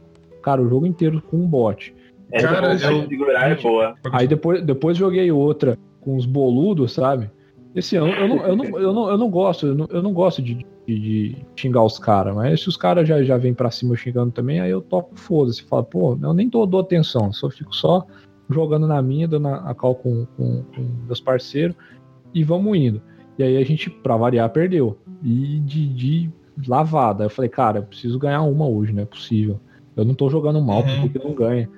[0.43, 1.95] cara, o jogo inteiro com um bot.
[2.30, 3.95] Essa Cara, eu- segurar é boa.
[4.11, 7.30] Aí depois, depois joguei outra com os boludos, sabe?
[7.76, 10.14] Esse ano eu não, eu não, eu não, eu não gosto, eu não, eu não
[10.14, 13.72] gosto de, de, de xingar os caras, mas se os caras já, já vêm pra
[13.72, 15.64] cima xingando também, aí eu toco foda-se.
[15.64, 18.06] Falo, pô, eu nem dou, dou atenção, só fico só
[18.49, 21.76] jogando na minha, dando a, cal com, com, com meus parceiros
[22.34, 23.02] e vamos indo.
[23.38, 24.98] E aí a gente, pra variar, perdeu.
[25.23, 26.30] E de, de
[26.68, 27.23] lavada.
[27.23, 29.60] Eu falei, cara, eu preciso ganhar uma hoje, não é possível.
[29.95, 31.02] Eu não tô jogando mal Uhum.
[31.02, 31.69] porque não ganha.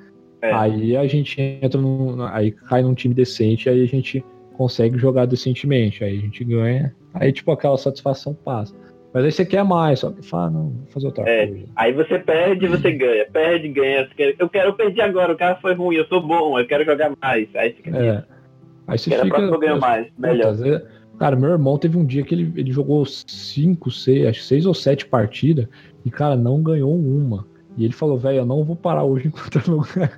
[0.42, 0.52] É.
[0.52, 2.24] Aí a gente entra no.
[2.26, 4.24] Aí cai num time decente, aí a gente
[4.54, 6.04] consegue jogar decentemente.
[6.04, 6.96] Aí a gente ganha.
[7.14, 8.74] Aí, tipo, aquela satisfação passa.
[9.14, 11.66] Mas aí você quer mais, só que fala, não, vou fazer outra É, coisa.
[11.76, 13.26] aí você perde e você ganha.
[13.32, 14.08] Perde, ganha.
[14.18, 16.84] Quer- Eu quero, eu perdi agora, o cara foi ruim, eu sou bom, eu quero
[16.84, 17.48] jogar mais.
[17.56, 18.24] Aí fica É.
[18.88, 19.40] Aí você fica.
[19.40, 20.56] eu ganho mais, melhor.
[20.56, 20.82] Vezes-
[21.20, 24.74] Cara, meu irmão teve um dia que ele, ele jogou cinco, seis, acho seis ou
[24.74, 25.68] sete partidas
[26.04, 27.46] e, cara, não ganhou uma.
[27.76, 30.12] E ele falou, velho, eu não vou parar hoje enquanto eu não ganhar.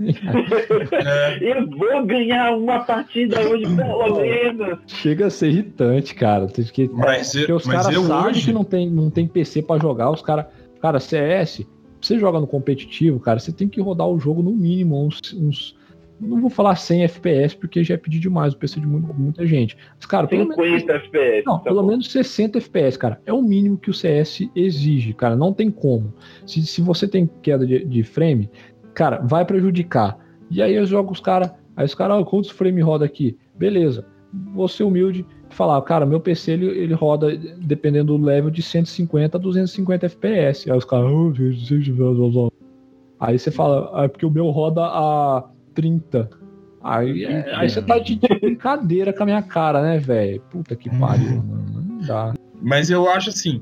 [0.91, 4.79] É, Eu vou ganhar uma partida hoje, pelo menos.
[4.87, 6.47] Chega a ser irritante, cara.
[6.47, 9.77] Tem que, Mas porque os caras sabem hoje- que não tem, não tem PC pra
[9.77, 10.11] jogar.
[10.11, 10.45] Os caras.
[10.81, 11.65] Cara, CS,
[12.01, 15.19] você joga no competitivo, cara, você tem que rodar o jogo no mínimo uns.
[15.33, 15.75] uns-
[16.19, 19.45] não vou falar 100 FPS, porque já é pedir demais o PC de mu- muita
[19.45, 19.77] gente.
[19.97, 20.55] Mas, cara, pelo menos.
[20.55, 21.43] 50 FPS.
[21.45, 21.87] Não, tá pelo bom.
[21.89, 23.21] menos 60 FPS, cara.
[23.25, 25.35] É o mínimo que o CS exige, cara.
[25.35, 26.13] Não tem como.
[26.45, 28.49] Se, se você tem queda de, de frame,
[28.93, 30.17] cara, vai prejudicar.
[30.49, 31.51] E aí eu jogo os caras.
[31.75, 33.37] Aí os caras, ah, quantos frame roda aqui?
[33.57, 34.05] Beleza.
[34.53, 38.61] Vou ser humilde e falar, cara, meu PC ele, ele roda, dependendo do level, de
[38.61, 40.69] 150 a 250 FPS.
[40.71, 41.93] Aí os caras, "Ah, gente,
[43.19, 45.43] Aí você fala, ah, é porque o meu roda a
[45.75, 46.29] 30.
[46.83, 50.39] Aí, é- aí você tá de de brincadeira com a minha cara, né, velho?
[50.51, 51.65] Puta que pariu, mano.
[51.87, 52.33] Não dá.
[52.61, 53.61] Mas eu acho assim,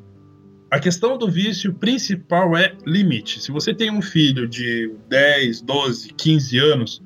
[0.69, 3.41] a questão do vício principal é limite.
[3.41, 7.02] Se você tem um filho de 10, 12, 15 anos,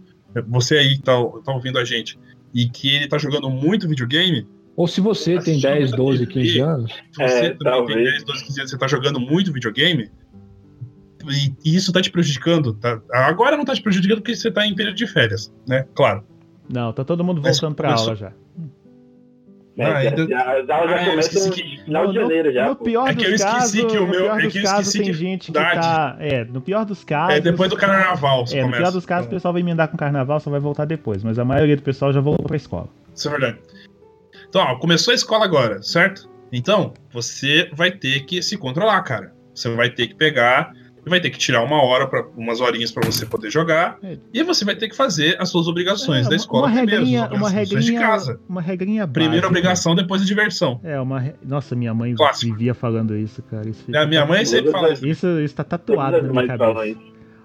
[0.47, 1.13] você aí que tá,
[1.45, 2.17] tá ouvindo a gente,
[2.53, 6.91] e que ele tá jogando muito videogame, Ou se você tem 10, 12, 15 anos,
[7.11, 7.95] se você É, também talvez.
[7.95, 10.09] tem 10, 12, 15 anos, você tá jogando muito videogame,
[11.30, 13.02] e, e isso tá te prejudicando, tá?
[13.12, 15.86] Agora não tá te prejudicando porque você tá em período de férias, né?
[15.95, 16.24] Claro.
[16.70, 18.32] Não, tá todo mundo voltando pra começou- aula já.
[19.80, 21.54] É, Ah, já, ainda- já, as aulas Ah, já começam no
[21.86, 22.68] final de janeiro já.
[22.70, 24.58] No pior É que eu dos esqueci casos, que o meu- no pior é que
[24.58, 26.18] eu casos esqueci tem que gente que tá.
[26.20, 27.36] É, no pior dos casos.
[27.36, 30.40] É depois do carnaval, É, no pior dos casos, o pessoal vai emendar com carnaval,
[30.40, 31.24] só vai voltar depois.
[31.24, 32.90] Mas a maioria do pessoal já voltou pra escola.
[33.14, 33.60] Isso é verdade.
[34.49, 36.28] Então, ó, começou a escola agora, certo?
[36.52, 39.32] Então, você vai ter que se controlar, cara.
[39.54, 40.74] Você vai ter que pegar,
[41.07, 43.97] vai ter que tirar uma hora, pra, umas horinhas pra você poder jogar.
[44.03, 44.17] É.
[44.34, 47.25] E você vai ter que fazer as suas obrigações É, da escola uma primeiro, regrinha,
[47.25, 48.39] as uma regrinha, de casa.
[48.47, 49.47] uma regrinha Primeira básica.
[49.47, 50.79] obrigação, depois a diversão.
[50.84, 51.19] É, uma.
[51.19, 52.51] re- Nossa, minha mãe Clássico.
[52.53, 53.67] vivia falando isso, cara.
[53.69, 55.05] Isso, A minha mãe sempre fala isso.
[55.07, 56.95] isso, isso tá tatuado na minha cabeça.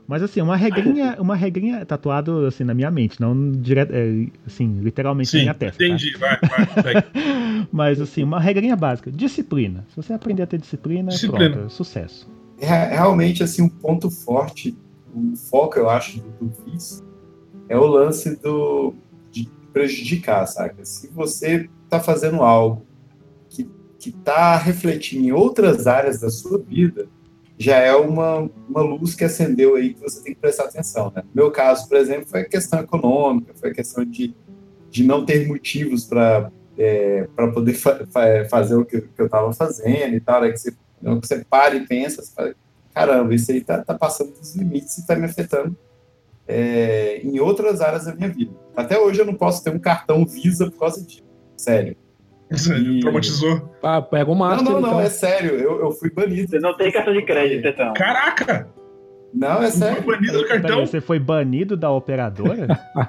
[0.06, 4.80] Mas assim, uma regrinha, uma regrinha tatuado assim na minha mente, não direto, é, assim,
[4.82, 5.78] literalmente na Sim, minha testa.
[5.78, 5.84] tá?
[5.84, 6.16] entendi.
[6.18, 7.06] Vai, vai, segue.
[7.72, 9.84] Mas assim, uma regrinha básica, disciplina.
[9.90, 11.50] Se você aprender a ter disciplina, Disciplina.
[11.50, 12.28] pronto, é sucesso.
[12.62, 14.78] É, realmente, assim, um ponto forte,
[15.12, 17.04] o foco, eu acho, do, vício
[17.68, 18.94] é o lance do,
[19.32, 20.84] de prejudicar, saca?
[20.84, 22.86] Se você tá fazendo algo
[23.48, 23.68] que,
[23.98, 27.08] que tá refletindo em outras áreas da sua vida,
[27.58, 31.24] já é uma, uma luz que acendeu aí que você tem que prestar atenção, né?
[31.34, 34.36] No meu caso, por exemplo, foi a questão econômica, foi a questão de,
[34.88, 36.48] de não ter motivos para
[36.78, 40.50] é, para poder fa- fa- fazer o que, que eu estava fazendo e tal, né?
[40.50, 40.72] que você,
[41.02, 42.54] não, que você para e pensa, você fala,
[42.94, 45.76] caramba, isso aí tá, tá passando dos limites e tá me afetando
[46.46, 48.52] é, em outras áreas da minha vida.
[48.76, 51.22] Até hoje eu não posso ter um cartão Visa por causa disso,
[51.56, 51.96] sério.
[52.50, 53.74] E- Traumatizou.
[53.82, 54.64] ah, pega o Não, Master.
[54.64, 55.00] não, não, então.
[55.00, 56.50] é sério, eu, eu fui banido.
[56.50, 57.94] Você não tem cartão de crédito, então.
[57.94, 58.68] Caraca!
[59.34, 60.02] Não, é Foi sério.
[60.02, 60.86] banido do cartão.
[60.86, 62.66] você foi banido da operadora?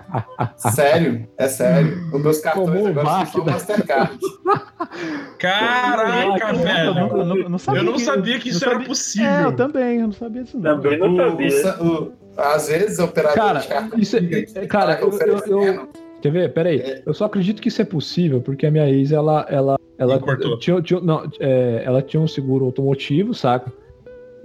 [0.56, 1.98] Sério, é sério.
[2.14, 4.18] Os meus cartões Tomou o agora são da- Mastercard.
[5.38, 6.94] Caraca, eu, velho.
[6.94, 9.30] não, eu não- eu não sabia Eu não sabia que não isso era sabia- possível.
[9.30, 10.82] É, eu também, eu não sabia disso não.
[10.82, 11.76] Também não O- sabia.
[11.82, 15.08] o o- às vezes, a operadora Cara, de cartão isso é- é, cara, eu- eu-
[15.10, 15.90] oferecendo.
[16.22, 16.54] Quer ver?
[16.54, 16.80] Peraí.
[16.80, 17.04] É.
[17.06, 19.46] Eu só acredito que isso é possível porque a minha ex, ela.
[19.50, 20.58] ela, ela cortou.
[20.58, 23.72] tinha, tinha- não, é, ela tinha um seguro automotivo, saca?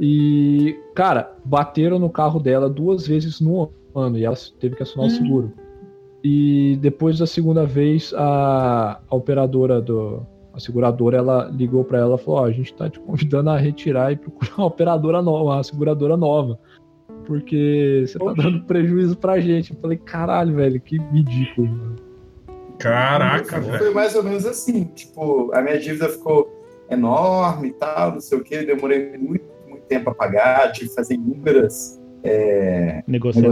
[0.01, 5.07] E, cara, bateram no carro dela duas vezes no ano e ela teve que assinar
[5.07, 5.53] o seguro.
[6.23, 10.23] E depois da segunda vez, a, a operadora do.
[10.53, 13.57] A seguradora, ela ligou pra ela e falou: Ó, a gente tá te convidando a
[13.57, 16.59] retirar e procurar uma operadora nova, uma seguradora nova.
[17.27, 19.73] Porque você tá dando prejuízo pra gente.
[19.73, 21.69] Eu falei, caralho, velho, que ridículo.
[21.69, 21.97] mano."
[22.79, 23.95] Caraca, Foi velho.
[23.95, 24.85] mais ou menos assim.
[24.95, 26.49] Tipo, a minha dívida ficou
[26.91, 28.65] enorme e tal, não sei o que.
[28.65, 29.45] Demorei muito
[29.89, 33.43] tempo a pagar, tive que fazer inúmeras é, Negociação.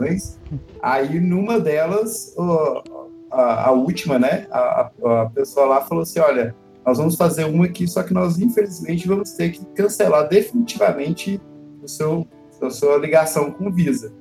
[0.00, 0.38] negociações.
[0.82, 2.82] Aí, numa delas, o-
[3.30, 4.46] a, a última, né?
[4.50, 6.54] A, a, a pessoa lá falou assim: olha,
[6.84, 11.40] nós vamos fazer uma aqui, só que nós, infelizmente, vamos ter que cancelar definitivamente
[11.82, 12.26] o seu,
[12.62, 14.12] a sua ligação com o Visa.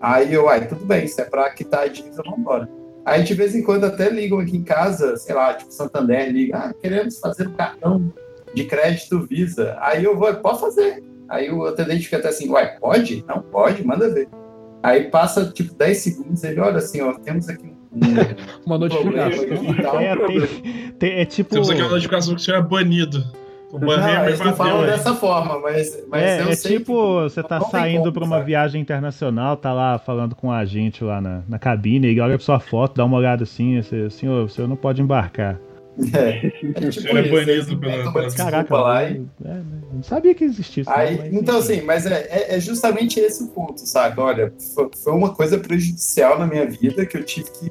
[0.00, 2.68] Aí eu, ai, tudo bem, se é para quitar a dívida, vamos embora.
[3.04, 6.58] Aí de vez em quando até ligam aqui em casa, sei lá, tipo Santander, liga,
[6.58, 8.12] ah, queremos fazer um cartão
[8.52, 9.76] de crédito Visa.
[9.80, 11.02] Aí eu vou, pode fazer.
[11.28, 13.24] Aí o atendente fica até assim, uai, pode?
[13.28, 14.28] Não, pode, manda ver.
[14.82, 17.76] Aí passa tipo 10 segundos, ele olha assim, ó, temos aqui um.
[18.66, 20.00] Uma notificação.
[20.00, 21.50] É, tem- tem- é tipo.
[21.50, 23.24] Temos aqui uma notificação que o senhor é banido.
[23.72, 26.92] O Não, Banner eles não falam dessa forma, mas, mas é, eu é sei tipo,
[26.92, 28.46] que você tá não saindo pra uma sabe?
[28.46, 32.44] viagem internacional, tá lá falando com a gente lá na, na cabine, ele olha pra
[32.44, 35.58] sua foto, dá uma olhada assim, você, senhor, o senhor não pode embarcar.
[36.14, 39.14] É, é O tipo senhor é isso, banido pela- pela- Caraca, lá e
[39.44, 39.64] é, né,
[39.94, 40.90] não sabia que existia isso.
[40.90, 44.20] Aí, mas, então, assim, mas é, é- é justamente esse o ponto, sabe?
[44.20, 47.70] Olha, fo- foi uma coisa prejudicial na minha vida que eu tive que.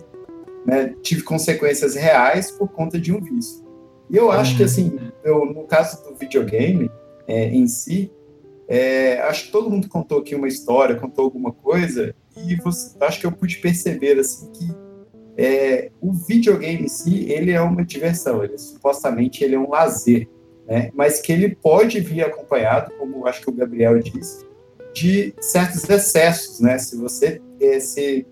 [0.66, 3.64] né, tive consequências reais por conta de um vício.
[4.10, 6.90] E eu acho que, assim, eu, no caso do videogame
[7.28, 8.12] é, em si,
[8.68, 13.20] é, acho que todo mundo contou aqui uma história, contou alguma coisa, e você, acho
[13.20, 14.68] que eu pude perceber, assim, que
[15.38, 20.28] é, o videogame em si, ele é uma diversão, ele, supostamente ele é um lazer
[20.68, 20.90] né?
[20.94, 24.46] mas que ele pode vir acompanhado, como acho que o Gabriel disse,
[24.94, 26.78] de certos excessos, né?
[26.78, 28.26] Se você eh, se,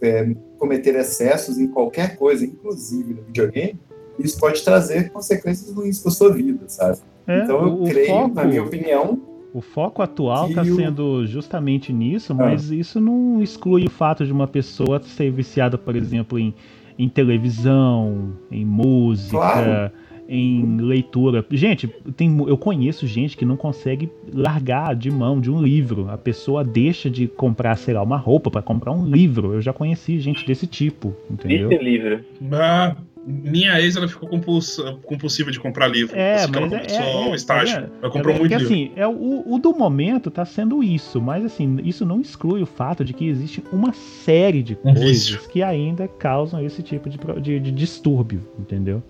[0.00, 3.78] eh, cometer excessos em qualquer coisa, inclusive no videogame,
[4.18, 6.98] isso pode trazer consequências ruins para sua vida, sabe?
[7.26, 9.20] É, então eu creio, foco- na minha opinião,
[9.52, 12.36] O foco atual está o- sendo justamente nisso, Ah.
[12.36, 16.54] mas isso não exclui o fato de uma pessoa ser viciada, por exemplo, em,
[16.98, 19.90] em televisão, em música, Claro.
[20.28, 21.44] em leitura.
[21.50, 26.08] Gente, tem, eu conheço gente que não consegue largar de mão de um livro.
[26.10, 29.54] A pessoa deixa de comprar, sei lá, uma roupa para comprar um livro.
[29.54, 31.70] Eu já conheci gente desse tipo, entendeu?
[31.82, 32.20] Livre.
[32.52, 32.94] Ah,
[33.28, 36.16] minha ex, ela ficou compuls- compulsiva de comprar livro.
[36.16, 37.74] É, assim que ela mas é- começou é- é, o estágio.
[37.74, 37.92] tá vendo?
[38.02, 38.74] ela comprou É, muito porque, livro.
[38.74, 42.66] assim, é, o, o do momento tá sendo isso, mas assim, isso não exclui o
[42.66, 45.40] fato de que existe uma série de Um coisas vício.
[45.50, 49.02] que ainda causam esse tipo de, de, de distúrbio, entendeu?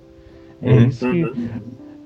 [0.61, 0.89] É Uhum.
[0.89, 1.25] isso que.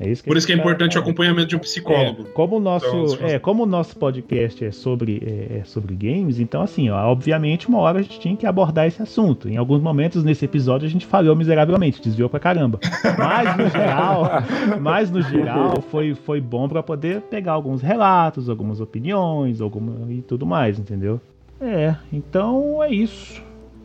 [0.03, 2.23] É isso que Por isso que é tá- importante o acompanhamento de um psicólogo.
[2.23, 5.95] é, como o nosso, Então, é, como o nosso podcast é sobre, é, é sobre
[5.95, 9.49] games, então assim, ó, obviamente uma hora a gente tinha que abordar esse assunto.
[9.49, 12.81] Em alguns momentos nesse episódio a gente falhou miseravelmente, desviou pra caramba.
[13.17, 14.25] Mas no geral,
[14.81, 20.21] mas no geral foi, foi bom pra poder pegar alguns relatos, algumas opiniões, alguma e
[20.21, 21.21] tudo mais, entendeu?
[21.61, 23.41] É, então é isso.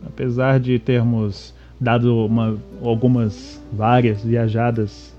[0.05, 5.15] Apesar de termos dado uma, algumas várias viajadas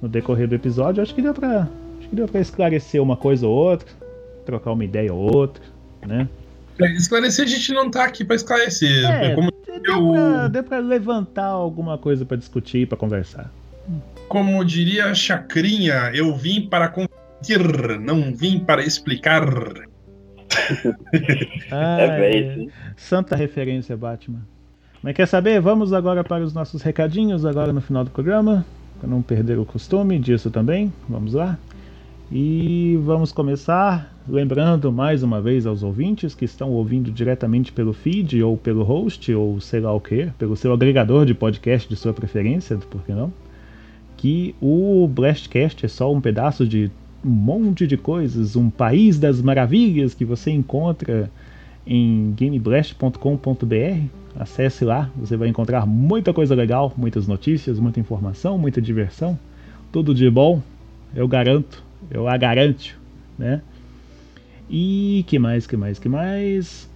[0.00, 1.68] no decorrer do episódio, acho que deu pra,
[1.98, 3.88] acho que deu pra esclarecer uma coisa ou outra,
[4.44, 5.62] trocar uma ideia ou outra,
[6.06, 6.28] né?
[6.80, 9.04] É, Esclarecer, a gente não tá aqui pra esclarecer.
[9.10, 9.50] É, É como,
[9.82, 13.50] Deu pra, deu pra levantar alguma coisa pra discutir, pra conversar.
[14.28, 19.42] como diria a Chacrinha, eu vim para converter, não vim para explicar.
[21.70, 24.40] Ah, É bem Santa referência, Batman.
[25.02, 25.60] Mas quer saber?
[25.60, 28.64] Vamos agora para os nossos recadinhos, agora no final do programa,
[28.98, 30.92] para não perder o costume disso também.
[31.08, 31.58] Vamos lá.
[32.30, 38.42] E vamos começar lembrando mais uma vez aos ouvintes que estão ouvindo diretamente pelo feed
[38.42, 42.12] ou pelo host ou sei lá o que, pelo seu agregador de podcast de sua
[42.12, 43.32] preferência, por que não?
[44.16, 46.90] Que o Blastcast é só um pedaço de
[47.24, 51.30] um monte de coisas, um país das maravilhas que você encontra
[51.86, 54.08] em gameblast.com.br.
[54.38, 59.38] Acesse lá, você vai encontrar muita coisa legal, muitas notícias, muita informação, muita diversão,
[59.90, 60.60] tudo de bom,
[61.14, 62.98] eu garanto, eu a garanto,
[63.38, 63.62] né?
[64.68, 66.90] E que mais, que mais, que mais?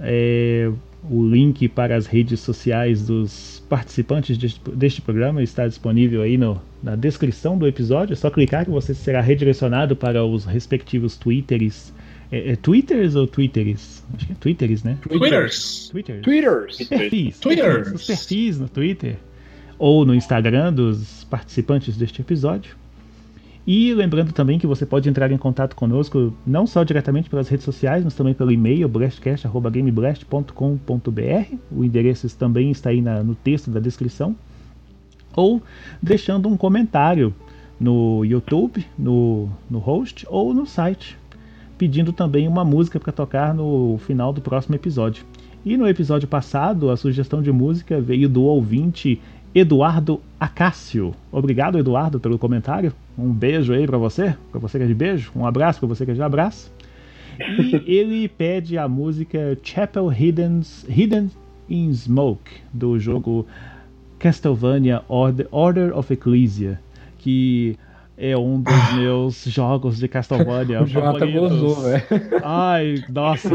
[0.00, 0.68] É,
[1.08, 6.60] o link para as redes sociais dos participantes deste, deste programa está disponível aí no,
[6.82, 8.14] na descrição do episódio.
[8.14, 11.92] É só clicar que você será redirecionado para os respectivos twitters.
[12.34, 14.02] É, é twitters ou twitteres?
[14.14, 14.98] Acho que é twitters, né?
[15.02, 15.88] Twitters.
[15.90, 16.22] Twitters.
[16.22, 16.80] Twitters.
[16.80, 17.38] Os perfis.
[17.38, 17.92] Twitters.
[17.92, 19.16] Os perfis no Twitter.
[19.78, 22.76] Ou no Instagram dos participantes deste episódio.
[23.66, 27.64] E lembrando também que você pode entrar em contato conosco não só diretamente pelas redes
[27.64, 31.56] sociais, mas também pelo e-mail blastcast.gameblast.com.br.
[31.70, 34.36] O endereço também está aí na- no texto da descrição.
[35.34, 35.62] Ou
[36.02, 37.34] deixando um comentário
[37.80, 41.16] no YouTube, no, no host ou no site,
[41.76, 45.24] pedindo também uma música para tocar no final do próximo episódio.
[45.64, 49.20] E no episódio passado, a sugestão de música veio do ouvinte
[49.54, 51.14] Eduardo Acácio.
[51.32, 52.92] Obrigado, Eduardo, pelo comentário.
[53.16, 55.30] Um beijo aí para você, para você que é de beijo.
[55.34, 56.70] Um abraço para você que é de abraço.
[57.38, 61.30] E ele pede a música Chapel Hidden's, Hidden
[61.70, 63.46] in Smoke, do jogo
[64.18, 66.80] Castlevania Order, Order of Ecclesia,
[67.18, 67.78] que
[68.16, 72.02] é um dos meus jogos de Castlevania O Jonathan gozou, velho.
[72.42, 73.48] Ai, nossa.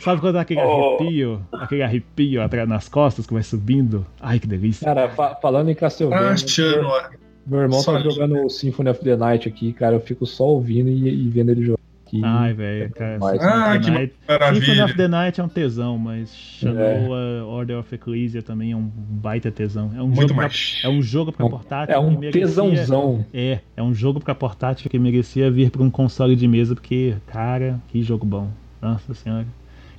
[0.00, 0.96] Sabe quando dá aquele Oh.
[0.98, 1.40] arrepio?
[1.52, 4.04] Aquele arrepio atrás nas costas que vai subindo?
[4.20, 4.84] Ai, que delícia.
[4.84, 7.02] Cara, fa- falando em Castlevania, Achando, ó.
[7.46, 9.94] meu irmão tá Só- jogando o Symphony of the Night aqui, cara.
[9.96, 11.76] Eu fico só ouvindo e, e vendo ele jogar
[12.18, 12.24] aqui.
[12.24, 13.18] Ai, velho, cara.
[13.20, 14.14] Mas- Symphony Ah, of que the Night-
[14.54, 18.90] Symphony of the Night é um tesão, mas Shanoa Order of Ecclesia também é um
[18.94, 19.92] baita tesão.
[19.96, 20.78] É um Muito jogo mais.
[20.80, 21.94] Pra, é um jogo pra É portátil.
[21.94, 23.24] É um que merecia- tesãozão.
[23.32, 27.14] É, é um jogo pra portátil que merecia vir pra um console de mesa, porque,
[27.26, 28.48] cara, que jogo bom.
[28.80, 29.46] Nossa senhora.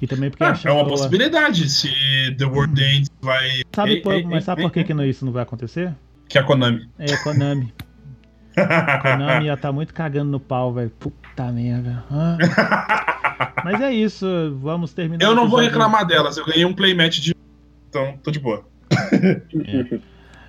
[0.01, 1.89] E também porque Ah, a é uma possibilidade se
[2.37, 3.49] The World Ends vai.
[3.75, 5.41] Sabe, Ei, por- ei, mas ei, sabe ei, por que, que não- isso não vai
[5.41, 5.91] acontecer?
[6.29, 6.87] Que é a Konami.
[6.99, 7.73] É Konami.
[8.57, 10.89] A Konami já tá muito cagando no pau, velho.
[10.99, 12.03] Puta merda.
[12.11, 12.37] Ah.
[13.63, 14.25] Mas é isso,
[14.61, 15.23] vamos terminar.
[15.23, 17.35] Eu não vou reclamar delas, eu ganhei um playmat de.
[17.89, 18.63] Então, tô de boa.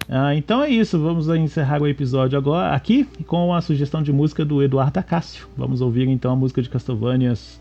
[0.08, 4.42] Ah, então é isso, vamos encerrar o episódio agora aqui com a sugestão de música
[4.44, 5.46] do Eduardo Acácio.
[5.56, 7.60] Vamos ouvir então a música de Castlevanias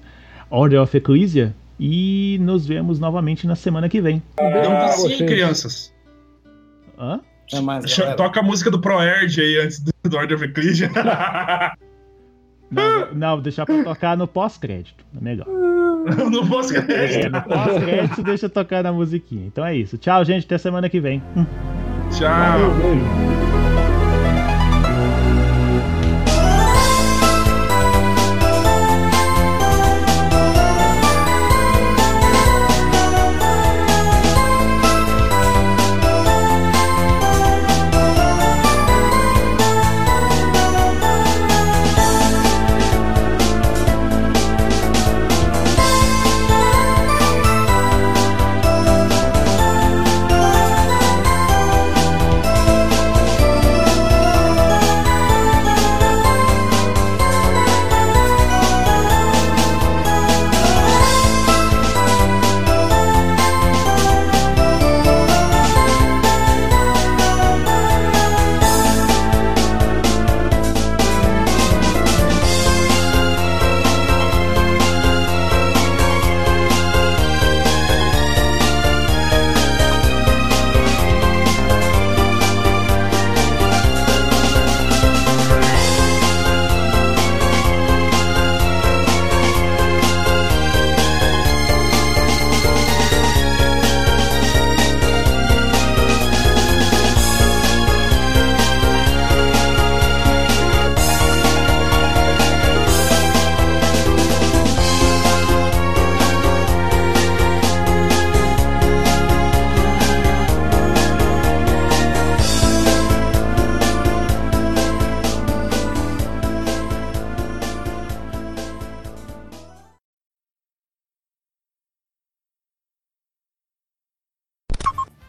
[0.50, 4.24] Order of Ecclesia e nos vemos novamente na semana que vem.
[4.38, 5.94] Dá um Ah, vocês- crianças.
[6.98, 7.20] Hã?
[7.54, 8.16] É mais, galera.
[8.16, 10.90] Toca a música do ProErd aí antes do, do Order of Ecclesia.
[12.70, 15.06] Não, não, deixar pra tocar no pós-crédito.
[15.16, 15.48] É melhor.
[16.30, 19.48] não posso É, no pós-crédito deixa tocar na musiquinha.
[19.48, 19.98] Então é isso.
[19.98, 20.46] Tchau, gente.
[20.46, 21.24] Até semana que vem.
[22.12, 22.74] Tchau.
[22.82, 23.47] Beijo.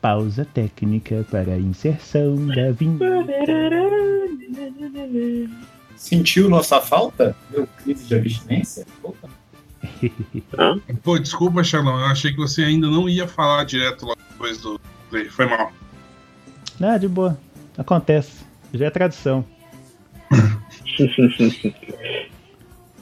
[0.01, 3.33] Pausa técnica para a inserção da vinheta.
[5.97, 7.35] Sentiu nossa falta?
[7.51, 8.87] Deu crise de abstinência?
[9.03, 9.29] Opa.
[11.03, 11.99] Pô, desculpa, Charlão.
[11.99, 14.81] Eu achei que você ainda não ia falar direto lá depois do
[15.11, 15.25] play.
[15.29, 15.73] Foi mal.
[16.81, 17.39] Ah, de boa.
[17.77, 18.45] Acontece.
[18.73, 19.45] Já é tradição.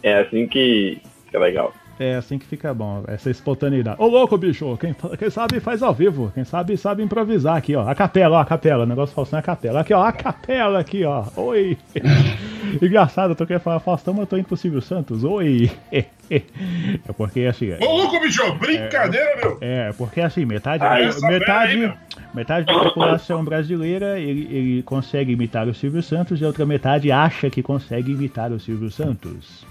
[0.02, 1.74] É assim que fica legal.
[1.98, 3.97] É assim que fica bom, essa espontaneidade.
[4.01, 7.89] Ô louco, bicho, quem, quem sabe faz ao vivo, quem sabe sabe improvisar aqui, ó.
[7.89, 9.81] A capela, ó, a capela, o negócio Faustão é a capela.
[9.81, 11.24] Aqui, ó, a capela aqui, ó.
[11.36, 11.78] Oi.
[12.82, 15.24] Engraçado, eu tô querendo falar Faustão, mas eu tô indo pro Silvio Santos.
[15.24, 15.70] Oi.
[16.28, 17.73] É porque assim.
[17.81, 18.43] Ô, louco, bicho!
[18.55, 19.59] Brincadeira, meu!
[19.60, 20.98] É, porque assim, metade, Ah,
[21.28, 21.93] metade, aí,
[22.35, 27.12] metade da população brasileira ele, ele consegue imitar o Silvio Santos e a outra metade
[27.12, 29.64] acha que consegue imitar o Silvio Santos.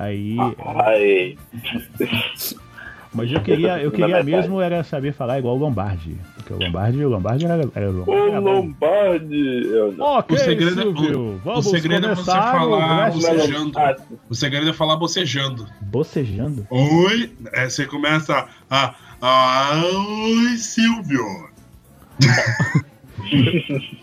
[0.00, 1.36] Aí, Ai,
[3.12, 7.04] mas eu queria, eu queria mesmo era saber falar igual o Lombardi, porque o Lombardi,
[7.04, 8.54] o Lombardi era, era o Lombardi o era bom.
[8.54, 9.62] Lombardi.
[9.98, 13.78] Ok, O segredo é- Silvio, o vamos segredo é você falar o bocejando.
[14.30, 15.66] O segredo é falar bocejando.
[15.82, 16.66] Bocejando?
[16.70, 17.30] Oi!
[17.52, 18.94] É, você começa a.
[19.20, 21.50] a Oi, Silvio!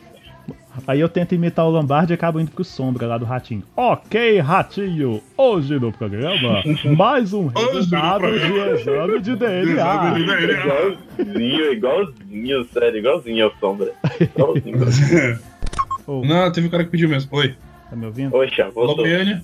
[0.88, 3.62] Aí eu tento imitar o Lombardi e acabo indo pro Sombra lá do Ratinho.
[3.76, 6.64] Ok, Ratinho, hoje no programa,
[6.98, 10.14] mais um resultado de exame de DNA.
[10.20, 13.92] igualzinho, igualzinho, sério, igualzinho ao Sombra.
[14.22, 15.40] Igualzinho.
[16.08, 17.30] Ô, Não, teve um cara que pediu mesmo.
[17.36, 17.54] Oi.
[17.90, 18.32] tá me ouvindo?
[18.32, 18.96] Poxa, Alô, voltou.
[19.04, 19.44] Goiânia?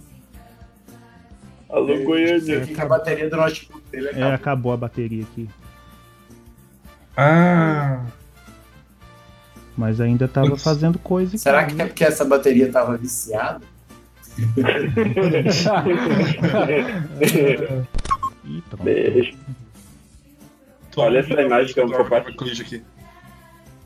[1.69, 2.55] Alô, Goiânia.
[2.55, 4.31] É que a bateria do notebook dele É, acabou.
[4.33, 5.49] acabou a bateria aqui.
[7.17, 8.01] Ah.
[9.77, 11.37] Mas ainda tava fazendo coisa.
[11.37, 13.61] Será que é porque essa bateria tava viciada?
[18.43, 18.83] Pronto.
[18.83, 19.33] Beijo.
[20.95, 22.61] Olha essa imagem que eu compartilhei.
[22.61, 22.83] aqui.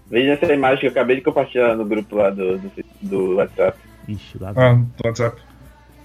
[0.09, 3.77] Veja essa imagem que eu acabei de compartilhar no grupo lá do, do, do WhatsApp.
[4.07, 5.41] Ixi, lá Ah, do WhatsApp.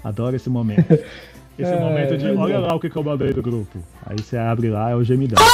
[0.05, 0.93] Adoro esse momento.
[0.93, 1.05] Esse
[1.73, 2.59] É, momento de olha é.
[2.59, 3.79] lá o que que eu mandei do grupo.
[4.07, 5.41] Aí você abre lá, é o gemidão.